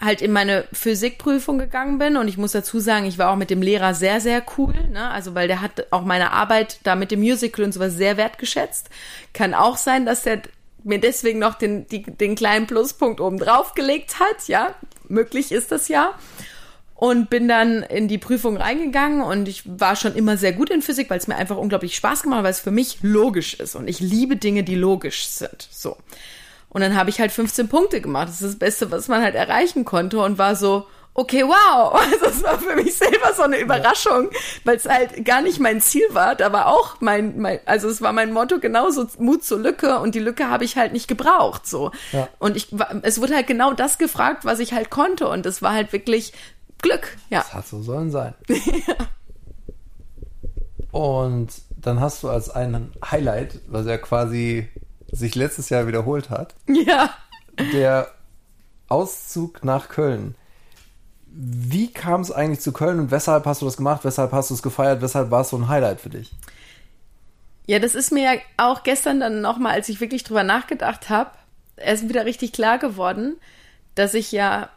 halt 0.00 0.22
in 0.22 0.32
meine 0.32 0.64
Physikprüfung 0.72 1.58
gegangen 1.58 1.98
bin 1.98 2.16
und 2.16 2.28
ich 2.28 2.38
muss 2.38 2.52
dazu 2.52 2.78
sagen, 2.78 3.06
ich 3.06 3.18
war 3.18 3.30
auch 3.30 3.36
mit 3.36 3.50
dem 3.50 3.62
Lehrer 3.62 3.94
sehr, 3.94 4.20
sehr 4.20 4.42
cool, 4.56 4.74
ne? 4.92 5.10
Also 5.10 5.34
weil 5.34 5.48
der 5.48 5.60
hat 5.60 5.86
auch 5.90 6.04
meine 6.04 6.30
Arbeit 6.30 6.78
da 6.84 6.94
mit 6.94 7.10
dem 7.10 7.20
Musical 7.20 7.64
und 7.64 7.72
sowas 7.72 7.94
sehr 7.94 8.16
wertgeschätzt. 8.16 8.90
Kann 9.34 9.54
auch 9.54 9.76
sein, 9.76 10.06
dass 10.06 10.22
der 10.22 10.42
mir 10.84 11.00
deswegen 11.00 11.40
noch 11.40 11.54
den, 11.54 11.88
die, 11.88 12.02
den 12.02 12.36
kleinen 12.36 12.68
Pluspunkt 12.68 13.20
oben 13.20 13.38
drauf 13.38 13.74
gelegt 13.74 14.20
hat, 14.20 14.46
ja. 14.46 14.74
Möglich 15.08 15.50
ist 15.50 15.72
das 15.72 15.88
ja. 15.88 16.14
Und 16.94 17.30
bin 17.30 17.48
dann 17.48 17.82
in 17.82 18.08
die 18.08 18.18
Prüfung 18.18 18.56
reingegangen 18.56 19.22
und 19.22 19.48
ich 19.48 19.62
war 19.66 19.96
schon 19.96 20.14
immer 20.14 20.36
sehr 20.36 20.52
gut 20.52 20.70
in 20.70 20.82
Physik, 20.82 21.10
weil 21.10 21.18
es 21.18 21.28
mir 21.28 21.36
einfach 21.36 21.56
unglaublich 21.56 21.94
Spaß 21.96 22.22
gemacht 22.22 22.38
hat, 22.38 22.44
weil 22.44 22.50
es 22.50 22.60
für 22.60 22.72
mich 22.72 22.98
logisch 23.02 23.54
ist 23.54 23.76
und 23.76 23.88
ich 23.88 24.00
liebe 24.00 24.36
Dinge, 24.36 24.64
die 24.64 24.74
logisch 24.74 25.26
sind. 25.26 25.68
So. 25.70 25.96
Und 26.70 26.82
dann 26.82 26.96
habe 26.96 27.10
ich 27.10 27.20
halt 27.20 27.32
15 27.32 27.68
Punkte 27.68 28.00
gemacht. 28.00 28.28
Das 28.28 28.42
ist 28.42 28.44
das 28.44 28.58
Beste, 28.58 28.90
was 28.90 29.08
man 29.08 29.22
halt 29.22 29.34
erreichen 29.34 29.84
konnte 29.84 30.20
und 30.20 30.38
war 30.38 30.54
so, 30.54 30.86
okay, 31.18 31.42
wow. 31.42 31.94
Also 32.12 32.26
es 32.26 32.42
war 32.42 32.58
für 32.58 32.76
mich 32.76 32.94
selber 32.96 33.32
so 33.34 33.42
eine 33.42 33.58
Überraschung, 33.58 34.30
weil 34.64 34.76
es 34.76 34.88
halt 34.88 35.24
gar 35.24 35.42
nicht 35.42 35.60
mein 35.60 35.80
Ziel 35.80 36.06
war. 36.10 36.34
Da 36.34 36.52
war 36.52 36.66
auch 36.66 37.00
mein, 37.00 37.38
mein, 37.38 37.60
also 37.66 37.88
es 37.88 38.00
war 38.00 38.12
mein 38.12 38.32
Motto 38.32 38.60
genauso 38.60 39.06
Mut 39.18 39.44
zur 39.44 39.58
Lücke 39.58 39.98
und 39.98 40.14
die 40.14 40.20
Lücke 40.20 40.48
habe 40.48 40.64
ich 40.64 40.76
halt 40.76 40.92
nicht 40.92 41.08
gebraucht, 41.08 41.66
so. 41.66 41.90
Ja. 42.12 42.28
Und 42.38 42.56
ich, 42.56 42.68
es 43.02 43.20
wurde 43.20 43.34
halt 43.34 43.46
genau 43.46 43.72
das 43.72 43.98
gefragt, 43.98 44.44
was 44.44 44.60
ich 44.60 44.72
halt 44.72 44.90
konnte 44.90 45.28
und 45.28 45.46
es 45.46 45.60
war 45.60 45.72
halt 45.72 45.92
wirklich 45.92 46.32
Glück, 46.80 47.16
ja. 47.30 47.40
Das 47.40 47.54
hat 47.54 47.66
so 47.66 47.82
sollen 47.82 48.10
sein. 48.10 48.34
ja. 48.48 48.94
Und 50.92 51.48
dann 51.70 52.00
hast 52.00 52.22
du 52.22 52.28
als 52.28 52.50
ein 52.50 52.92
Highlight, 53.04 53.60
was 53.66 53.86
ja 53.86 53.98
quasi 53.98 54.68
sich 55.10 55.34
letztes 55.34 55.68
Jahr 55.70 55.86
wiederholt 55.86 56.30
hat. 56.30 56.54
Ja. 56.68 57.10
Der 57.72 58.10
Auszug 58.88 59.64
nach 59.64 59.88
Köln. 59.88 60.34
Wie 61.26 61.92
kam 61.92 62.20
es 62.20 62.32
eigentlich 62.32 62.60
zu 62.60 62.72
Köln 62.72 62.98
und 62.98 63.10
weshalb 63.10 63.46
hast 63.46 63.62
du 63.62 63.66
das 63.66 63.76
gemacht? 63.76 64.04
Weshalb 64.04 64.32
hast 64.32 64.50
du 64.50 64.54
es 64.54 64.62
gefeiert? 64.62 65.02
Weshalb 65.02 65.30
war 65.30 65.42
es 65.42 65.50
so 65.50 65.56
ein 65.56 65.68
Highlight 65.68 66.00
für 66.00 66.10
dich? 66.10 66.32
Ja, 67.66 67.78
das 67.78 67.94
ist 67.94 68.12
mir 68.12 68.22
ja 68.24 68.40
auch 68.56 68.82
gestern 68.82 69.20
dann 69.20 69.42
nochmal, 69.42 69.74
als 69.74 69.88
ich 69.90 70.00
wirklich 70.00 70.24
drüber 70.24 70.42
nachgedacht 70.42 71.10
habe, 71.10 71.30
erst 71.76 72.08
wieder 72.08 72.24
richtig 72.24 72.52
klar 72.52 72.78
geworden, 72.78 73.36
dass 73.94 74.14
ich 74.14 74.32
ja 74.32 74.70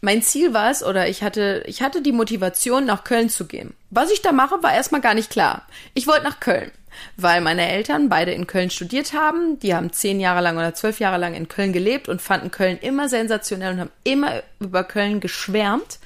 mein 0.00 0.22
Ziel 0.22 0.54
war 0.54 0.70
es 0.70 0.82
oder 0.82 1.08
ich 1.08 1.22
hatte 1.22 1.62
ich 1.66 1.82
hatte 1.82 2.00
die 2.00 2.12
Motivation 2.12 2.86
nach 2.86 3.04
Köln 3.04 3.28
zu 3.28 3.46
gehen. 3.46 3.74
Was 3.90 4.10
ich 4.10 4.22
da 4.22 4.32
mache, 4.32 4.62
war 4.62 4.72
erstmal 4.72 5.02
gar 5.02 5.14
nicht 5.14 5.30
klar. 5.30 5.66
Ich 5.92 6.06
wollte 6.06 6.24
nach 6.24 6.40
Köln 6.40 6.70
weil 7.16 7.40
meine 7.40 7.68
Eltern 7.68 8.08
beide 8.08 8.32
in 8.32 8.46
Köln 8.46 8.70
studiert 8.70 9.12
haben. 9.12 9.58
Die 9.60 9.74
haben 9.74 9.92
zehn 9.92 10.20
Jahre 10.20 10.40
lang 10.40 10.56
oder 10.56 10.74
zwölf 10.74 11.00
Jahre 11.00 11.18
lang 11.18 11.34
in 11.34 11.48
Köln 11.48 11.72
gelebt 11.72 12.08
und 12.08 12.22
fanden 12.22 12.50
Köln 12.50 12.78
immer 12.80 13.08
sensationell 13.08 13.74
und 13.74 13.80
haben 13.80 13.92
immer 14.04 14.42
über 14.58 14.84
Köln 14.84 15.20
geschwärmt 15.20 15.98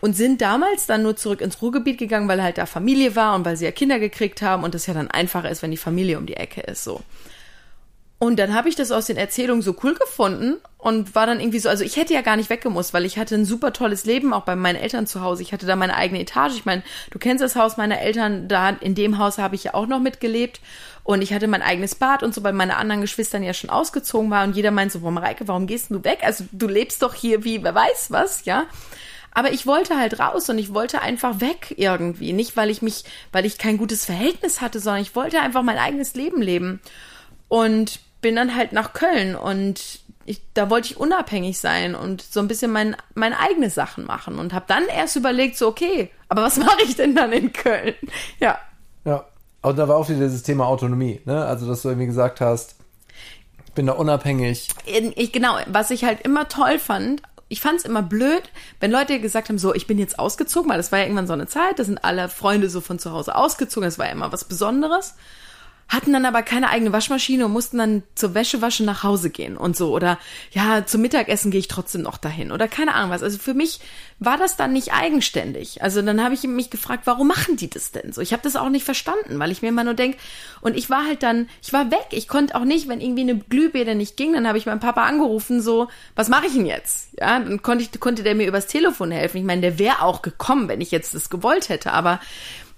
und 0.00 0.14
sind 0.16 0.40
damals 0.40 0.86
dann 0.86 1.02
nur 1.02 1.16
zurück 1.16 1.40
ins 1.40 1.60
Ruhrgebiet 1.62 1.98
gegangen, 1.98 2.28
weil 2.28 2.42
halt 2.42 2.58
da 2.58 2.66
Familie 2.66 3.16
war 3.16 3.34
und 3.34 3.44
weil 3.44 3.56
sie 3.56 3.64
ja 3.64 3.72
Kinder 3.72 3.98
gekriegt 3.98 4.42
haben 4.42 4.62
und 4.62 4.74
das 4.74 4.86
ja 4.86 4.94
dann 4.94 5.10
einfacher 5.10 5.50
ist, 5.50 5.62
wenn 5.62 5.70
die 5.70 5.76
Familie 5.76 6.18
um 6.18 6.26
die 6.26 6.36
Ecke 6.36 6.60
ist, 6.60 6.84
so. 6.84 7.02
Und 8.18 8.38
dann 8.38 8.54
habe 8.54 8.70
ich 8.70 8.76
das 8.76 8.92
aus 8.92 9.06
den 9.06 9.18
Erzählungen 9.18 9.60
so 9.60 9.76
cool 9.82 9.94
gefunden 9.94 10.56
und 10.78 11.14
war 11.14 11.26
dann 11.26 11.38
irgendwie 11.38 11.58
so, 11.58 11.68
also 11.68 11.84
ich 11.84 11.96
hätte 11.96 12.14
ja 12.14 12.22
gar 12.22 12.36
nicht 12.36 12.48
weggemusst, 12.48 12.94
weil 12.94 13.04
ich 13.04 13.18
hatte 13.18 13.34
ein 13.34 13.44
super 13.44 13.74
tolles 13.74 14.06
Leben, 14.06 14.32
auch 14.32 14.44
bei 14.44 14.56
meinen 14.56 14.76
Eltern 14.76 15.06
zu 15.06 15.20
Hause. 15.20 15.42
Ich 15.42 15.52
hatte 15.52 15.66
da 15.66 15.76
meine 15.76 15.96
eigene 15.96 16.20
Etage. 16.20 16.54
Ich 16.54 16.64
meine, 16.64 16.82
du 17.10 17.18
kennst 17.18 17.44
das 17.44 17.56
Haus 17.56 17.76
meiner 17.76 18.00
Eltern, 18.00 18.48
da 18.48 18.70
in 18.70 18.94
dem 18.94 19.18
Haus 19.18 19.36
habe 19.36 19.54
ich 19.54 19.64
ja 19.64 19.74
auch 19.74 19.86
noch 19.86 20.00
mitgelebt. 20.00 20.60
Und 21.04 21.20
ich 21.20 21.34
hatte 21.34 21.46
mein 21.46 21.60
eigenes 21.60 21.94
Bad 21.94 22.22
und 22.22 22.34
so, 22.34 22.42
weil 22.42 22.54
meine 22.54 22.78
anderen 22.78 23.02
Geschwistern 23.02 23.42
ja 23.42 23.52
schon 23.52 23.68
ausgezogen 23.68 24.30
waren. 24.30 24.50
Und 24.50 24.56
jeder 24.56 24.70
meint 24.70 24.92
so, 24.92 25.00
boah, 25.00 25.10
Mareike, 25.10 25.46
warum 25.46 25.66
gehst 25.66 25.90
du 25.90 26.02
weg? 26.02 26.20
Also 26.22 26.44
du 26.52 26.68
lebst 26.68 27.02
doch 27.02 27.12
hier 27.12 27.44
wie, 27.44 27.62
wer 27.62 27.74
weiß 27.74 28.06
was, 28.10 28.46
ja. 28.46 28.64
Aber 29.30 29.52
ich 29.52 29.66
wollte 29.66 29.98
halt 29.98 30.18
raus 30.18 30.48
und 30.48 30.56
ich 30.56 30.72
wollte 30.72 31.02
einfach 31.02 31.42
weg 31.42 31.74
irgendwie. 31.76 32.32
Nicht, 32.32 32.56
weil 32.56 32.70
ich 32.70 32.80
mich, 32.80 33.04
weil 33.32 33.44
ich 33.44 33.58
kein 33.58 33.76
gutes 33.76 34.06
Verhältnis 34.06 34.62
hatte, 34.62 34.80
sondern 34.80 35.02
ich 35.02 35.14
wollte 35.14 35.40
einfach 35.40 35.62
mein 35.62 35.76
eigenes 35.76 36.14
Leben 36.14 36.40
leben. 36.40 36.80
Und 37.48 38.00
bin 38.20 38.36
dann 38.36 38.56
halt 38.56 38.72
nach 38.72 38.92
Köln 38.92 39.36
und 39.36 40.00
ich, 40.24 40.40
da 40.54 40.68
wollte 40.68 40.90
ich 40.90 40.96
unabhängig 40.96 41.58
sein 41.58 41.94
und 41.94 42.22
so 42.22 42.40
ein 42.40 42.48
bisschen 42.48 42.72
mein, 42.72 42.96
meine 43.14 43.38
eigene 43.38 43.70
Sachen 43.70 44.04
machen 44.04 44.38
und 44.38 44.52
habe 44.52 44.64
dann 44.68 44.84
erst 44.88 45.16
überlegt, 45.16 45.56
so 45.56 45.68
okay, 45.68 46.10
aber 46.28 46.42
was 46.42 46.56
mache 46.58 46.82
ich 46.82 46.96
denn 46.96 47.14
dann 47.14 47.32
in 47.32 47.52
Köln? 47.52 47.94
Ja. 48.40 48.58
Ja, 49.04 49.24
und 49.62 49.78
da 49.78 49.86
war 49.86 49.96
auch 49.96 50.08
wieder 50.08 50.20
dieses 50.20 50.42
Thema 50.42 50.66
Autonomie, 50.66 51.20
ne? 51.24 51.44
Also, 51.44 51.66
dass 51.66 51.82
du 51.82 51.88
irgendwie 51.88 52.06
gesagt 52.06 52.40
hast, 52.40 52.74
ich 53.64 53.72
bin 53.72 53.86
da 53.86 53.92
unabhängig. 53.92 54.68
Ich, 55.14 55.32
genau, 55.32 55.56
was 55.66 55.90
ich 55.90 56.04
halt 56.04 56.22
immer 56.22 56.48
toll 56.48 56.80
fand, 56.80 57.22
ich 57.48 57.60
fand 57.60 57.78
es 57.78 57.84
immer 57.84 58.02
blöd, 58.02 58.42
wenn 58.80 58.90
Leute 58.90 59.20
gesagt 59.20 59.48
haben, 59.48 59.58
so, 59.58 59.72
ich 59.74 59.86
bin 59.86 59.98
jetzt 59.98 60.18
ausgezogen, 60.18 60.68
weil 60.68 60.78
das 60.78 60.90
war 60.90 60.98
ja 60.98 61.04
irgendwann 61.04 61.28
so 61.28 61.32
eine 61.32 61.46
Zeit, 61.46 61.78
da 61.78 61.84
sind 61.84 62.02
alle 62.04 62.28
Freunde 62.28 62.68
so 62.68 62.80
von 62.80 62.98
zu 62.98 63.12
Hause 63.12 63.36
ausgezogen, 63.36 63.86
das 63.86 63.98
war 63.98 64.06
ja 64.06 64.12
immer 64.12 64.32
was 64.32 64.44
Besonderes. 64.44 65.14
Hatten 65.88 66.12
dann 66.12 66.26
aber 66.26 66.42
keine 66.42 66.70
eigene 66.70 66.92
Waschmaschine 66.92 67.46
und 67.46 67.52
mussten 67.52 67.78
dann 67.78 68.02
zur 68.16 68.34
Wäschewasche 68.34 68.82
nach 68.84 69.04
Hause 69.04 69.30
gehen 69.30 69.56
und 69.56 69.76
so. 69.76 69.94
Oder 69.94 70.18
ja, 70.50 70.84
zum 70.84 71.00
Mittagessen 71.00 71.52
gehe 71.52 71.60
ich 71.60 71.68
trotzdem 71.68 72.02
noch 72.02 72.18
dahin. 72.18 72.50
Oder 72.50 72.66
keine 72.66 72.94
Ahnung 72.94 73.10
was. 73.10 73.22
Also 73.22 73.38
für 73.38 73.54
mich 73.54 73.80
war 74.18 74.36
das 74.36 74.56
dann 74.56 74.72
nicht 74.72 74.92
eigenständig. 74.92 75.82
Also 75.82 76.02
dann 76.02 76.22
habe 76.22 76.34
ich 76.34 76.42
mich 76.42 76.70
gefragt, 76.70 77.02
warum 77.04 77.28
machen 77.28 77.56
die 77.56 77.70
das 77.70 77.92
denn 77.92 78.12
so? 78.12 78.20
Ich 78.20 78.32
habe 78.32 78.42
das 78.42 78.56
auch 78.56 78.68
nicht 78.68 78.84
verstanden, 78.84 79.38
weil 79.38 79.52
ich 79.52 79.62
mir 79.62 79.68
immer 79.68 79.84
nur 79.84 79.94
denk 79.94 80.16
und 80.60 80.76
ich 80.76 80.90
war 80.90 81.06
halt 81.06 81.22
dann, 81.22 81.48
ich 81.62 81.72
war 81.72 81.90
weg. 81.92 82.06
Ich 82.10 82.26
konnte 82.26 82.56
auch 82.56 82.64
nicht, 82.64 82.88
wenn 82.88 83.00
irgendwie 83.00 83.22
eine 83.22 83.38
Glühbirne 83.38 83.94
nicht 83.94 84.16
ging, 84.16 84.32
dann 84.32 84.48
habe 84.48 84.58
ich 84.58 84.66
meinen 84.66 84.80
Papa 84.80 85.04
angerufen, 85.04 85.60
so, 85.60 85.88
was 86.16 86.28
mache 86.28 86.46
ich 86.46 86.54
denn 86.54 86.66
jetzt? 86.66 87.10
Ja, 87.20 87.38
dann 87.38 87.62
konnte 87.62 87.84
ich, 87.84 88.00
konnte 88.00 88.22
der 88.24 88.34
mir 88.34 88.48
übers 88.48 88.66
Telefon 88.66 89.12
helfen. 89.12 89.38
Ich 89.38 89.44
meine, 89.44 89.60
der 89.60 89.78
wäre 89.78 90.02
auch 90.02 90.22
gekommen, 90.22 90.68
wenn 90.68 90.80
ich 90.80 90.90
jetzt 90.90 91.14
das 91.14 91.30
gewollt 91.30 91.68
hätte, 91.68 91.92
aber 91.92 92.18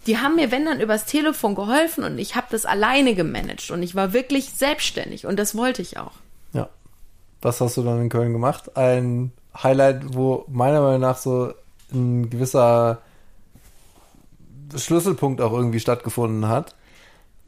die 0.07 0.19
haben 0.19 0.37
mir, 0.37 0.51
wenn 0.51 0.65
dann, 0.65 0.81
übers 0.81 1.05
Telefon 1.05 1.55
geholfen 1.55 2.05
und 2.05 2.19
ich 2.19 2.37
habe 2.37 2.47
das 2.51 2.65
alleine 2.65 3.15
gemanagt 3.15 3.71
und 3.71 3.83
ich 3.83 3.95
war 3.95 4.13
wirklich 4.13 4.51
selbstständig 4.51 5.27
und 5.27 5.39
das 5.39 5.57
wollte 5.57 5.83
ich 5.83 5.99
auch. 5.99 6.13
Ja. 6.53 6.69
Was 7.43 7.61
hast 7.61 7.77
du 7.77 7.83
dann 7.83 8.01
in 8.01 8.09
Köln 8.09 8.33
gemacht? 8.33 8.77
Ein 8.77 9.33
Highlight, 9.63 10.15
wo 10.15 10.45
meiner 10.49 10.81
Meinung 10.81 11.01
nach 11.01 11.19
so 11.19 11.53
ein 11.93 12.31
gewisser 12.31 12.99
Schlüsselpunkt 14.77 15.41
auch 15.41 15.53
irgendwie 15.53 15.81
stattgefunden 15.81 16.49
hat. 16.49 16.75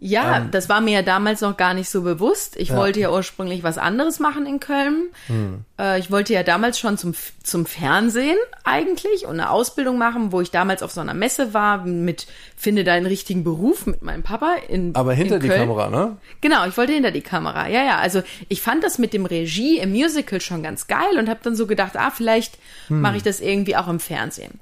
Ja, 0.02 0.38
ähm, 0.38 0.50
das 0.50 0.70
war 0.70 0.80
mir 0.80 0.94
ja 0.94 1.02
damals 1.02 1.42
noch 1.42 1.58
gar 1.58 1.74
nicht 1.74 1.90
so 1.90 2.00
bewusst. 2.00 2.56
Ich 2.56 2.70
ja. 2.70 2.76
wollte 2.76 3.00
ja 3.00 3.12
ursprünglich 3.12 3.62
was 3.62 3.76
anderes 3.76 4.18
machen 4.18 4.46
in 4.46 4.58
Köln. 4.58 5.10
Hm. 5.26 5.64
Äh, 5.78 6.00
ich 6.00 6.10
wollte 6.10 6.32
ja 6.32 6.42
damals 6.42 6.78
schon 6.78 6.96
zum, 6.96 7.14
zum 7.42 7.66
Fernsehen 7.66 8.38
eigentlich 8.64 9.26
und 9.26 9.32
eine 9.32 9.50
Ausbildung 9.50 9.98
machen, 9.98 10.32
wo 10.32 10.40
ich 10.40 10.50
damals 10.50 10.82
auf 10.82 10.90
so 10.90 11.02
einer 11.02 11.12
Messe 11.12 11.52
war 11.52 11.84
mit 11.84 12.26
Finde 12.56 12.82
deinen 12.82 13.04
richtigen 13.04 13.44
Beruf 13.44 13.84
mit 13.84 14.00
meinem 14.00 14.22
Papa 14.22 14.54
in 14.68 14.94
Aber 14.94 15.12
hinter 15.12 15.36
in 15.36 15.42
die 15.42 15.48
Kamera, 15.48 15.90
ne? 15.90 16.16
Genau, 16.40 16.66
ich 16.66 16.76
wollte 16.78 16.94
hinter 16.94 17.10
die 17.10 17.20
Kamera. 17.20 17.68
Ja, 17.68 17.84
ja, 17.84 17.98
also 17.98 18.22
ich 18.48 18.62
fand 18.62 18.82
das 18.82 18.98
mit 18.98 19.12
dem 19.12 19.26
Regie 19.26 19.78
im 19.78 19.90
Musical 19.90 20.40
schon 20.40 20.62
ganz 20.62 20.86
geil 20.86 21.18
und 21.18 21.28
habe 21.28 21.40
dann 21.42 21.54
so 21.54 21.66
gedacht, 21.66 21.98
ah, 21.98 22.10
vielleicht 22.10 22.56
hm. 22.88 23.02
mache 23.02 23.18
ich 23.18 23.22
das 23.22 23.40
irgendwie 23.40 23.76
auch 23.76 23.88
im 23.88 24.00
Fernsehen. 24.00 24.60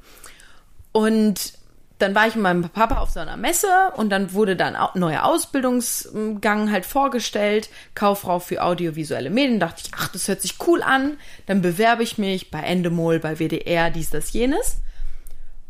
Und 0.90 1.58
dann 1.99 2.15
war 2.15 2.29
ich 2.29 2.35
mit 2.35 2.45
meinem 2.45 2.69
Papa 2.69 2.99
auf 2.99 3.11
so 3.11 3.21
einer 3.21 3.37
Messe 3.37 3.69
und 3.97 4.11
dann 4.11 4.33
wurde 4.33 4.55
dann 4.55 4.77
ein 4.77 4.89
neuer 4.95 5.25
Ausbildungsgang 5.25 6.71
halt 6.71 6.87
vorgestellt, 6.87 7.69
Kauffrau 7.95 8.39
für 8.39 8.63
audiovisuelle 8.63 9.31
Medien. 9.31 9.59
dachte 9.59 9.83
ich, 9.85 9.91
ach, 9.97 10.09
das 10.09 10.29
hört 10.29 10.41
sich 10.41 10.57
cool 10.67 10.83
an. 10.83 11.17
Dann 11.47 11.61
bewerbe 11.61 12.05
ich 12.05 12.17
mich 12.17 12.51
bei 12.51 12.61
Endemol, 12.61 13.19
bei 13.19 13.39
WDR, 13.39 13.91
dies, 13.91 14.11
das, 14.11 14.33
jenes. 14.33 14.77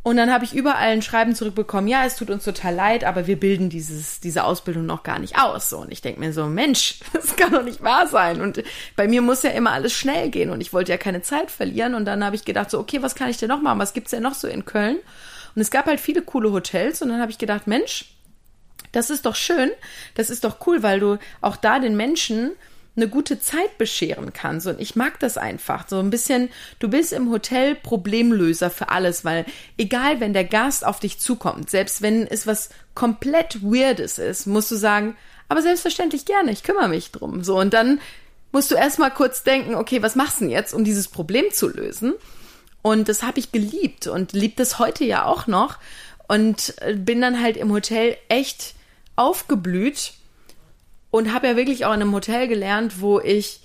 Und 0.02 0.16
dann 0.16 0.32
habe 0.32 0.44
ich 0.44 0.54
überall 0.54 0.88
ein 0.88 1.02
Schreiben 1.02 1.34
zurückbekommen, 1.34 1.88
ja, 1.88 2.04
es 2.04 2.16
tut 2.16 2.30
uns 2.30 2.44
total 2.44 2.74
leid, 2.74 3.04
aber 3.04 3.26
wir 3.26 3.38
bilden 3.38 3.68
dieses, 3.68 4.20
diese 4.20 4.44
Ausbildung 4.44 4.86
noch 4.86 5.02
gar 5.02 5.18
nicht 5.18 5.38
aus. 5.38 5.68
So, 5.68 5.78
und 5.78 5.92
ich 5.92 6.00
denke 6.00 6.20
mir 6.20 6.32
so, 6.32 6.46
Mensch, 6.46 7.00
das 7.12 7.36
kann 7.36 7.52
doch 7.52 7.64
nicht 7.64 7.82
wahr 7.82 8.06
sein. 8.06 8.40
Und 8.40 8.62
bei 8.96 9.08
mir 9.08 9.22
muss 9.22 9.42
ja 9.42 9.50
immer 9.50 9.72
alles 9.72 9.92
schnell 9.92 10.30
gehen 10.30 10.50
und 10.50 10.60
ich 10.60 10.72
wollte 10.72 10.92
ja 10.92 10.98
keine 10.98 11.22
Zeit 11.22 11.50
verlieren. 11.50 11.94
Und 11.94 12.04
dann 12.04 12.24
habe 12.24 12.36
ich 12.36 12.44
gedacht, 12.44 12.70
so, 12.70 12.78
okay, 12.78 13.02
was 13.02 13.14
kann 13.14 13.30
ich 13.30 13.38
denn 13.38 13.48
noch 13.48 13.60
machen? 13.60 13.78
Was 13.78 13.92
gibt's 13.92 14.10
denn 14.10 14.22
noch 14.22 14.34
so 14.34 14.46
in 14.46 14.64
Köln? 14.64 14.98
Und 15.58 15.62
es 15.62 15.72
gab 15.72 15.86
halt 15.86 15.98
viele 15.98 16.22
coole 16.22 16.52
Hotels 16.52 17.02
und 17.02 17.08
dann 17.08 17.20
habe 17.20 17.32
ich 17.32 17.38
gedacht, 17.38 17.66
Mensch, 17.66 18.14
das 18.92 19.10
ist 19.10 19.26
doch 19.26 19.34
schön, 19.34 19.72
das 20.14 20.30
ist 20.30 20.44
doch 20.44 20.64
cool, 20.68 20.84
weil 20.84 21.00
du 21.00 21.18
auch 21.40 21.56
da 21.56 21.80
den 21.80 21.96
Menschen 21.96 22.52
eine 22.94 23.08
gute 23.08 23.40
Zeit 23.40 23.76
bescheren 23.76 24.32
kannst. 24.32 24.68
Und 24.68 24.80
ich 24.80 24.94
mag 24.94 25.18
das 25.18 25.36
einfach. 25.36 25.88
So 25.88 25.98
ein 25.98 26.10
bisschen, 26.10 26.48
du 26.78 26.88
bist 26.88 27.12
im 27.12 27.28
Hotel 27.32 27.74
Problemlöser 27.74 28.70
für 28.70 28.90
alles, 28.90 29.24
weil 29.24 29.46
egal, 29.78 30.20
wenn 30.20 30.32
der 30.32 30.44
Gast 30.44 30.86
auf 30.86 31.00
dich 31.00 31.18
zukommt, 31.18 31.70
selbst 31.70 32.02
wenn 32.02 32.24
es 32.28 32.46
was 32.46 32.70
komplett 32.94 33.60
Weirdes 33.60 34.18
ist, 34.18 34.46
musst 34.46 34.70
du 34.70 34.76
sagen, 34.76 35.16
aber 35.48 35.60
selbstverständlich 35.60 36.24
gerne, 36.24 36.52
ich 36.52 36.62
kümmere 36.62 36.88
mich 36.88 37.10
drum. 37.10 37.42
So, 37.42 37.58
und 37.58 37.74
dann 37.74 38.00
musst 38.52 38.70
du 38.70 38.76
erstmal 38.76 39.10
kurz 39.10 39.42
denken, 39.42 39.74
okay, 39.74 40.02
was 40.02 40.14
machst 40.14 40.36
du 40.36 40.44
denn 40.44 40.52
jetzt, 40.52 40.72
um 40.72 40.84
dieses 40.84 41.08
Problem 41.08 41.46
zu 41.50 41.68
lösen? 41.68 42.14
Und 42.82 43.08
das 43.08 43.22
habe 43.22 43.38
ich 43.38 43.52
geliebt 43.52 44.06
und 44.06 44.32
liebt 44.32 44.60
es 44.60 44.78
heute 44.78 45.04
ja 45.04 45.24
auch 45.24 45.46
noch. 45.46 45.78
Und 46.28 46.74
äh, 46.80 46.94
bin 46.94 47.20
dann 47.20 47.42
halt 47.42 47.56
im 47.56 47.72
Hotel 47.72 48.16
echt 48.28 48.74
aufgeblüht 49.16 50.12
und 51.10 51.32
habe 51.32 51.48
ja 51.48 51.56
wirklich 51.56 51.84
auch 51.84 51.94
in 51.94 52.02
einem 52.02 52.14
Hotel 52.14 52.48
gelernt, 52.48 53.00
wo 53.00 53.18
ich 53.20 53.60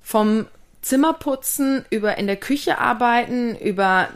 vom 0.00 0.46
Zimmerputzen, 0.80 1.84
über 1.90 2.16
in 2.18 2.26
der 2.26 2.36
Küche 2.36 2.78
arbeiten, 2.78 3.56
über 3.56 4.08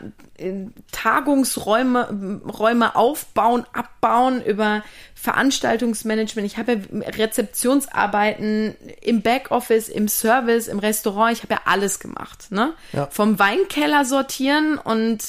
Tagungsräume 0.91 2.41
Räume 2.45 2.95
aufbauen, 2.95 3.65
abbauen, 3.73 4.43
über 4.43 4.83
Veranstaltungsmanagement. 5.15 6.45
Ich 6.45 6.57
habe 6.57 6.73
ja 6.73 7.09
Rezeptionsarbeiten 7.09 8.75
im 9.01 9.21
Backoffice, 9.21 9.89
im 9.89 10.07
Service, 10.07 10.67
im 10.67 10.79
Restaurant. 10.79 11.33
Ich 11.33 11.43
habe 11.43 11.53
ja 11.53 11.61
alles 11.65 11.99
gemacht. 11.99 12.51
Ne? 12.51 12.73
Ja. 12.91 13.07
Vom 13.07 13.39
Weinkeller 13.39 14.05
sortieren 14.05 14.77
und 14.77 15.23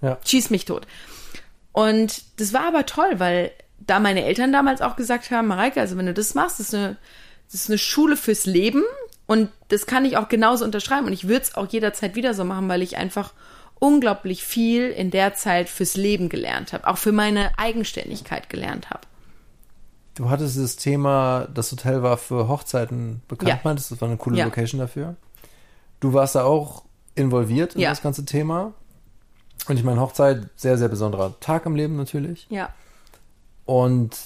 ja. 0.00 0.18
schieß 0.24 0.50
mich 0.50 0.64
tot. 0.64 0.86
Und 1.72 2.22
das 2.40 2.52
war 2.52 2.66
aber 2.66 2.86
toll, 2.86 3.14
weil 3.18 3.50
da 3.78 3.98
meine 3.98 4.24
Eltern 4.24 4.52
damals 4.52 4.80
auch 4.80 4.96
gesagt 4.96 5.30
haben, 5.30 5.48
Mareike, 5.48 5.80
also 5.80 5.96
wenn 5.96 6.06
du 6.06 6.14
das 6.14 6.34
machst, 6.34 6.60
das 6.60 6.68
ist 6.68 6.74
eine, 6.74 6.96
das 7.50 7.62
ist 7.62 7.70
eine 7.70 7.78
Schule 7.78 8.16
fürs 8.16 8.46
Leben 8.46 8.82
und 9.26 9.50
das 9.68 9.86
kann 9.86 10.04
ich 10.04 10.16
auch 10.16 10.28
genauso 10.28 10.64
unterschreiben. 10.64 11.06
Und 11.06 11.12
ich 11.12 11.28
würde 11.28 11.42
es 11.42 11.54
auch 11.54 11.66
jederzeit 11.68 12.14
wieder 12.14 12.34
so 12.34 12.44
machen, 12.44 12.68
weil 12.68 12.82
ich 12.82 12.96
einfach 12.96 13.32
unglaublich 13.82 14.44
viel 14.44 14.90
in 14.90 15.10
der 15.10 15.34
Zeit 15.34 15.68
fürs 15.68 15.96
Leben 15.96 16.28
gelernt 16.28 16.72
habe, 16.72 16.86
auch 16.86 16.98
für 16.98 17.10
meine 17.10 17.50
Eigenständigkeit 17.58 18.48
gelernt 18.48 18.90
habe. 18.90 19.00
Du 20.14 20.30
hattest 20.30 20.56
das 20.56 20.76
Thema, 20.76 21.48
das 21.52 21.72
Hotel 21.72 22.00
war 22.00 22.16
für 22.16 22.46
Hochzeiten 22.46 23.22
bekannt, 23.26 23.48
ja. 23.48 23.60
meintest 23.64 23.90
das 23.90 24.00
war 24.00 24.06
eine 24.06 24.18
coole 24.18 24.38
ja. 24.38 24.44
Location 24.44 24.78
dafür. 24.78 25.16
Du 25.98 26.12
warst 26.12 26.36
da 26.36 26.44
auch 26.44 26.84
involviert 27.16 27.74
in 27.74 27.80
ja. 27.80 27.90
das 27.90 28.02
ganze 28.02 28.24
Thema. 28.24 28.72
Und 29.66 29.76
ich 29.76 29.84
meine, 29.84 30.00
Hochzeit, 30.00 30.48
sehr, 30.54 30.78
sehr 30.78 30.88
besonderer 30.88 31.34
Tag 31.40 31.66
im 31.66 31.74
Leben 31.74 31.96
natürlich. 31.96 32.46
Ja. 32.50 32.68
Und 33.64 34.16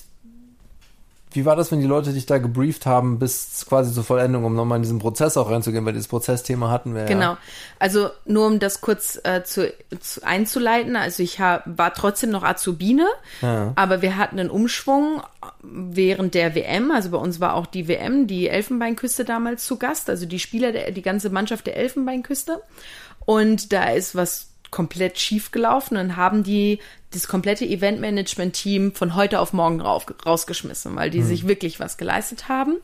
wie 1.37 1.45
war 1.45 1.57
das, 1.57 1.71
wenn 1.71 1.81
die 1.81 1.87
Leute 1.87 2.13
dich 2.13 2.27
da 2.27 2.39
gebrieft 2.39 2.87
haben 2.87 3.19
bis 3.19 3.65
quasi 3.69 3.93
zur 3.93 4.05
Vollendung, 4.05 4.45
um 4.45 4.55
nochmal 4.55 4.77
in 4.77 4.83
diesen 4.83 4.99
Prozess 4.99 5.37
auch 5.37 5.51
reinzugehen, 5.51 5.85
weil 5.85 5.93
dieses 5.93 6.09
Prozessthema 6.09 6.71
hatten 6.71 6.95
wir 6.95 7.05
genau. 7.05 7.21
ja. 7.21 7.27
Genau. 7.27 7.39
Also 7.79 8.11
nur 8.25 8.47
um 8.47 8.59
das 8.59 8.81
kurz 8.81 9.21
äh, 9.25 9.45
zu, 9.45 9.73
zu, 10.01 10.23
einzuleiten, 10.25 10.97
also 10.97 11.23
ich 11.23 11.41
hab, 11.41 11.65
war 11.67 11.93
trotzdem 11.93 12.31
noch 12.31 12.43
Azubine, 12.43 13.07
ja. 13.43 13.73
aber 13.77 14.03
wir 14.03 14.17
hatten 14.17 14.41
einen 14.41 14.51
Umschwung 14.51 15.23
während 15.63 16.35
der 16.35 16.55
WM, 16.55 16.91
also 16.91 17.11
bei 17.11 17.19
uns 17.19 17.39
war 17.41 17.55
auch 17.55 17.67
die 17.67 17.87
WM, 17.87 18.27
die 18.27 18.49
Elfenbeinküste 18.49 19.25
damals 19.25 19.67
zu 19.67 19.77
Gast, 19.79 20.09
also 20.09 20.27
die 20.27 20.39
Spieler, 20.39 20.73
der, 20.73 20.91
die 20.91 21.03
ganze 21.03 21.31
Mannschaft 21.31 21.67
der 21.67 21.77
Elfenbeinküste. 21.77 22.63
Und 23.27 23.73
da 23.73 23.91
ist 23.91 24.15
was 24.15 24.51
komplett 24.71 25.19
schief 25.19 25.51
gelaufen 25.51 25.97
und 25.97 26.17
haben 26.17 26.43
die 26.43 26.81
das 27.13 27.29
komplette 27.29 27.65
Eventmanagement-Team 27.65 28.95
von 28.95 29.15
heute 29.15 29.41
auf 29.41 29.53
morgen 29.53 29.81
rauf, 29.81 30.07
rausgeschmissen, 30.25 30.95
weil 30.97 31.11
die 31.11 31.21
mhm. 31.21 31.27
sich 31.27 31.49
wirklich 31.49 31.81
was 31.81 31.97
geleistet 31.97 32.49
haben. 32.49 32.77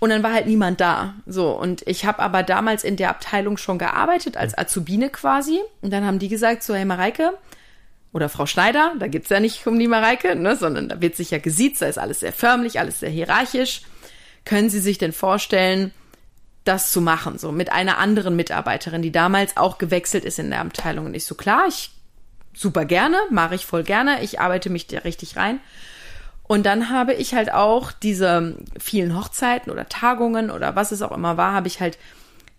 Und 0.00 0.10
dann 0.10 0.22
war 0.22 0.32
halt 0.32 0.46
niemand 0.46 0.80
da. 0.80 1.14
So, 1.26 1.50
und 1.50 1.82
ich 1.86 2.04
habe 2.04 2.18
aber 2.18 2.42
damals 2.42 2.84
in 2.84 2.96
der 2.96 3.10
Abteilung 3.10 3.56
schon 3.56 3.78
gearbeitet, 3.78 4.36
als 4.36 4.56
Azubine 4.56 5.08
quasi. 5.08 5.60
Und 5.80 5.92
dann 5.92 6.04
haben 6.04 6.18
die 6.18 6.28
gesagt, 6.28 6.62
so, 6.62 6.74
hey 6.74 6.84
Mareike, 6.84 7.32
oder 8.12 8.28
Frau 8.28 8.46
Schneider, 8.46 8.92
da 8.98 9.08
geht's 9.08 9.28
ja 9.28 9.40
nicht 9.40 9.66
um 9.66 9.78
die 9.78 9.88
Mareike, 9.88 10.36
ne, 10.36 10.54
sondern 10.56 10.88
da 10.88 11.00
wird 11.00 11.16
sich 11.16 11.32
ja 11.32 11.38
gesiezt, 11.38 11.82
da 11.82 11.86
ist 11.86 11.98
alles 11.98 12.20
sehr 12.20 12.32
förmlich, 12.32 12.78
alles 12.78 13.00
sehr 13.00 13.10
hierarchisch. 13.10 13.82
Können 14.44 14.70
Sie 14.70 14.78
sich 14.78 14.98
denn 14.98 15.12
vorstellen, 15.12 15.90
das 16.64 16.90
zu 16.90 17.00
machen, 17.00 17.38
so 17.38 17.52
mit 17.52 17.70
einer 17.70 17.98
anderen 17.98 18.36
Mitarbeiterin, 18.36 19.02
die 19.02 19.12
damals 19.12 19.56
auch 19.56 19.78
gewechselt 19.78 20.24
ist 20.24 20.38
in 20.38 20.50
der 20.50 20.60
Abteilung. 20.60 21.06
Und 21.06 21.14
ich 21.14 21.26
so, 21.26 21.34
klar, 21.34 21.66
ich 21.68 21.90
super 22.54 22.84
gerne, 22.84 23.18
mache 23.30 23.54
ich 23.54 23.66
voll 23.66 23.82
gerne, 23.82 24.22
ich 24.22 24.40
arbeite 24.40 24.70
mich 24.70 24.86
da 24.86 24.98
richtig 24.98 25.36
rein. 25.36 25.60
Und 26.46 26.66
dann 26.66 26.90
habe 26.90 27.14
ich 27.14 27.34
halt 27.34 27.52
auch 27.52 27.92
diese 27.92 28.56
vielen 28.78 29.16
Hochzeiten 29.16 29.72
oder 29.72 29.88
Tagungen 29.88 30.50
oder 30.50 30.76
was 30.76 30.92
es 30.92 31.02
auch 31.02 31.12
immer 31.12 31.36
war, 31.36 31.52
habe 31.52 31.68
ich 31.68 31.80
halt 31.80 31.98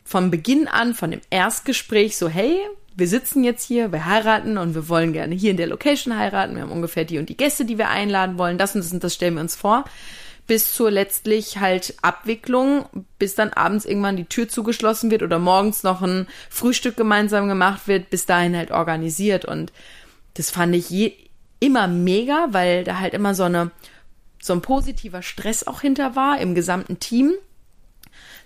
von 0.03 0.31
Beginn 0.31 0.67
an, 0.67 0.93
von 0.93 1.11
dem 1.11 1.21
Erstgespräch 1.29 2.17
so, 2.17 2.27
hey, 2.27 2.57
wir 2.95 3.07
sitzen 3.07 3.43
jetzt 3.43 3.63
hier, 3.63 3.91
wir 3.91 4.05
heiraten 4.05 4.57
und 4.57 4.73
wir 4.73 4.87
wollen 4.87 5.13
gerne 5.13 5.35
hier 5.35 5.51
in 5.51 5.57
der 5.57 5.67
Location 5.67 6.17
heiraten. 6.17 6.55
Wir 6.55 6.63
haben 6.63 6.71
ungefähr 6.71 7.05
die 7.05 7.17
und 7.19 7.29
die 7.29 7.37
Gäste, 7.37 7.65
die 7.65 7.77
wir 7.77 7.89
einladen 7.89 8.37
wollen. 8.37 8.57
Das 8.57 8.73
und 8.73 8.83
das 8.83 8.91
und 8.91 9.03
das 9.03 9.13
stellen 9.13 9.35
wir 9.35 9.41
uns 9.41 9.55
vor 9.55 9.85
bis 10.47 10.73
zur 10.73 10.91
letztlich 10.91 11.59
halt 11.59 11.95
Abwicklung, 12.01 12.85
bis 13.17 13.35
dann 13.35 13.53
abends 13.53 13.85
irgendwann 13.85 14.17
die 14.17 14.25
Tür 14.25 14.47
zugeschlossen 14.47 15.09
wird 15.09 15.23
oder 15.23 15.39
morgens 15.39 15.83
noch 15.83 16.01
ein 16.01 16.27
Frühstück 16.49 16.97
gemeinsam 16.97 17.47
gemacht 17.47 17.87
wird, 17.87 18.09
bis 18.09 18.25
dahin 18.25 18.55
halt 18.55 18.71
organisiert. 18.71 19.45
Und 19.45 19.73
das 20.35 20.51
fand 20.51 20.75
ich 20.75 20.89
je, 20.89 21.13
immer 21.59 21.87
mega, 21.87 22.47
weil 22.51 22.83
da 22.83 22.99
halt 22.99 23.13
immer 23.13 23.33
so 23.33 23.43
eine, 23.43 23.71
so 24.41 24.53
ein 24.53 24.61
positiver 24.61 25.21
Stress 25.21 25.65
auch 25.65 25.81
hinter 25.81 26.15
war 26.15 26.39
im 26.39 26.53
gesamten 26.53 26.99
Team, 26.99 27.33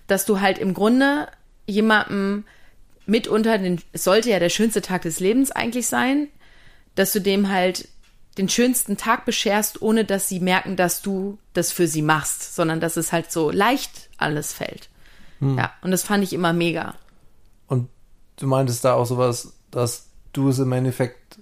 dass 0.06 0.24
du 0.24 0.40
halt 0.40 0.58
im 0.58 0.74
Grunde 0.74 1.28
jemandem 1.66 2.44
mitunter 3.06 3.58
den, 3.58 3.80
es 3.92 4.04
sollte 4.04 4.30
ja 4.30 4.38
der 4.38 4.48
schönste 4.48 4.80
Tag 4.80 5.02
des 5.02 5.20
Lebens 5.20 5.50
eigentlich 5.50 5.86
sein, 5.86 6.28
dass 6.94 7.12
du 7.12 7.20
dem 7.20 7.50
halt 7.50 7.88
den 8.38 8.48
schönsten 8.48 8.96
Tag 8.96 9.24
bescherst, 9.24 9.82
ohne 9.82 10.04
dass 10.04 10.28
sie 10.28 10.40
merken, 10.40 10.76
dass 10.76 11.02
du 11.02 11.38
das 11.52 11.72
für 11.72 11.86
sie 11.86 12.02
machst, 12.02 12.54
sondern 12.54 12.80
dass 12.80 12.96
es 12.96 13.12
halt 13.12 13.32
so 13.32 13.50
leicht 13.50 14.08
alles 14.18 14.52
fällt. 14.52 14.88
Ja, 15.40 15.72
und 15.80 15.90
das 15.90 16.02
fand 16.02 16.22
ich 16.22 16.34
immer 16.34 16.52
mega. 16.52 16.96
Und 17.66 17.88
du 18.36 18.46
meintest 18.46 18.84
da 18.84 18.94
auch 18.94 19.06
sowas, 19.06 19.54
dass 19.70 20.08
du 20.34 20.50
es 20.50 20.58
im 20.58 20.70
Endeffekt, 20.72 21.38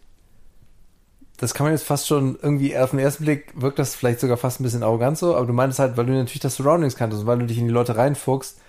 das 1.36 1.53
kann 1.53 1.64
man 1.64 1.72
jetzt 1.72 1.84
fast 1.84 2.07
schon 2.07 2.39
irgendwie 2.41 2.78
auf 2.78 2.91
den 2.91 3.01
ersten 3.01 3.24
Blick 3.24 3.53
wirkt 3.61 3.78
das 3.80 3.97
vielleicht 3.97 4.20
sogar 4.20 4.36
fast 4.36 4.61
ein 4.61 4.62
bisschen 4.62 4.84
arrogant 4.84 5.18
so, 5.18 5.34
aber 5.34 5.47
du 5.47 5.53
meintest 5.53 5.80
halt, 5.80 5.97
weil 5.97 6.07
du 6.07 6.12
natürlich 6.12 6.41
das 6.41 6.57
Surroundings 6.57 6.95
kanntest 6.95 7.22
und 7.22 7.26
weil 7.26 7.41
du 7.41 7.47
dich 7.47 7.59
in 7.59 7.66
die 7.66 7.72
Leute 7.72 7.97
reinfuchst, 7.97 8.61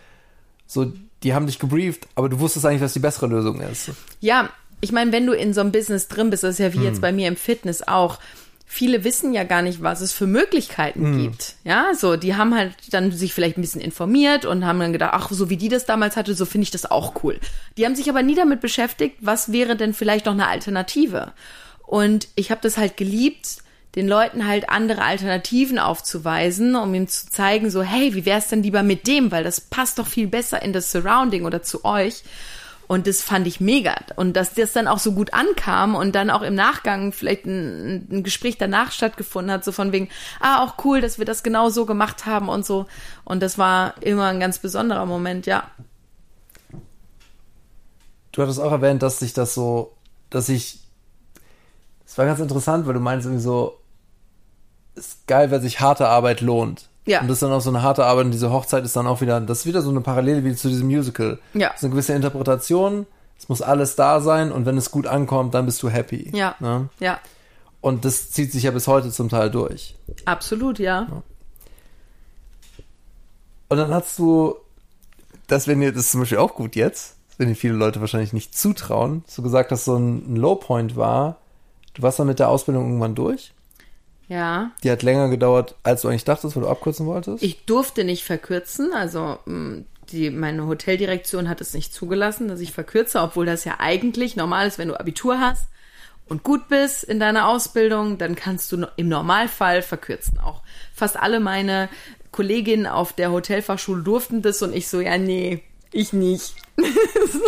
so, 0.66 0.92
die 1.22 1.34
haben 1.34 1.46
dich 1.46 1.60
gebrieft, 1.60 2.08
aber 2.16 2.28
du 2.28 2.40
wusstest 2.40 2.66
eigentlich, 2.66 2.82
was 2.82 2.94
die 2.94 3.00
bessere 3.00 3.28
Lösung 3.28 3.62
ist. 3.62 3.92
Ja, 4.20 4.50
ich 4.82 4.92
meine, 4.92 5.12
wenn 5.12 5.26
du 5.26 5.34
in 5.34 5.54
so 5.54 5.62
einem 5.62 5.72
Business 5.72 6.08
drin 6.08 6.30
bist, 6.30 6.44
das 6.44 6.52
ist 6.52 6.60
ja 6.60 6.74
wie 6.74 6.84
jetzt 6.84 7.02
bei 7.02 7.12
mir 7.12 7.28
im 7.28 7.36
Fitness 7.36 7.88
auch. 7.88 8.20
Viele 8.72 9.04
wissen 9.04 9.34
ja 9.34 9.44
gar 9.46 9.64
nicht, 9.64 9.82
was 9.82 10.00
es 10.00 10.14
für 10.14 10.28
Möglichkeiten 10.28 11.20
gibt. 11.22 11.56
Ja, 11.64 11.94
so, 11.96 12.18
die 12.18 12.36
haben 12.36 12.56
halt 12.56 12.74
dann 12.92 13.12
sich 13.12 13.34
vielleicht 13.34 13.58
ein 13.58 13.62
bisschen 13.62 13.82
informiert 13.82 14.46
und 14.46 14.64
haben 14.64 14.80
dann 14.80 14.94
gedacht, 14.94 15.14
ach, 15.14 15.32
so 15.32 15.50
wie 15.50 15.58
die 15.58 15.70
das 15.70 15.86
damals 15.86 16.16
hatte, 16.16 16.36
so 16.36 16.46
finde 16.46 16.64
ich 16.66 16.72
das 16.72 16.90
auch 16.90 17.24
cool. 17.24 17.40
Die 17.78 17.86
haben 17.86 17.96
sich 17.96 18.10
aber 18.10 18.22
nie 18.22 18.36
damit 18.36 18.62
beschäftigt, 18.62 19.18
was 19.22 19.52
wäre 19.52 19.76
denn 19.76 19.96
vielleicht 19.96 20.28
noch 20.28 20.34
eine 20.34 20.48
Alternative. 20.48 21.34
Und 21.88 22.28
ich 22.36 22.52
habe 22.52 22.62
das 22.62 22.78
halt 22.78 22.96
geliebt, 22.96 23.64
den 23.96 24.08
Leuten 24.08 24.48
halt 24.48 24.70
andere 24.70 25.02
Alternativen 25.02 25.80
aufzuweisen, 25.80 26.76
um 26.76 26.94
ihm 26.94 27.08
zu 27.08 27.28
zeigen, 27.28 27.72
so, 27.72 27.82
hey, 27.82 28.14
wie 28.14 28.26
wär's 28.26 28.50
denn 28.50 28.62
lieber 28.62 28.84
mit 28.84 29.08
dem, 29.08 29.32
weil 29.32 29.44
das 29.44 29.62
passt 29.62 29.98
doch 29.98 30.06
viel 30.06 30.28
besser 30.28 30.62
in 30.62 30.74
das 30.74 30.92
Surrounding 30.92 31.46
oder 31.46 31.64
zu 31.64 31.86
euch. 31.86 32.22
Und 32.90 33.06
das 33.06 33.22
fand 33.22 33.46
ich 33.46 33.60
mega. 33.60 33.94
Und 34.16 34.34
dass 34.34 34.56
das 34.56 34.74
dann 34.74 34.88
auch 34.88 34.98
so 34.98 35.12
gut 35.12 35.32
ankam 35.32 35.94
und 35.94 36.16
dann 36.16 36.32
auch 36.32 36.42
im 36.42 36.56
Nachgang 36.56 37.12
vielleicht 37.12 37.46
ein, 37.46 38.08
ein 38.10 38.24
Gespräch 38.24 38.58
danach 38.58 38.92
stattgefunden 38.92 39.52
hat, 39.52 39.64
so 39.64 39.72
von 39.72 39.92
wegen, 39.92 40.10
ah, 40.40 40.64
auch 40.64 40.84
cool, 40.84 41.00
dass 41.00 41.20
wir 41.20 41.26
das 41.26 41.44
genau 41.44 41.70
so 41.70 41.86
gemacht 41.86 42.26
haben 42.26 42.50
und 42.50 42.66
so. 42.66 42.88
Und 43.26 43.44
das 43.44 43.60
war 43.60 43.94
immer 44.02 44.26
ein 44.30 44.40
ganz 44.40 44.58
besonderer 44.58 45.06
Moment, 45.06 45.46
ja. 45.46 45.70
Du 48.32 48.42
hattest 48.42 48.60
auch 48.60 48.72
erwähnt, 48.72 49.04
dass 49.04 49.20
sich 49.20 49.34
das 49.34 49.54
so, 49.54 49.96
dass 50.32 50.50
ich, 50.50 50.80
es 52.08 52.18
war 52.18 52.26
ganz 52.26 52.40
interessant, 52.40 52.88
weil 52.88 52.96
du 52.96 53.00
meinst 53.00 53.28
irgendwie 53.28 53.44
so, 53.44 53.80
ist 54.96 55.28
geil, 55.28 55.52
weil 55.52 55.62
sich 55.62 55.80
harte 55.80 56.08
Arbeit 56.08 56.42
lohnt. 56.42 56.90
Ja. 57.10 57.22
Und 57.22 57.28
das 57.28 57.38
ist 57.38 57.42
dann 57.42 57.52
auch 57.52 57.62
so 57.62 57.72
eine 57.72 57.82
harte 57.82 58.06
Arbeit 58.06 58.26
und 58.26 58.32
diese 58.32 58.52
Hochzeit 58.52 58.86
ist 58.86 58.96
dann 58.96 59.08
auch 59.08 59.20
wieder, 59.20 59.42
das 59.42 59.60
ist 59.60 59.66
wieder 59.66 59.82
so 59.82 59.90
eine 59.90 60.02
Parallele 60.02 60.44
wie 60.44 60.56
zu 60.56 60.70
diesem 60.70 60.88
Musical. 60.88 61.40
Ja. 61.56 61.70
Das 61.70 61.78
ist 61.78 61.84
eine 61.86 61.92
gewisse 61.92 62.14
Interpretation, 62.14 63.08
es 63.38 63.50
muss 63.50 63.64
alles 63.64 63.96
da 63.96 64.22
sein 64.22 64.52
und 64.52 64.68
wenn 64.68 64.78
es 64.78 64.92
gut 64.92 65.08
ankommt, 65.08 65.56
dann 65.56 65.66
bist 65.66 65.82
du 65.82 65.90
happy. 65.90 66.30
Ja. 66.36 66.56
Ne? 66.60 66.90
Ja, 67.00 67.20
Und 67.82 68.06
das 68.06 68.30
zieht 68.30 68.52
sich 68.52 68.64
ja 68.64 68.72
bis 68.72 68.88
heute 68.88 69.10
zum 69.10 69.28
Teil 69.28 69.50
durch. 69.50 69.96
absolut, 70.26 70.78
ja. 70.78 71.08
Und 73.70 73.78
dann 73.78 73.92
hast 73.94 74.20
du, 74.20 74.56
das 75.48 75.68
wenn 75.68 75.80
dir, 75.80 75.92
das 75.92 76.06
ist 76.06 76.12
zum 76.12 76.20
Beispiel 76.22 76.38
auch 76.38 76.54
gut 76.54 76.76
jetzt, 76.76 77.16
das 77.30 77.40
werden 77.40 77.50
dir 77.50 77.56
viele 77.56 77.74
Leute 77.74 78.02
wahrscheinlich 78.02 78.34
nicht 78.34 78.56
zutrauen, 78.56 79.24
dass 79.26 79.36
du 79.36 79.42
gesagt 79.42 79.72
hast, 79.72 79.86
so 79.86 79.96
ein, 79.96 80.34
ein 80.34 80.36
Lowpoint 80.36 80.96
war, 80.96 81.38
du 81.96 82.04
warst 82.04 82.20
dann 82.20 82.28
mit 82.28 82.38
der 82.40 82.50
Ausbildung 82.50 82.86
irgendwann 82.86 83.16
durch. 83.16 83.54
Ja. 84.30 84.72
Die 84.84 84.92
hat 84.92 85.04
länger 85.04 85.28
gedauert, 85.28 85.76
als 85.84 86.04
du 86.04 86.08
eigentlich 86.08 86.24
dachtest, 86.24 86.56
weil 86.56 86.64
du 86.64 86.70
abkürzen 86.70 87.08
wolltest. 87.08 87.44
Ich 87.44 87.66
durfte 87.66 88.04
nicht 88.04 88.24
verkürzen, 88.24 88.94
also 88.94 89.40
mh, 89.46 89.84
die, 90.12 90.30
meine 90.30 90.68
Hoteldirektion 90.68 91.50
hat 91.50 91.62
es 91.62 91.74
nicht 91.74 91.94
zugelassen, 91.94 92.48
dass 92.48 92.60
ich 92.60 92.72
verkürze, 92.72 93.22
obwohl 93.22 93.46
das 93.46 93.66
ja 93.66 93.76
eigentlich 93.80 94.36
normal 94.36 94.68
ist, 94.68 94.78
wenn 94.78 94.88
du 94.88 95.00
Abitur 95.00 95.40
hast 95.40 95.68
und 96.28 96.44
gut 96.44 96.68
bist 96.68 97.04
in 97.04 97.20
deiner 97.20 97.48
Ausbildung, 97.48 98.18
dann 98.20 98.36
kannst 98.36 98.72
du 98.72 98.88
im 98.96 99.10
Normalfall 99.10 99.82
verkürzen. 99.82 100.40
Auch 100.40 100.62
fast 100.94 101.18
alle 101.18 101.40
meine 101.40 101.90
Kolleginnen 102.32 102.86
auf 102.86 103.14
der 103.14 103.32
Hotelfachschule 103.32 104.04
durften 104.04 104.44
das 104.44 104.62
und 104.62 104.76
ich 104.76 104.88
so, 104.88 105.02
ja, 105.02 105.18
nee, 105.18 105.64
ich 105.92 106.14
nicht. 106.14 106.56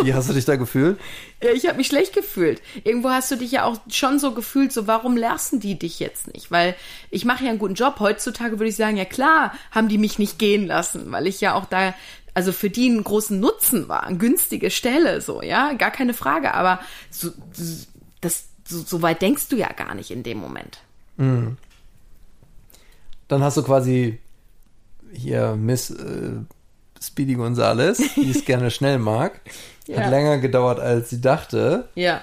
Wie 0.02 0.14
hast 0.14 0.28
du 0.28 0.32
dich 0.34 0.44
da 0.44 0.56
gefühlt? 0.56 0.98
Ja, 1.42 1.50
Ich 1.50 1.66
habe 1.66 1.76
mich 1.78 1.86
schlecht 1.86 2.12
gefühlt. 2.14 2.60
Irgendwo 2.84 3.10
hast 3.10 3.30
du 3.30 3.36
dich 3.36 3.52
ja 3.52 3.64
auch 3.64 3.78
schon 3.88 4.18
so 4.18 4.32
gefühlt, 4.34 4.72
so 4.72 4.86
warum 4.86 5.16
lassen 5.16 5.60
die 5.60 5.78
dich 5.78 6.00
jetzt 6.00 6.32
nicht? 6.32 6.50
Weil 6.50 6.74
ich 7.10 7.24
mache 7.24 7.44
ja 7.44 7.50
einen 7.50 7.58
guten 7.58 7.74
Job. 7.74 7.96
Heutzutage 8.00 8.58
würde 8.58 8.68
ich 8.68 8.76
sagen, 8.76 8.96
ja 8.96 9.04
klar, 9.04 9.54
haben 9.70 9.88
die 9.88 9.98
mich 9.98 10.18
nicht 10.18 10.38
gehen 10.38 10.66
lassen, 10.66 11.10
weil 11.12 11.26
ich 11.26 11.40
ja 11.40 11.54
auch 11.54 11.64
da, 11.66 11.94
also 12.34 12.52
für 12.52 12.70
die 12.70 12.90
einen 12.90 13.04
großen 13.04 13.38
Nutzen 13.38 13.88
war, 13.88 14.04
eine 14.04 14.18
günstige 14.18 14.70
Stelle, 14.70 15.20
so, 15.20 15.42
ja, 15.42 15.72
gar 15.74 15.90
keine 15.90 16.14
Frage. 16.14 16.54
Aber 16.54 16.80
so, 17.10 17.30
das, 18.20 18.46
so, 18.66 18.80
so 18.80 19.02
weit 19.02 19.22
denkst 19.22 19.48
du 19.48 19.56
ja 19.56 19.68
gar 19.72 19.94
nicht 19.94 20.10
in 20.10 20.22
dem 20.22 20.38
Moment. 20.38 20.78
Dann 23.28 23.42
hast 23.42 23.56
du 23.56 23.62
quasi 23.62 24.18
hier 25.12 25.56
Miss 25.56 25.90
äh, 25.90 26.32
Speedy 27.02 27.34
Gonzales, 27.34 28.00
die 28.16 28.30
es 28.30 28.44
gerne 28.46 28.70
schnell 28.70 28.98
mag. 28.98 29.40
Ja. 29.88 30.00
Hat 30.02 30.10
länger 30.10 30.38
gedauert, 30.38 30.78
als 30.80 31.10
sie 31.10 31.20
dachte. 31.20 31.88
Ja, 31.96 32.22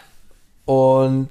Und 0.65 1.29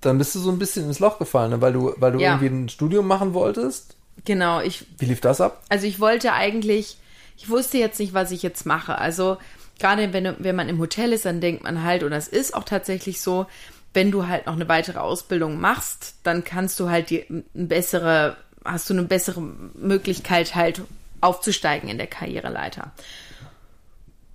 dann 0.00 0.18
bist 0.18 0.34
du 0.34 0.38
so 0.40 0.50
ein 0.50 0.58
bisschen 0.58 0.86
ins 0.86 0.98
Loch 1.00 1.18
gefallen, 1.18 1.50
ne? 1.50 1.60
weil 1.60 1.72
du, 1.72 1.94
weil 1.96 2.12
du 2.12 2.20
Ja. 2.20 2.30
irgendwie 2.34 2.46
ein 2.64 2.68
Studium 2.68 3.06
machen 3.06 3.34
wolltest. 3.34 3.96
genau. 4.24 4.60
Ich 4.60 4.86
Wie 4.98 5.06
lief 5.06 5.20
das 5.20 5.40
ab? 5.40 5.62
Also 5.68 5.86
ich 5.86 5.98
wollte 6.00 6.32
eigentlich, 6.32 6.96
ich 7.36 7.48
wusste 7.48 7.78
jetzt 7.78 7.98
nicht, 7.98 8.14
was 8.14 8.30
ich 8.30 8.42
jetzt 8.42 8.66
mache. 8.66 8.98
Also 8.98 9.36
gerade 9.78 10.12
wenn, 10.12 10.34
wenn 10.38 10.56
man 10.56 10.68
im 10.68 10.78
Hotel 10.78 11.12
ist, 11.12 11.24
dann 11.24 11.40
denkt 11.40 11.62
man 11.64 11.82
halt, 11.82 12.02
und 12.02 12.10
das 12.12 12.28
ist 12.28 12.54
auch 12.54 12.64
tatsächlich 12.64 13.20
so, 13.20 13.46
wenn 13.94 14.10
du 14.10 14.26
halt 14.26 14.46
noch 14.46 14.54
eine 14.54 14.68
weitere 14.68 14.98
Ausbildung 14.98 15.60
machst, 15.60 16.14
dann 16.22 16.44
kannst 16.44 16.78
du 16.80 16.88
halt 16.90 17.10
die 17.10 17.24
eine 17.28 17.42
bessere, 17.66 18.36
hast 18.64 18.88
du 18.90 18.94
eine 18.94 19.02
bessere 19.04 19.40
Möglichkeit 19.40 20.54
halt 20.54 20.82
aufzusteigen 21.22 21.88
in 21.88 21.98
der 21.98 22.06
Karriereleiter. 22.06 22.92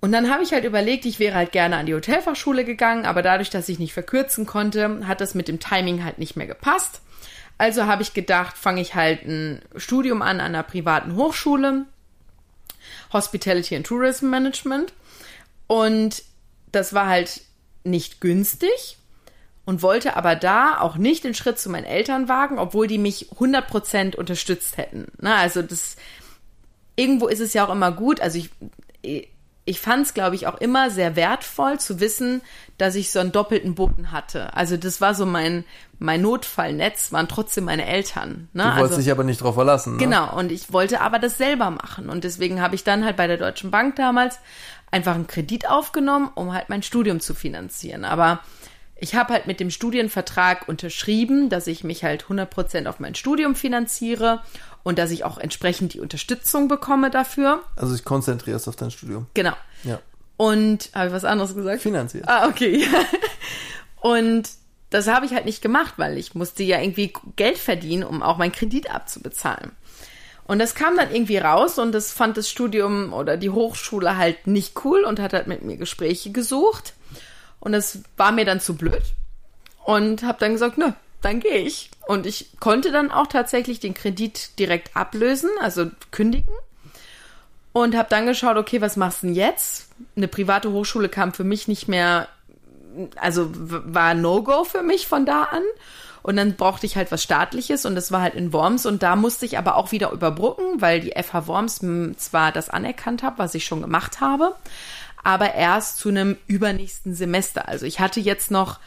Und 0.00 0.12
dann 0.12 0.30
habe 0.30 0.42
ich 0.42 0.52
halt 0.52 0.64
überlegt, 0.64 1.06
ich 1.06 1.18
wäre 1.18 1.34
halt 1.34 1.52
gerne 1.52 1.76
an 1.76 1.86
die 1.86 1.94
Hotelfachschule 1.94 2.64
gegangen, 2.64 3.04
aber 3.04 3.22
dadurch, 3.22 3.50
dass 3.50 3.68
ich 3.68 3.78
nicht 3.78 3.92
verkürzen 3.92 4.46
konnte, 4.46 5.06
hat 5.06 5.20
das 5.20 5.34
mit 5.34 5.48
dem 5.48 5.58
Timing 5.58 6.04
halt 6.04 6.18
nicht 6.18 6.36
mehr 6.36 6.46
gepasst. 6.46 7.00
Also 7.58 7.86
habe 7.86 8.02
ich 8.02 8.14
gedacht, 8.14 8.56
fange 8.56 8.80
ich 8.80 8.94
halt 8.94 9.24
ein 9.24 9.60
Studium 9.74 10.22
an 10.22 10.38
an 10.38 10.54
einer 10.54 10.62
privaten 10.62 11.16
Hochschule, 11.16 11.86
Hospitality 13.12 13.74
and 13.74 13.86
Tourism 13.86 14.30
Management. 14.30 14.92
Und 15.66 16.22
das 16.70 16.94
war 16.94 17.08
halt 17.08 17.40
nicht 17.82 18.20
günstig 18.20 18.98
und 19.64 19.82
wollte 19.82 20.16
aber 20.16 20.36
da 20.36 20.80
auch 20.80 20.96
nicht 20.96 21.24
den 21.24 21.34
Schritt 21.34 21.58
zu 21.58 21.68
meinen 21.68 21.84
Eltern 21.84 22.28
wagen, 22.28 22.58
obwohl 22.58 22.86
die 22.86 22.98
mich 22.98 23.30
100% 23.38 24.16
unterstützt 24.16 24.76
hätten. 24.76 25.08
Na, 25.20 25.36
also 25.36 25.60
das, 25.60 25.96
irgendwo 26.98 27.28
ist 27.28 27.40
es 27.40 27.54
ja 27.54 27.66
auch 27.66 27.72
immer 27.72 27.92
gut, 27.92 28.20
also 28.20 28.38
ich, 28.38 28.50
ich 29.64 29.80
fand 29.80 30.06
es, 30.06 30.14
glaube 30.14 30.34
ich, 30.34 30.46
auch 30.46 30.58
immer 30.60 30.90
sehr 30.90 31.14
wertvoll 31.14 31.78
zu 31.78 32.00
wissen, 32.00 32.42
dass 32.76 32.94
ich 32.94 33.12
so 33.12 33.20
einen 33.20 33.32
doppelten 33.32 33.74
Boden 33.74 34.12
hatte. 34.12 34.54
Also 34.54 34.76
das 34.76 35.00
war 35.00 35.14
so 35.14 35.26
mein, 35.26 35.64
mein 35.98 36.22
Notfallnetz, 36.22 37.12
waren 37.12 37.28
trotzdem 37.28 37.64
meine 37.64 37.86
Eltern. 37.86 38.48
Ne? 38.52 38.62
Du 38.62 38.68
wolltest 38.68 38.82
also, 38.82 38.96
dich 38.96 39.10
aber 39.10 39.24
nicht 39.24 39.42
drauf 39.42 39.54
verlassen. 39.54 39.92
Ne? 39.92 39.98
Genau, 39.98 40.36
und 40.36 40.50
ich 40.50 40.72
wollte 40.72 41.00
aber 41.00 41.18
das 41.18 41.38
selber 41.38 41.70
machen. 41.70 42.08
Und 42.08 42.24
deswegen 42.24 42.60
habe 42.60 42.74
ich 42.74 42.82
dann 42.82 43.04
halt 43.04 43.16
bei 43.16 43.26
der 43.26 43.36
Deutschen 43.36 43.70
Bank 43.70 43.96
damals 43.96 44.38
einfach 44.90 45.14
einen 45.14 45.26
Kredit 45.26 45.68
aufgenommen, 45.68 46.30
um 46.34 46.52
halt 46.52 46.68
mein 46.68 46.82
Studium 46.82 47.20
zu 47.20 47.34
finanzieren. 47.34 48.04
Aber 48.04 48.40
ich 48.96 49.14
habe 49.14 49.32
halt 49.32 49.46
mit 49.46 49.60
dem 49.60 49.70
Studienvertrag 49.70 50.66
unterschrieben, 50.66 51.48
dass 51.50 51.66
ich 51.66 51.84
mich 51.84 52.02
halt 52.02 52.24
100% 52.24 52.86
auf 52.86 52.98
mein 52.98 53.14
Studium 53.14 53.54
finanziere 53.54 54.40
und 54.88 54.98
dass 54.98 55.10
ich 55.10 55.22
auch 55.22 55.36
entsprechend 55.36 55.92
die 55.92 56.00
Unterstützung 56.00 56.66
bekomme 56.66 57.10
dafür. 57.10 57.62
Also 57.76 57.94
ich 57.94 58.06
konzentrierst 58.06 58.68
auf 58.68 58.76
dein 58.76 58.90
Studium. 58.90 59.26
Genau. 59.34 59.52
Ja. 59.84 60.00
Und 60.38 60.88
habe 60.94 61.08
ich 61.08 61.12
was 61.12 61.26
anderes 61.26 61.54
gesagt? 61.54 61.82
Finanziert. 61.82 62.26
Ah, 62.26 62.48
okay. 62.48 62.86
Und 64.00 64.48
das 64.88 65.06
habe 65.06 65.26
ich 65.26 65.34
halt 65.34 65.44
nicht 65.44 65.60
gemacht, 65.60 65.92
weil 65.98 66.16
ich 66.16 66.34
musste 66.34 66.62
ja 66.62 66.80
irgendwie 66.80 67.12
Geld 67.36 67.58
verdienen, 67.58 68.02
um 68.02 68.22
auch 68.22 68.38
meinen 68.38 68.52
Kredit 68.52 68.90
abzubezahlen. 68.90 69.72
Und 70.44 70.58
das 70.58 70.74
kam 70.74 70.96
dann 70.96 71.12
irgendwie 71.12 71.36
raus 71.36 71.78
und 71.78 71.92
das 71.92 72.10
fand 72.10 72.38
das 72.38 72.48
Studium 72.48 73.12
oder 73.12 73.36
die 73.36 73.50
Hochschule 73.50 74.16
halt 74.16 74.46
nicht 74.46 74.82
cool 74.86 75.04
und 75.04 75.20
hat 75.20 75.34
halt 75.34 75.48
mit 75.48 75.64
mir 75.64 75.76
Gespräche 75.76 76.32
gesucht. 76.32 76.94
Und 77.60 77.72
das 77.72 77.98
war 78.16 78.32
mir 78.32 78.46
dann 78.46 78.60
zu 78.60 78.74
blöd. 78.74 79.02
Und 79.84 80.22
habe 80.22 80.38
dann 80.40 80.52
gesagt, 80.52 80.78
nö, 80.78 80.92
dann 81.20 81.40
gehe 81.40 81.58
ich. 81.58 81.90
Und 82.06 82.26
ich 82.26 82.58
konnte 82.60 82.92
dann 82.92 83.10
auch 83.10 83.26
tatsächlich 83.26 83.80
den 83.80 83.94
Kredit 83.94 84.58
direkt 84.58 84.96
ablösen, 84.96 85.50
also 85.60 85.90
kündigen. 86.10 86.52
Und 87.72 87.96
habe 87.96 88.08
dann 88.08 88.26
geschaut, 88.26 88.56
okay, 88.56 88.80
was 88.80 88.96
machst 88.96 89.22
du 89.22 89.26
denn 89.26 89.34
jetzt? 89.34 89.88
Eine 90.16 90.28
private 90.28 90.72
Hochschule 90.72 91.08
kam 91.08 91.32
für 91.32 91.44
mich 91.44 91.68
nicht 91.68 91.86
mehr, 91.86 92.28
also 93.16 93.50
war 93.52 94.14
No-Go 94.14 94.64
für 94.64 94.82
mich 94.82 95.06
von 95.06 95.26
da 95.26 95.44
an. 95.44 95.62
Und 96.22 96.36
dann 96.36 96.56
brauchte 96.56 96.86
ich 96.86 96.96
halt 96.96 97.12
was 97.12 97.22
Staatliches 97.22 97.86
und 97.86 97.94
das 97.94 98.10
war 98.10 98.20
halt 98.20 98.34
in 98.34 98.52
Worms 98.52 98.86
und 98.86 99.02
da 99.02 99.16
musste 99.16 99.46
ich 99.46 99.56
aber 99.56 99.76
auch 99.76 99.92
wieder 99.92 100.10
überbrücken, 100.10 100.80
weil 100.80 101.00
die 101.00 101.12
FH 101.12 101.46
Worms 101.46 101.80
zwar 102.16 102.52
das 102.52 102.68
anerkannt 102.68 103.22
hat, 103.22 103.38
was 103.38 103.54
ich 103.54 103.64
schon 103.64 103.80
gemacht 103.80 104.20
habe, 104.20 104.54
aber 105.22 105.54
erst 105.54 105.98
zu 105.98 106.08
einem 106.08 106.36
übernächsten 106.46 107.14
Semester. 107.14 107.68
Also 107.68 107.86
ich 107.86 108.00
hatte 108.00 108.20
jetzt 108.20 108.50
noch, 108.50 108.78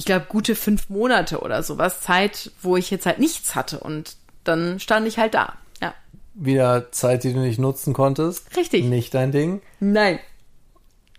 ich 0.00 0.06
glaube, 0.06 0.24
gute 0.30 0.54
fünf 0.54 0.88
Monate 0.88 1.40
oder 1.40 1.62
sowas 1.62 2.00
Zeit, 2.00 2.52
wo 2.62 2.78
ich 2.78 2.90
jetzt 2.90 3.04
halt 3.04 3.18
nichts 3.18 3.54
hatte. 3.54 3.80
Und 3.80 4.16
dann 4.44 4.80
stand 4.80 5.06
ich 5.06 5.18
halt 5.18 5.34
da. 5.34 5.58
Ja. 5.82 5.92
Wieder 6.32 6.90
Zeit, 6.90 7.22
die 7.22 7.34
du 7.34 7.40
nicht 7.40 7.58
nutzen 7.58 7.92
konntest. 7.92 8.56
Richtig. 8.56 8.86
Nicht 8.86 9.12
dein 9.12 9.30
Ding. 9.30 9.60
Nein. 9.78 10.18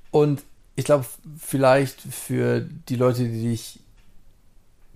Und 0.10 0.42
ich 0.76 0.86
glaube, 0.86 1.06
vielleicht 1.38 2.02
für 2.02 2.62
die 2.62 2.96
Leute, 2.96 3.26
die 3.26 3.50
dich 3.50 3.82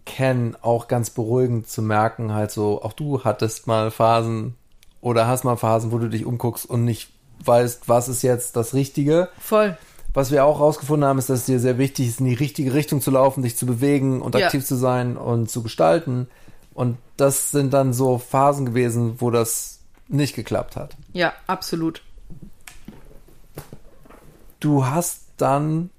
kennen, 0.04 0.58
auch 0.64 0.88
ganz 0.88 1.12
beruhigend 1.12 1.70
zu 1.70 1.84
merken, 1.84 2.34
halt 2.34 2.50
so, 2.50 2.82
auch 2.82 2.94
du 2.94 3.24
hattest 3.24 3.68
mal 3.68 3.92
Phasen 3.92 4.56
oder 5.00 5.28
hast 5.28 5.44
mal 5.44 5.58
Phasen, 5.58 5.92
wo 5.92 6.00
du 6.00 6.10
dich 6.10 6.26
umguckst 6.26 6.68
und 6.68 6.86
nicht 6.86 7.12
weißt, 7.44 7.88
was 7.88 8.10
ist 8.10 8.24
jetzt 8.24 8.56
das 8.56 8.74
Richtige. 8.74 9.30
Voll. 9.38 9.78
Was 10.16 10.32
wir 10.32 10.46
auch 10.46 10.62
rausgefunden 10.62 11.08
haben, 11.08 11.20
ist, 11.20 11.30
dass 11.30 11.42
es 11.42 11.46
dir 11.46 11.60
sehr 11.60 11.78
wichtig 11.78 12.08
ist, 12.08 12.20
in 12.22 12.26
die 12.26 12.34
richtige 12.34 12.74
Richtung 12.74 13.02
zu 13.02 13.12
laufen, 13.12 13.44
dich 13.44 13.58
zu 13.58 13.66
bewegen 13.66 14.22
und 14.22 14.34
Ja. 14.34 14.46
aktiv 14.46 14.66
zu 14.66 14.76
sein 14.76 15.18
und 15.18 15.52
zu 15.52 15.62
gestalten. 15.62 16.28
Und 16.74 16.98
das 17.18 17.52
sind 17.52 17.74
dann 17.74 17.92
so 17.92 18.18
Phasen 18.18 18.66
gewesen, 18.66 19.20
wo 19.20 19.30
das 19.30 19.82
nicht 20.08 20.34
geklappt 20.34 20.78
hat. 20.78 20.96
Ja, 21.12 21.34
absolut. 21.48 22.02
Du 24.62 24.86
hast 24.86 25.26
dann 25.36 25.90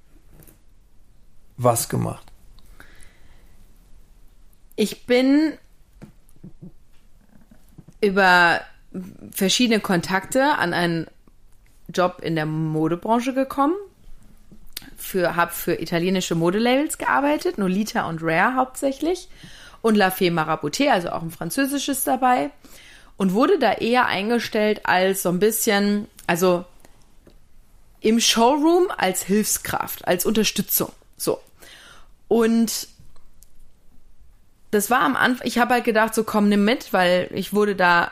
was 1.58 1.90
gemacht? 1.90 2.26
Ich 4.76 5.04
bin 5.06 5.52
über 8.00 8.60
verschiedene 9.30 9.80
Kontakte 9.80 10.42
an 10.56 10.72
einen 10.72 11.06
Job 11.92 12.20
in 12.22 12.34
der 12.34 12.46
Modebranche 12.46 13.34
gekommen. 13.34 13.74
Für, 14.96 15.36
habe 15.36 15.52
für 15.52 15.80
italienische 15.80 16.34
Modelabels 16.34 16.98
gearbeitet, 16.98 17.58
Nolita 17.58 18.08
und 18.08 18.22
Rare 18.22 18.56
hauptsächlich. 18.56 19.28
Und 19.82 19.94
La 19.94 20.08
Fée 20.08 20.32
Marabouté, 20.32 20.90
also 20.90 21.10
auch 21.10 21.22
ein 21.22 21.30
französisches 21.30 22.04
dabei. 22.04 22.50
Und 23.16 23.32
wurde 23.32 23.58
da 23.58 23.72
eher 23.72 24.06
eingestellt 24.06 24.80
als 24.84 25.22
so 25.22 25.28
ein 25.30 25.38
bisschen, 25.38 26.08
also 26.26 26.64
im 28.00 28.20
Showroom 28.20 28.88
als 28.96 29.22
Hilfskraft, 29.22 30.06
als 30.06 30.26
Unterstützung. 30.26 30.92
So. 31.16 31.40
Und 32.28 32.88
das 34.70 34.90
war 34.90 35.00
am 35.00 35.16
Anfang, 35.16 35.46
ich 35.46 35.58
habe 35.58 35.74
halt 35.74 35.84
gedacht, 35.84 36.14
so 36.14 36.24
komm, 36.24 36.48
nimm 36.48 36.64
mit, 36.64 36.92
weil 36.92 37.28
ich 37.32 37.52
wurde 37.52 37.74
da 37.74 38.10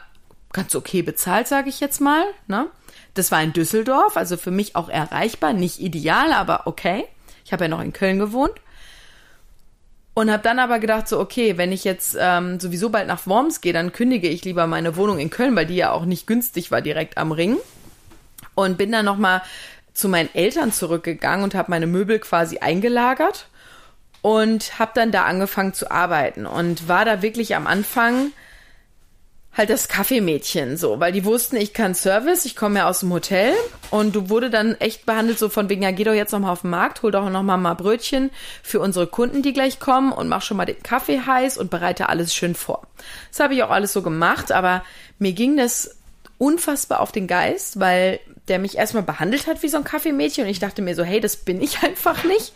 ganz 0.53 0.75
okay 0.75 1.03
bezahlt, 1.03 1.49
sage 1.49 1.69
ich 1.69 1.81
jetzt 1.81 2.01
mal. 2.01 2.25
Ne? 2.47 2.67
Das 3.15 3.31
war 3.31 3.43
in 3.43 3.53
Düsseldorf, 3.53 4.17
also 4.17 4.37
für 4.37 4.51
mich 4.51 4.77
auch 4.77 4.89
erreichbar, 4.89 5.53
nicht 5.53 5.81
ideal, 5.81 6.33
aber 6.33 6.67
okay. 6.67 7.05
Ich 7.45 7.53
habe 7.53 7.65
ja 7.65 7.69
noch 7.69 7.81
in 7.81 7.93
Köln 7.93 8.19
gewohnt. 8.19 8.55
Und 10.15 10.31
habe 10.31 10.43
dann 10.43 10.61
aber 10.61 10.79
gedacht, 10.79 11.09
so, 11.09 11.19
okay, 11.19 11.59
wenn 11.59 11.73
ich 11.73 11.83
jetzt 11.83 12.17
ähm, 12.19 12.61
sowieso 12.61 12.91
bald 12.91 13.09
nach 13.09 13.27
Worms 13.27 13.61
gehe, 13.61 13.73
dann 13.73 13.93
kündige 13.93 14.29
ich 14.29 14.45
lieber 14.45 14.69
meine 14.69 14.95
Wohnung 14.97 15.19
in 15.19 15.29
Köln, 15.29 15.57
weil 15.57 15.67
die 15.67 15.75
ja 15.75 15.91
auch 15.91 16.05
nicht 16.05 16.29
günstig 16.29 16.71
war, 16.71 16.81
direkt 16.81 17.19
am 17.19 17.33
Ring. 17.33 17.57
Und 18.55 18.79
bin 18.79 18.93
dann 18.93 19.05
nochmal 19.05 19.43
zu 19.93 20.09
meinen 20.09 20.33
Eltern 20.33 20.73
zurückgegangen 20.73 21.43
und 21.43 21.55
habe 21.57 21.71
meine 21.71 21.89
Möbel 21.89 22.21
quasi 22.21 22.59
eingelagert 22.59 23.49
und 24.23 24.79
habe 24.79 24.93
dann 24.95 25.11
da 25.13 25.25
angefangen 25.25 25.75
zu 25.75 25.91
arbeiten 25.91 26.47
und 26.47 26.89
war 26.89 27.05
da 27.05 27.21
wirklich 27.21 27.57
am 27.57 27.67
Anfang 27.67 28.33
halt 29.57 29.71
das 29.71 29.89
Kaffeemädchen 29.89 30.77
so, 30.77 30.99
weil 30.99 31.13
die 31.13 31.25
wussten, 31.25 31.57
ich 31.57 31.73
kann 31.73 31.95
Service, 31.95 32.45
ich 32.45 32.57
komme 32.57 32.81
ja 32.81 32.89
aus 32.89 33.01
dem 33.01 33.13
Hotel 33.13 33.53
und 33.91 34.15
du 34.15 34.29
wurde 34.29 34.51
dann 34.51 34.75
echt 34.81 35.07
behandelt 35.07 35.39
so 35.39 35.49
von 35.49 35.69
wegen, 35.69 35.83
ja, 35.83 35.93
geh 35.93 36.05
doch 36.05 36.13
jetzt 36.13 36.33
noch 36.33 36.41
mal 36.41 36.53
auf 36.53 36.63
den 36.63 36.71
Markt, 36.71 37.03
hol 37.03 37.13
doch 37.13 37.31
noch 37.31 37.43
mal 37.43 37.57
mal 37.57 37.75
Brötchen 37.75 38.31
für 38.63 38.81
unsere 38.81 39.07
Kunden, 39.07 39.43
die 39.43 39.53
gleich 39.53 39.79
kommen 39.79 40.13
und 40.13 40.29
mach 40.29 40.43
schon 40.43 40.57
mal 40.57 40.65
den 40.65 40.83
Kaffee 40.83 41.21
heiß 41.21 41.57
und 41.57 41.71
bereite 41.71 42.09
alles 42.09 42.35
schön 42.35 42.55
vor. 42.55 42.87
Das 43.31 43.41
habe 43.41 43.55
ich 43.55 43.63
auch 43.63 43.71
alles 43.71 43.93
so 43.93 44.03
gemacht, 44.03 44.51
aber 44.51 44.83
mir 45.19 45.33
ging 45.33 45.57
das 45.57 45.99
unfassbar 46.39 47.01
auf 47.01 47.13
den 47.13 47.29
Geist, 47.29 47.79
weil 47.79 48.19
der 48.49 48.59
mich 48.59 48.77
erstmal 48.77 49.05
behandelt 49.05 49.47
hat 49.47 49.63
wie 49.63 49.69
so 49.69 49.77
ein 49.77 49.85
Kaffeemädchen 49.85 50.45
und 50.45 50.51
ich 50.51 50.59
dachte 50.59 50.83
mir 50.83 50.97
so, 50.97 51.05
hey, 51.05 51.21
das 51.21 51.37
bin 51.37 51.63
ich 51.63 51.83
einfach 51.83 52.25
nicht. 52.25 52.53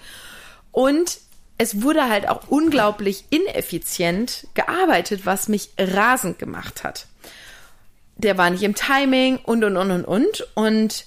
Und 0.73 1.19
es 1.59 1.83
wurde 1.83 2.09
halt 2.09 2.29
auch 2.29 2.49
unglaublich 2.49 3.25
ineffizient 3.31 4.47
gearbeitet, 4.55 5.27
was 5.27 5.49
mich 5.49 5.71
rasend 5.77 6.39
gemacht 6.39 6.85
hat. 6.85 7.07
Der 8.17 8.39
war 8.39 8.51
nicht 8.51 8.63
im 8.63 8.75
Timing 8.75 9.39
und 9.45 9.65
und 9.65 9.77
und 9.77 9.91
und 9.91 10.05
und. 10.05 10.49
Und 10.55 11.05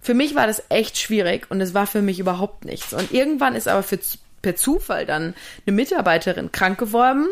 für 0.00 0.14
mich 0.14 0.34
war 0.34 0.46
das 0.46 0.62
echt 0.70 0.98
schwierig 0.98 1.50
und 1.50 1.60
es 1.60 1.74
war 1.74 1.86
für 1.86 2.02
mich 2.02 2.18
überhaupt 2.18 2.64
nichts. 2.64 2.94
Und 2.94 3.12
irgendwann 3.12 3.54
ist 3.54 3.68
aber 3.68 3.82
für, 3.82 3.98
per 4.42 4.56
Zufall 4.56 5.04
dann 5.04 5.34
eine 5.66 5.76
Mitarbeiterin 5.76 6.50
krank 6.50 6.78
geworden 6.78 7.26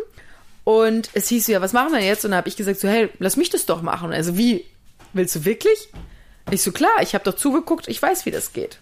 und 0.64 1.08
es 1.14 1.28
hieß 1.28 1.46
so, 1.46 1.52
ja, 1.52 1.62
was 1.62 1.72
machen 1.72 1.94
wir 1.94 2.00
jetzt? 2.00 2.26
Und 2.26 2.32
dann 2.32 2.38
habe 2.38 2.48
ich 2.50 2.56
gesagt, 2.56 2.80
so, 2.80 2.88
hey, 2.88 3.08
lass 3.18 3.38
mich 3.38 3.48
das 3.48 3.64
doch 3.64 3.80
machen. 3.80 4.12
Also 4.12 4.36
wie, 4.36 4.66
willst 5.14 5.34
du 5.34 5.44
wirklich? 5.46 5.88
Ich 6.50 6.62
so, 6.62 6.72
klar, 6.72 6.90
ich 7.00 7.14
habe 7.14 7.24
doch 7.24 7.36
zugeguckt, 7.36 7.88
ich 7.88 8.00
weiß, 8.00 8.26
wie 8.26 8.30
das 8.30 8.52
geht. 8.52 8.78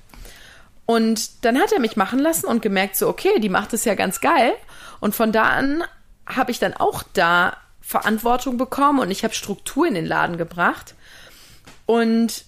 Und 0.86 1.44
dann 1.44 1.58
hat 1.58 1.72
er 1.72 1.80
mich 1.80 1.96
machen 1.96 2.20
lassen 2.20 2.46
und 2.46 2.62
gemerkt, 2.62 2.96
so, 2.96 3.08
okay, 3.08 3.40
die 3.40 3.48
macht 3.48 3.72
es 3.72 3.84
ja 3.84 3.94
ganz 3.94 4.20
geil. 4.20 4.52
Und 5.00 5.14
von 5.14 5.32
da 5.32 5.44
an 5.44 5.82
habe 6.26 6.52
ich 6.52 6.58
dann 6.58 6.74
auch 6.74 7.02
da 7.12 7.56
Verantwortung 7.80 8.56
bekommen 8.56 8.98
und 9.00 9.10
ich 9.10 9.22
habe 9.22 9.34
Struktur 9.34 9.86
in 9.86 9.94
den 9.94 10.06
Laden 10.06 10.38
gebracht 10.38 10.94
und 11.86 12.44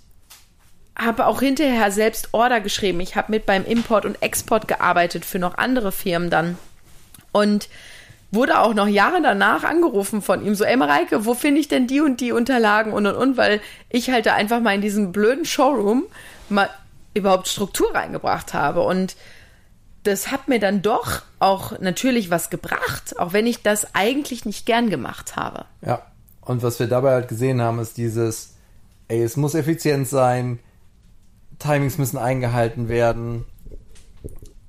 habe 0.99 1.26
auch 1.26 1.41
hinterher 1.41 1.93
selbst 1.93 2.30
Order 2.32 2.61
geschrieben. 2.61 2.99
Ich 3.01 3.14
habe 3.14 3.30
mit 3.30 3.47
beim 3.47 3.64
Import 3.64 4.05
und 4.05 4.20
Export 4.20 4.66
gearbeitet 4.66 5.24
für 5.24 5.39
noch 5.39 5.57
andere 5.57 5.93
Firmen 5.93 6.28
dann 6.28 6.59
und 7.30 7.68
wurde 8.32 8.59
auch 8.59 8.74
noch 8.74 8.89
Jahre 8.89 9.22
danach 9.22 9.62
angerufen 9.64 10.22
von 10.22 10.45
ihm, 10.45 10.55
so, 10.55 10.64
ey 10.64 10.76
Mareike, 10.76 11.24
wo 11.24 11.34
finde 11.34 11.61
ich 11.61 11.68
denn 11.68 11.86
die 11.86 12.01
und 12.01 12.20
die 12.20 12.32
Unterlagen 12.32 12.93
und 12.93 13.07
und 13.07 13.14
und, 13.14 13.36
weil 13.36 13.61
ich 13.91 14.11
halt 14.11 14.26
da 14.26 14.34
einfach 14.34 14.61
mal 14.61 14.74
in 14.74 14.80
diesem 14.80 15.12
blöden 15.12 15.45
Showroom 15.45 16.05
mal 16.49 16.68
überhaupt 17.19 17.49
Struktur 17.49 17.95
reingebracht 17.95 18.55
habe 18.55 18.83
und 18.83 19.16
das 20.05 20.31
hat 20.31 20.49
mir 20.49 20.59
dann 20.59 20.83
doch 20.83 21.23
auch 21.39 21.79
natürlich 21.81 22.31
was 22.31 22.51
gebracht, 22.51 23.19
auch 23.19 23.33
wenn 23.33 23.47
ich 23.47 23.62
das 23.62 23.95
eigentlich 23.95 24.45
nicht 24.45 24.64
gern 24.64 24.91
gemacht 24.91 25.37
habe. 25.37 25.66
Ja. 25.85 26.03
Und 26.41 26.62
was 26.62 26.79
wir 26.79 26.87
dabei 26.87 27.12
halt 27.12 27.29
gesehen 27.29 27.61
haben, 27.61 27.79
ist 27.79 27.99
dieses, 27.99 28.55
ey, 29.09 29.23
es 29.23 29.37
muss 29.37 29.55
effizient 29.55 30.09
sein, 30.09 30.61
Timings 31.59 31.99
müssen 31.99 32.16
eingehalten 32.16 32.89
werden. 32.89 33.45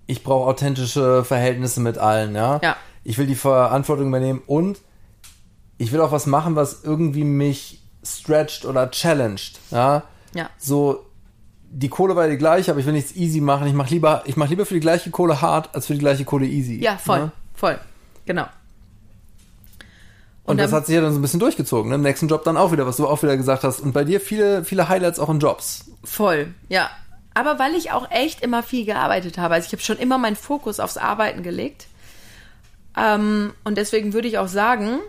Ich 0.08 0.24
brauche 0.24 0.50
authentische 0.50 1.24
Verhältnisse 1.24 1.80
mit 1.80 1.98
allen, 1.98 2.36
ja. 2.36 2.60
Ja. 2.62 2.76
Ich 3.04 3.18
will 3.18 3.28
die 3.28 3.36
Verantwortung 3.36 4.08
übernehmen 4.08 4.42
und 4.46 4.80
ich 5.78 5.94
will 5.94 6.02
auch 6.02 6.12
was 6.12 6.26
machen, 6.26 6.58
was 6.58 6.84
irgendwie 6.84 7.24
mich 7.24 7.82
stretcht 8.04 8.66
oder 8.66 8.92
challenged, 8.92 9.60
ja. 9.72 10.04
Ja. 10.34 10.50
So, 10.58 11.06
die 11.72 11.90
Kohle 11.90 12.16
war 12.16 12.28
die 12.28 12.38
gleiche, 12.38 12.72
aber 12.72 12.80
ich 12.80 12.86
will 12.86 12.94
nichts 12.94 13.16
easy 13.16 13.42
machen. 13.42 13.68
Ich 13.68 13.74
mache 13.74 13.90
lieber, 13.90 14.24
ich 14.26 14.36
mache 14.36 14.50
lieber 14.50 14.66
für 14.66 14.74
die 14.74 14.80
gleiche 14.80 15.12
Kohle 15.12 15.42
hart 15.42 15.74
als 15.76 15.88
für 15.88 15.94
die 15.94 16.00
gleiche 16.00 16.26
Kohle 16.26 16.46
easy. 16.46 16.80
Ja, 16.82 16.98
voll, 16.98 17.20
ne? 17.20 17.32
voll, 17.54 17.80
genau. 18.26 18.48
Und, 20.44 20.54
Und 20.54 20.58
das 20.58 20.74
hat 20.74 20.88
sich 20.88 20.96
ja 20.96 21.02
dann 21.02 21.14
so 21.14 21.20
ein 21.20 21.22
bisschen 21.22 21.40
durchgezogen. 21.40 21.90
Ne? 21.90 21.96
Im 21.96 22.02
nächsten 22.02 22.28
Job 22.28 22.44
dann 22.44 22.58
auch 22.58 22.72
wieder, 22.72 22.88
was 22.88 22.98
du 22.98 23.08
auch 23.08 23.22
wieder 23.22 23.38
gesagt 23.38 23.64
hast. 23.64 23.82
Und 23.82 23.94
bei 23.94 24.04
dir 24.04 24.20
viele, 24.20 24.64
viele 24.64 24.90
Highlights 24.90 25.20
auch 25.20 25.30
in 25.30 25.38
Jobs. 25.38 25.92
Voll, 26.04 26.56
ja. 26.70 26.90
Aber 27.36 27.60
weil 27.60 27.76
ich 27.76 27.92
auch 27.92 28.10
echt 28.10 28.42
immer 28.42 28.64
viel 28.64 28.84
gearbeitet 28.84 29.38
habe. 29.38 29.54
Also 29.54 29.68
ich 29.68 29.74
habe 29.74 29.84
schon 29.84 29.98
immer 29.98 30.18
meinen 30.18 30.36
Fokus 30.36 30.80
aufs 30.80 30.98
Arbeiten 30.98 31.44
gelegt. 31.44 31.86
Ähm, 32.98 33.54
und 33.64 33.78
deswegen 33.78 34.14
würde 34.14 34.28
ich 34.28 34.40
auch 34.40 34.48
sagen, 34.48 35.00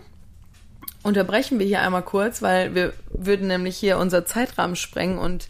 unterbrechen 1.01 1.57
wir 1.57 1.65
hier 1.65 1.81
einmal 1.81 2.03
kurz, 2.03 2.43
weil 2.43 2.75
wir 2.75 2.93
würden 3.09 3.47
nämlich 3.47 3.77
hier 3.77 3.97
unser 3.97 4.25
Zeitrahmen 4.27 4.75
sprengen 4.75 5.17
und 5.17 5.47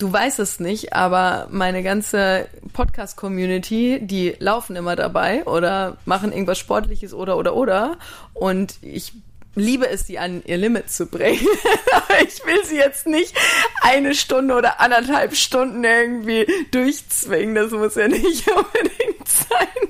du 0.00 0.12
weißt 0.12 0.40
es 0.40 0.60
nicht, 0.60 0.92
aber 0.94 1.46
meine 1.50 1.82
ganze 1.82 2.48
Podcast-Community, 2.72 4.00
die 4.02 4.34
laufen 4.38 4.74
immer 4.74 4.96
dabei 4.96 5.44
oder 5.44 5.98
machen 6.04 6.32
irgendwas 6.32 6.58
Sportliches 6.58 7.14
oder 7.14 7.36
oder 7.36 7.54
oder 7.54 7.98
und 8.34 8.74
ich 8.82 9.12
liebe 9.54 9.88
es, 9.88 10.06
sie 10.06 10.18
an 10.18 10.42
ihr 10.46 10.56
Limit 10.56 10.90
zu 10.90 11.06
bringen. 11.06 11.46
ich 12.26 12.44
will 12.46 12.64
sie 12.64 12.76
jetzt 12.76 13.06
nicht 13.06 13.34
eine 13.82 14.14
Stunde 14.14 14.54
oder 14.54 14.80
anderthalb 14.80 15.36
Stunden 15.36 15.84
irgendwie 15.84 16.46
durchzwingen. 16.70 17.54
Das 17.54 17.70
muss 17.72 17.96
ja 17.96 18.08
nicht 18.08 18.48
unbedingt 18.56 19.28
sein. 19.28 19.88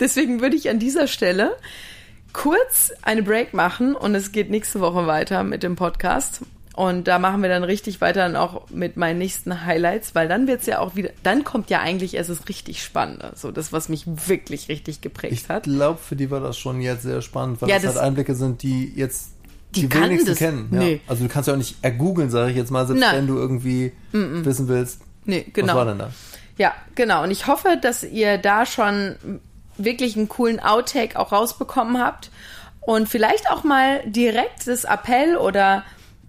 Deswegen 0.00 0.40
würde 0.40 0.56
ich 0.56 0.68
an 0.68 0.78
dieser 0.78 1.08
Stelle 1.08 1.56
kurz 2.32 2.92
eine 3.02 3.22
Break 3.22 3.54
machen 3.54 3.96
und 3.96 4.14
es 4.14 4.32
geht 4.32 4.50
nächste 4.50 4.80
Woche 4.80 5.06
weiter 5.06 5.44
mit 5.44 5.62
dem 5.62 5.76
Podcast. 5.76 6.42
Und 6.74 7.06
da 7.06 7.20
machen 7.20 7.40
wir 7.40 7.48
dann 7.48 7.62
richtig 7.62 8.00
weiter 8.00 8.20
dann 8.22 8.34
auch 8.34 8.68
mit 8.70 8.96
meinen 8.96 9.18
nächsten 9.18 9.64
Highlights, 9.64 10.14
weil 10.16 10.26
dann 10.26 10.48
wird's 10.48 10.66
ja 10.66 10.80
auch 10.80 10.96
wieder, 10.96 11.10
dann 11.22 11.44
kommt 11.44 11.70
ja 11.70 11.80
eigentlich 11.80 12.14
erst 12.14 12.30
das 12.30 12.48
richtig 12.48 12.82
Spannende. 12.82 13.30
So 13.36 13.52
das, 13.52 13.72
was 13.72 13.88
mich 13.88 14.04
wirklich 14.06 14.68
richtig 14.68 15.00
geprägt 15.00 15.32
Ich 15.32 15.48
hat. 15.48 15.62
glaube, 15.64 16.00
für 16.00 16.16
die 16.16 16.32
war 16.32 16.40
das 16.40 16.58
schon 16.58 16.80
jetzt 16.80 17.02
sehr 17.04 17.22
spannend, 17.22 17.62
weil 17.62 17.68
Ja, 17.68 17.76
das, 17.76 17.84
das- 17.84 17.94
halt 17.94 18.06
Einblicke 18.06 18.34
sind, 18.34 18.62
die 18.64 18.92
jetzt 18.96 19.30
Die 19.76 19.88
die, 19.88 19.94
wenigsten 19.94 20.30
das- 20.30 20.38
kennen. 20.38 20.68
Ja. 20.72 20.78
nee. 20.80 21.00
Also 21.06 21.22
du 21.22 21.28
kannst 21.28 21.46
ja 21.46 21.54
auch 21.54 21.58
nicht 21.58 21.76
ergoogeln, 21.82 22.28
sage 22.30 22.50
ich 22.50 22.56
jetzt 22.56 22.72
mal, 22.72 22.84
selbst 22.86 23.00
Nein. 23.00 23.16
wenn 23.18 23.26
du 23.28 23.36
irgendwie 23.36 23.92
wissen 24.12 24.66
willst, 24.66 25.00
Nee, 25.26 25.46
genau. 25.52 25.68
was 25.68 25.76
war 25.76 25.84
denn 25.86 25.98
da? 25.98 26.10
Ja, 26.58 26.72
genau. 26.96 27.22
Und 27.22 27.30
ich 27.30 27.46
hoffe, 27.46 27.78
dass 27.80 28.02
ihr 28.02 28.36
da 28.38 28.66
schon 28.66 29.14
wirklich 29.78 30.16
einen 30.16 30.28
coolen 30.28 30.58
Outtake 30.60 31.18
auch 31.18 31.30
rausbekommen 31.32 32.00
habt 32.02 32.30
und 32.80 33.08
vielleicht 33.08 33.48
auch 33.50 33.62
mal 33.64 34.00
direkt 34.06 34.66
das 34.66 34.84
Appell 34.84 35.36
oder 35.36 35.84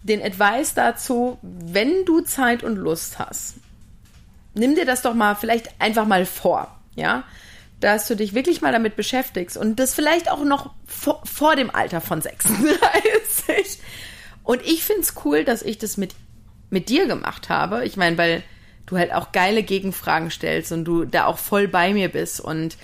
den 0.05 0.21
Advice 0.21 0.75
dazu, 0.75 1.39
wenn 1.41 2.05
du 2.05 2.21
Zeit 2.21 2.63
und 2.63 2.75
Lust 2.75 3.17
hast. 3.17 3.55
Nimm 4.53 4.75
dir 4.75 4.85
das 4.85 5.01
doch 5.01 5.15
mal 5.15 5.35
vielleicht 5.35 5.81
einfach 5.81 6.05
mal 6.05 6.25
vor, 6.27 6.79
ja? 6.95 7.23
Dass 7.79 8.07
du 8.07 8.15
dich 8.15 8.35
wirklich 8.35 8.61
mal 8.61 8.71
damit 8.71 8.95
beschäftigst 8.95 9.57
und 9.57 9.79
das 9.79 9.95
vielleicht 9.95 10.29
auch 10.29 10.43
noch 10.43 10.71
vor, 10.85 11.21
vor 11.25 11.55
dem 11.55 11.73
Alter 11.73 12.01
von 12.01 12.21
36. 12.21 13.79
Und 14.43 14.61
ich 14.61 14.83
finde 14.83 15.01
es 15.01 15.15
cool, 15.25 15.43
dass 15.43 15.63
ich 15.63 15.79
das 15.79 15.97
mit, 15.97 16.13
mit 16.69 16.89
dir 16.89 17.07
gemacht 17.07 17.49
habe. 17.49 17.83
Ich 17.83 17.97
meine, 17.97 18.17
weil 18.17 18.43
du 18.85 18.97
halt 18.97 19.11
auch 19.11 19.31
geile 19.31 19.63
Gegenfragen 19.63 20.29
stellst 20.29 20.71
und 20.71 20.85
du 20.85 21.05
da 21.05 21.25
auch 21.25 21.39
voll 21.39 21.67
bei 21.67 21.93
mir 21.93 22.09
bist. 22.09 22.39
Und 22.39 22.77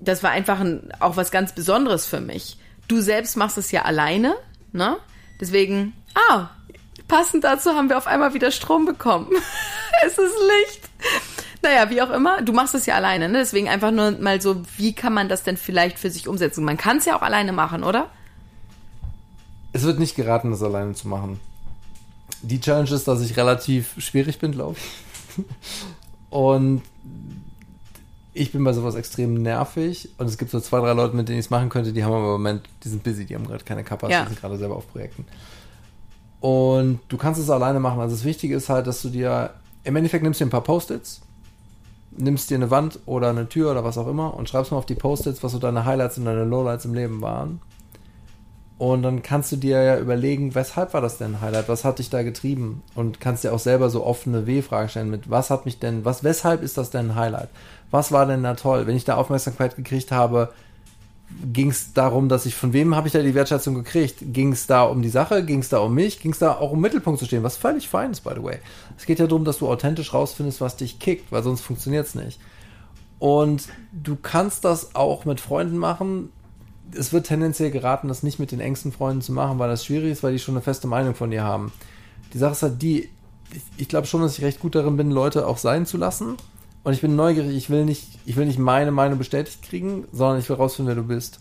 das 0.00 0.24
war 0.24 0.32
einfach 0.32 0.58
ein, 0.58 0.90
auch 0.98 1.16
was 1.16 1.30
ganz 1.30 1.54
Besonderes 1.54 2.04
für 2.04 2.20
mich. 2.20 2.58
Du 2.88 3.00
selbst 3.00 3.36
machst 3.36 3.58
es 3.58 3.70
ja 3.70 3.82
alleine, 3.82 4.34
ne? 4.72 4.96
Deswegen, 5.40 5.92
ah, 6.14 6.48
passend 7.08 7.44
dazu 7.44 7.70
haben 7.70 7.88
wir 7.88 7.98
auf 7.98 8.06
einmal 8.06 8.34
wieder 8.34 8.50
Strom 8.50 8.84
bekommen. 8.84 9.28
es 10.06 10.12
ist 10.12 10.18
Licht. 10.18 10.88
Naja, 11.62 11.90
wie 11.90 12.02
auch 12.02 12.10
immer, 12.10 12.42
du 12.42 12.52
machst 12.52 12.74
es 12.74 12.86
ja 12.86 12.94
alleine, 12.94 13.28
ne? 13.28 13.38
Deswegen 13.38 13.68
einfach 13.68 13.90
nur 13.90 14.12
mal 14.12 14.40
so, 14.40 14.62
wie 14.76 14.92
kann 14.92 15.12
man 15.12 15.28
das 15.28 15.42
denn 15.42 15.56
vielleicht 15.56 15.98
für 15.98 16.10
sich 16.10 16.28
umsetzen? 16.28 16.64
Man 16.64 16.76
kann 16.76 16.98
es 16.98 17.06
ja 17.06 17.16
auch 17.16 17.22
alleine 17.22 17.52
machen, 17.52 17.82
oder? 17.82 18.10
Es 19.72 19.82
wird 19.82 19.98
nicht 19.98 20.16
geraten, 20.16 20.50
das 20.50 20.62
alleine 20.62 20.94
zu 20.94 21.08
machen. 21.08 21.40
Die 22.42 22.60
Challenge 22.60 22.90
ist, 22.90 23.08
dass 23.08 23.20
ich 23.20 23.36
relativ 23.36 23.94
schwierig 23.98 24.38
bin, 24.38 24.52
glaube 24.52 24.76
ich. 24.78 25.44
Und 26.30 26.82
ich 28.36 28.52
bin 28.52 28.62
bei 28.64 28.72
sowas 28.72 28.94
extrem 28.94 29.34
nervig 29.34 30.10
und 30.18 30.26
es 30.26 30.36
gibt 30.36 30.50
so 30.50 30.60
zwei, 30.60 30.80
drei 30.80 30.92
Leute, 30.92 31.16
mit 31.16 31.28
denen 31.28 31.38
ich 31.38 31.46
es 31.46 31.50
machen 31.50 31.70
könnte, 31.70 31.92
die 31.92 32.04
haben 32.04 32.12
aber 32.12 32.26
im 32.26 32.32
Moment, 32.32 32.62
die 32.84 32.88
sind 32.88 33.02
busy, 33.02 33.24
die 33.24 33.34
haben 33.34 33.46
gerade 33.46 33.64
keine 33.64 33.82
Kappas, 33.82 34.10
ja. 34.10 34.22
die 34.22 34.28
sind 34.28 34.40
gerade 34.40 34.58
selber 34.58 34.76
auf 34.76 34.90
Projekten. 34.90 35.24
Und 36.40 37.00
du 37.08 37.16
kannst 37.16 37.40
es 37.40 37.48
alleine 37.48 37.80
machen. 37.80 37.98
Also 37.98 38.14
das 38.14 38.24
Wichtige 38.24 38.54
ist 38.54 38.68
halt, 38.68 38.86
dass 38.86 39.00
du 39.00 39.08
dir, 39.08 39.50
im 39.84 39.96
Endeffekt 39.96 40.22
nimmst 40.22 40.40
du 40.40 40.44
dir 40.44 40.48
ein 40.48 40.52
paar 40.52 40.62
Post-its, 40.62 41.22
nimmst 42.10 42.50
dir 42.50 42.56
eine 42.56 42.70
Wand 42.70 43.00
oder 43.06 43.30
eine 43.30 43.48
Tür 43.48 43.70
oder 43.70 43.84
was 43.84 43.96
auch 43.96 44.06
immer 44.06 44.34
und 44.34 44.48
schreibst 44.48 44.70
mal 44.70 44.78
auf 44.78 44.86
die 44.86 44.94
Post-its, 44.94 45.42
was 45.42 45.52
so 45.52 45.58
deine 45.58 45.86
Highlights 45.86 46.18
und 46.18 46.26
deine 46.26 46.44
Lowlights 46.44 46.84
im 46.84 46.94
Leben 46.94 47.22
waren. 47.22 47.60
Und 48.78 49.02
dann 49.02 49.22
kannst 49.22 49.52
du 49.52 49.56
dir 49.56 49.82
ja 49.82 49.98
überlegen, 49.98 50.54
weshalb 50.54 50.92
war 50.92 51.00
das 51.00 51.16
denn 51.16 51.36
ein 51.36 51.40
Highlight? 51.40 51.68
Was 51.70 51.84
hat 51.84 51.98
dich 51.98 52.10
da 52.10 52.22
getrieben? 52.22 52.82
Und 52.94 53.20
kannst 53.20 53.42
dir 53.42 53.54
auch 53.54 53.58
selber 53.58 53.88
so 53.88 54.04
offene 54.04 54.46
W-Fragen 54.46 54.90
stellen 54.90 55.10
mit, 55.10 55.30
was 55.30 55.48
hat 55.48 55.64
mich 55.64 55.78
denn, 55.78 56.04
was, 56.04 56.24
weshalb 56.24 56.62
ist 56.62 56.76
das 56.76 56.90
denn 56.90 57.12
ein 57.12 57.14
Highlight? 57.14 57.48
Was 57.90 58.12
war 58.12 58.26
denn 58.26 58.42
da 58.42 58.54
toll? 58.54 58.86
Wenn 58.86 58.96
ich 58.96 59.04
da 59.04 59.16
Aufmerksamkeit 59.16 59.76
gekriegt 59.76 60.12
habe, 60.12 60.52
ging 61.52 61.70
es 61.70 61.92
darum, 61.92 62.28
dass 62.28 62.46
ich, 62.46 62.54
von 62.54 62.72
wem 62.72 62.94
habe 62.94 63.08
ich 63.08 63.12
da 63.12 63.20
die 63.20 63.34
Wertschätzung 63.34 63.74
gekriegt? 63.74 64.18
Ging 64.20 64.52
es 64.52 64.66
da 64.66 64.84
um 64.84 65.02
die 65.02 65.08
Sache? 65.08 65.44
Ging 65.44 65.60
es 65.60 65.68
da 65.68 65.78
um 65.78 65.94
mich? 65.94 66.20
Ging 66.20 66.32
es 66.32 66.38
da 66.38 66.52
auch 66.52 66.72
um 66.72 66.80
Mittelpunkt 66.80 67.18
zu 67.18 67.26
stehen? 67.26 67.42
Was 67.42 67.56
völlig 67.56 67.88
fein 67.88 68.10
ist, 68.10 68.20
by 68.20 68.30
the 68.34 68.42
way. 68.42 68.58
Es 68.96 69.06
geht 69.06 69.18
ja 69.18 69.26
darum, 69.26 69.44
dass 69.44 69.58
du 69.58 69.68
authentisch 69.68 70.14
rausfindest, 70.14 70.60
was 70.60 70.76
dich 70.76 70.98
kickt, 70.98 71.32
weil 71.32 71.42
sonst 71.42 71.60
funktioniert 71.60 72.06
es 72.06 72.14
nicht. 72.14 72.40
Und 73.18 73.68
du 73.92 74.16
kannst 74.16 74.64
das 74.64 74.94
auch 74.94 75.24
mit 75.24 75.40
Freunden 75.40 75.78
machen, 75.78 76.30
es 76.92 77.12
wird 77.12 77.26
tendenziell 77.26 77.70
geraten, 77.70 78.08
das 78.08 78.22
nicht 78.22 78.38
mit 78.38 78.52
den 78.52 78.60
engsten 78.60 78.92
Freunden 78.92 79.22
zu 79.22 79.32
machen, 79.32 79.58
weil 79.58 79.68
das 79.68 79.84
schwierig 79.84 80.12
ist, 80.12 80.22
weil 80.22 80.32
die 80.32 80.38
schon 80.38 80.54
eine 80.54 80.62
feste 80.62 80.86
Meinung 80.86 81.14
von 81.14 81.30
dir 81.30 81.42
haben. 81.42 81.72
Die 82.32 82.38
Sache 82.38 82.52
ist 82.52 82.62
halt 82.62 82.82
die, 82.82 83.08
ich, 83.52 83.62
ich 83.76 83.88
glaube 83.88 84.06
schon, 84.06 84.22
dass 84.22 84.38
ich 84.38 84.44
recht 84.44 84.60
gut 84.60 84.74
darin 84.74 84.96
bin, 84.96 85.10
Leute 85.10 85.46
auch 85.46 85.58
sein 85.58 85.86
zu 85.86 85.96
lassen. 85.96 86.36
Und 86.86 86.92
ich 86.92 87.00
bin 87.00 87.16
neugierig, 87.16 87.56
ich 87.56 87.68
will 87.68 87.84
nicht, 87.84 88.20
ich 88.26 88.36
will 88.36 88.46
nicht 88.46 88.60
meine 88.60 88.92
Meinung 88.92 89.18
bestätigt 89.18 89.62
kriegen, 89.62 90.06
sondern 90.12 90.38
ich 90.38 90.48
will 90.48 90.54
rausfinden, 90.54 90.94
wer 90.94 91.02
du 91.02 91.08
bist. 91.08 91.40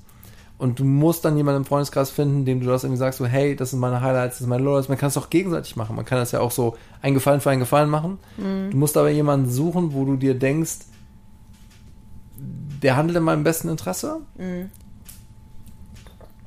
Und 0.57 0.79
du 0.79 0.85
musst 0.85 1.23
dann 1.23 1.37
jemanden 1.37 1.61
im 1.61 1.65
Freundeskreis 1.65 2.09
finden, 2.09 2.45
dem 2.45 2.61
du 2.61 2.65
das 2.65 2.83
irgendwie 2.83 2.97
sagst, 2.97 3.19
so, 3.19 3.25
hey, 3.25 3.55
das 3.55 3.69
sind 3.69 3.79
meine 3.79 4.01
Highlights, 4.01 4.35
das 4.35 4.39
sind 4.39 4.49
meine 4.49 4.63
Lowlights. 4.63 4.89
Man 4.89 4.97
kann 4.97 5.09
es 5.09 5.17
auch 5.17 5.29
gegenseitig 5.29 5.75
machen. 5.75 5.95
Man 5.95 6.05
kann 6.05 6.17
das 6.17 6.31
ja 6.31 6.39
auch 6.39 6.51
so 6.51 6.77
ein 7.01 7.13
Gefallen 7.13 7.41
für 7.41 7.51
einen 7.51 7.59
Gefallen 7.59 7.89
machen. 7.89 8.17
Mhm. 8.37 8.71
Du 8.71 8.77
musst 8.77 8.97
aber 8.97 9.09
jemanden 9.09 9.49
suchen, 9.49 9.93
wo 9.93 10.05
du 10.05 10.15
dir 10.15 10.33
denkst, 10.33 10.79
der 12.81 12.95
handelt 12.95 13.17
in 13.17 13.23
meinem 13.23 13.43
besten 13.43 13.69
Interesse. 13.69 14.21
Mhm 14.37 14.71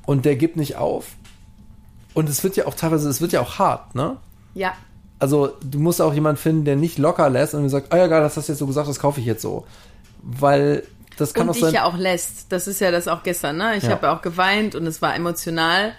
und 0.09 0.25
der 0.25 0.35
gibt 0.35 0.55
nicht 0.55 0.75
auf. 0.75 1.17
Und 2.15 2.29
es 2.29 2.43
wird 2.43 2.55
ja 2.55 2.65
auch 2.65 2.73
teilweise, 2.73 3.07
es 3.07 3.21
wird 3.21 3.31
ja 3.31 3.41
auch 3.41 3.59
hart, 3.59 3.93
ne? 3.93 4.17
Ja. 4.55 4.73
Also 5.19 5.51
du 5.61 5.79
musst 5.79 6.01
auch 6.01 6.13
jemanden 6.13 6.41
finden, 6.41 6.65
der 6.65 6.75
nicht 6.75 6.97
locker 6.97 7.29
lässt 7.29 7.53
und 7.53 7.67
sagt, 7.69 7.91
ah 7.91 7.95
oh 7.95 7.99
ja 7.99 8.07
geil, 8.07 8.21
das 8.21 8.37
hast 8.37 8.47
du 8.47 8.53
jetzt 8.53 8.59
so 8.59 8.67
gesagt, 8.67 8.87
das 8.87 8.99
kaufe 8.99 9.19
ich 9.19 9.25
jetzt 9.25 9.41
so. 9.41 9.65
Weil 10.21 10.83
das 11.17 11.33
kann 11.33 11.43
und 11.43 11.51
auch 11.51 11.55
sein. 11.55 11.71
Dich 11.71 11.73
ja 11.73 11.83
auch 11.83 11.97
lässt. 11.97 12.51
Das 12.51 12.67
ist 12.67 12.79
ja 12.79 12.91
das 12.91 13.07
auch 13.07 13.23
gestern, 13.23 13.57
ne? 13.57 13.75
Ich 13.75 13.83
ja. 13.83 13.91
habe 13.91 14.07
ja 14.07 14.15
auch 14.15 14.21
geweint 14.21 14.75
und 14.75 14.87
es 14.87 15.01
war 15.01 15.15
emotional. 15.15 15.93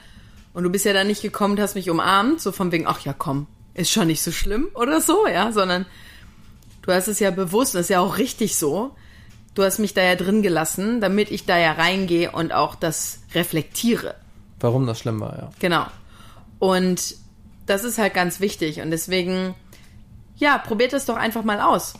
Und 0.52 0.64
du 0.64 0.70
bist 0.70 0.84
ja 0.84 0.92
dann 0.92 1.06
nicht 1.06 1.22
gekommen 1.22 1.54
und 1.54 1.60
hast 1.60 1.74
mich 1.74 1.90
umarmt, 1.90 2.40
so 2.40 2.50
von 2.50 2.72
wegen, 2.72 2.86
ach 2.86 3.00
ja, 3.00 3.12
komm, 3.12 3.46
ist 3.74 3.90
schon 3.90 4.08
nicht 4.08 4.22
so 4.22 4.32
schlimm 4.32 4.68
oder 4.74 5.00
so, 5.00 5.26
ja, 5.26 5.52
sondern 5.52 5.86
du 6.82 6.92
hast 6.92 7.08
es 7.08 7.20
ja 7.20 7.30
bewusst, 7.30 7.74
das 7.74 7.82
ist 7.82 7.90
ja 7.90 8.00
auch 8.00 8.18
richtig 8.18 8.56
so, 8.56 8.90
du 9.54 9.62
hast 9.62 9.78
mich 9.78 9.94
da 9.94 10.02
ja 10.02 10.16
drin 10.16 10.42
gelassen, 10.42 11.00
damit 11.00 11.30
ich 11.30 11.46
da 11.46 11.56
ja 11.56 11.72
reingehe 11.72 12.32
und 12.32 12.52
auch 12.52 12.74
das 12.74 13.20
reflektiere. 13.34 14.16
Warum 14.58 14.86
das 14.86 14.98
schlimm 14.98 15.20
war, 15.20 15.38
ja. 15.38 15.50
Genau. 15.60 15.86
Und 16.58 17.16
das 17.66 17.84
ist 17.84 17.98
halt 17.98 18.14
ganz 18.14 18.40
wichtig. 18.40 18.80
Und 18.80 18.90
deswegen, 18.90 19.54
ja, 20.36 20.58
probiert 20.58 20.92
es 20.92 21.04
doch 21.06 21.16
einfach 21.16 21.44
mal 21.44 21.60
aus. 21.60 21.94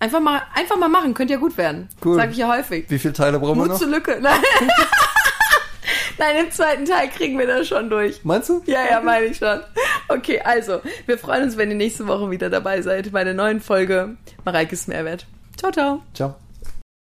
Einfach 0.00 0.20
mal, 0.20 0.42
einfach 0.54 0.76
mal 0.76 0.88
machen, 0.88 1.14
könnte 1.14 1.34
ja 1.34 1.38
gut 1.38 1.56
werden. 1.56 1.88
Cool. 2.04 2.16
Sag 2.16 2.30
ich 2.32 2.36
ja 2.36 2.48
häufig. 2.48 2.86
Wie 2.88 2.98
viele 2.98 3.14
Teile 3.14 3.38
brauchen 3.38 3.56
Mut 3.58 3.68
wir 3.68 3.72
noch? 3.72 3.78
zur 3.78 3.88
Lücke. 3.88 4.18
Nein. 4.20 4.40
Nein, 6.18 6.44
im 6.44 6.50
zweiten 6.50 6.84
Teil 6.84 7.08
kriegen 7.08 7.38
wir 7.38 7.46
das 7.46 7.66
schon 7.66 7.90
durch. 7.90 8.24
Meinst 8.24 8.48
du? 8.48 8.62
Ja, 8.66 8.84
ja, 8.88 9.00
meine 9.00 9.26
ich 9.26 9.38
schon. 9.38 9.60
Okay, 10.08 10.40
also, 10.40 10.80
wir 11.06 11.18
freuen 11.18 11.44
uns, 11.44 11.56
wenn 11.56 11.70
ihr 11.70 11.76
nächste 11.76 12.06
Woche 12.06 12.30
wieder 12.30 12.50
dabei 12.50 12.82
seid 12.82 13.10
bei 13.12 13.24
der 13.24 13.34
neuen 13.34 13.60
Folge 13.60 14.16
Mareikes 14.44 14.86
Mehrwert. 14.86 15.26
Ciao, 15.56 15.72
ciao. 15.72 16.02
Ciao. 16.14 16.36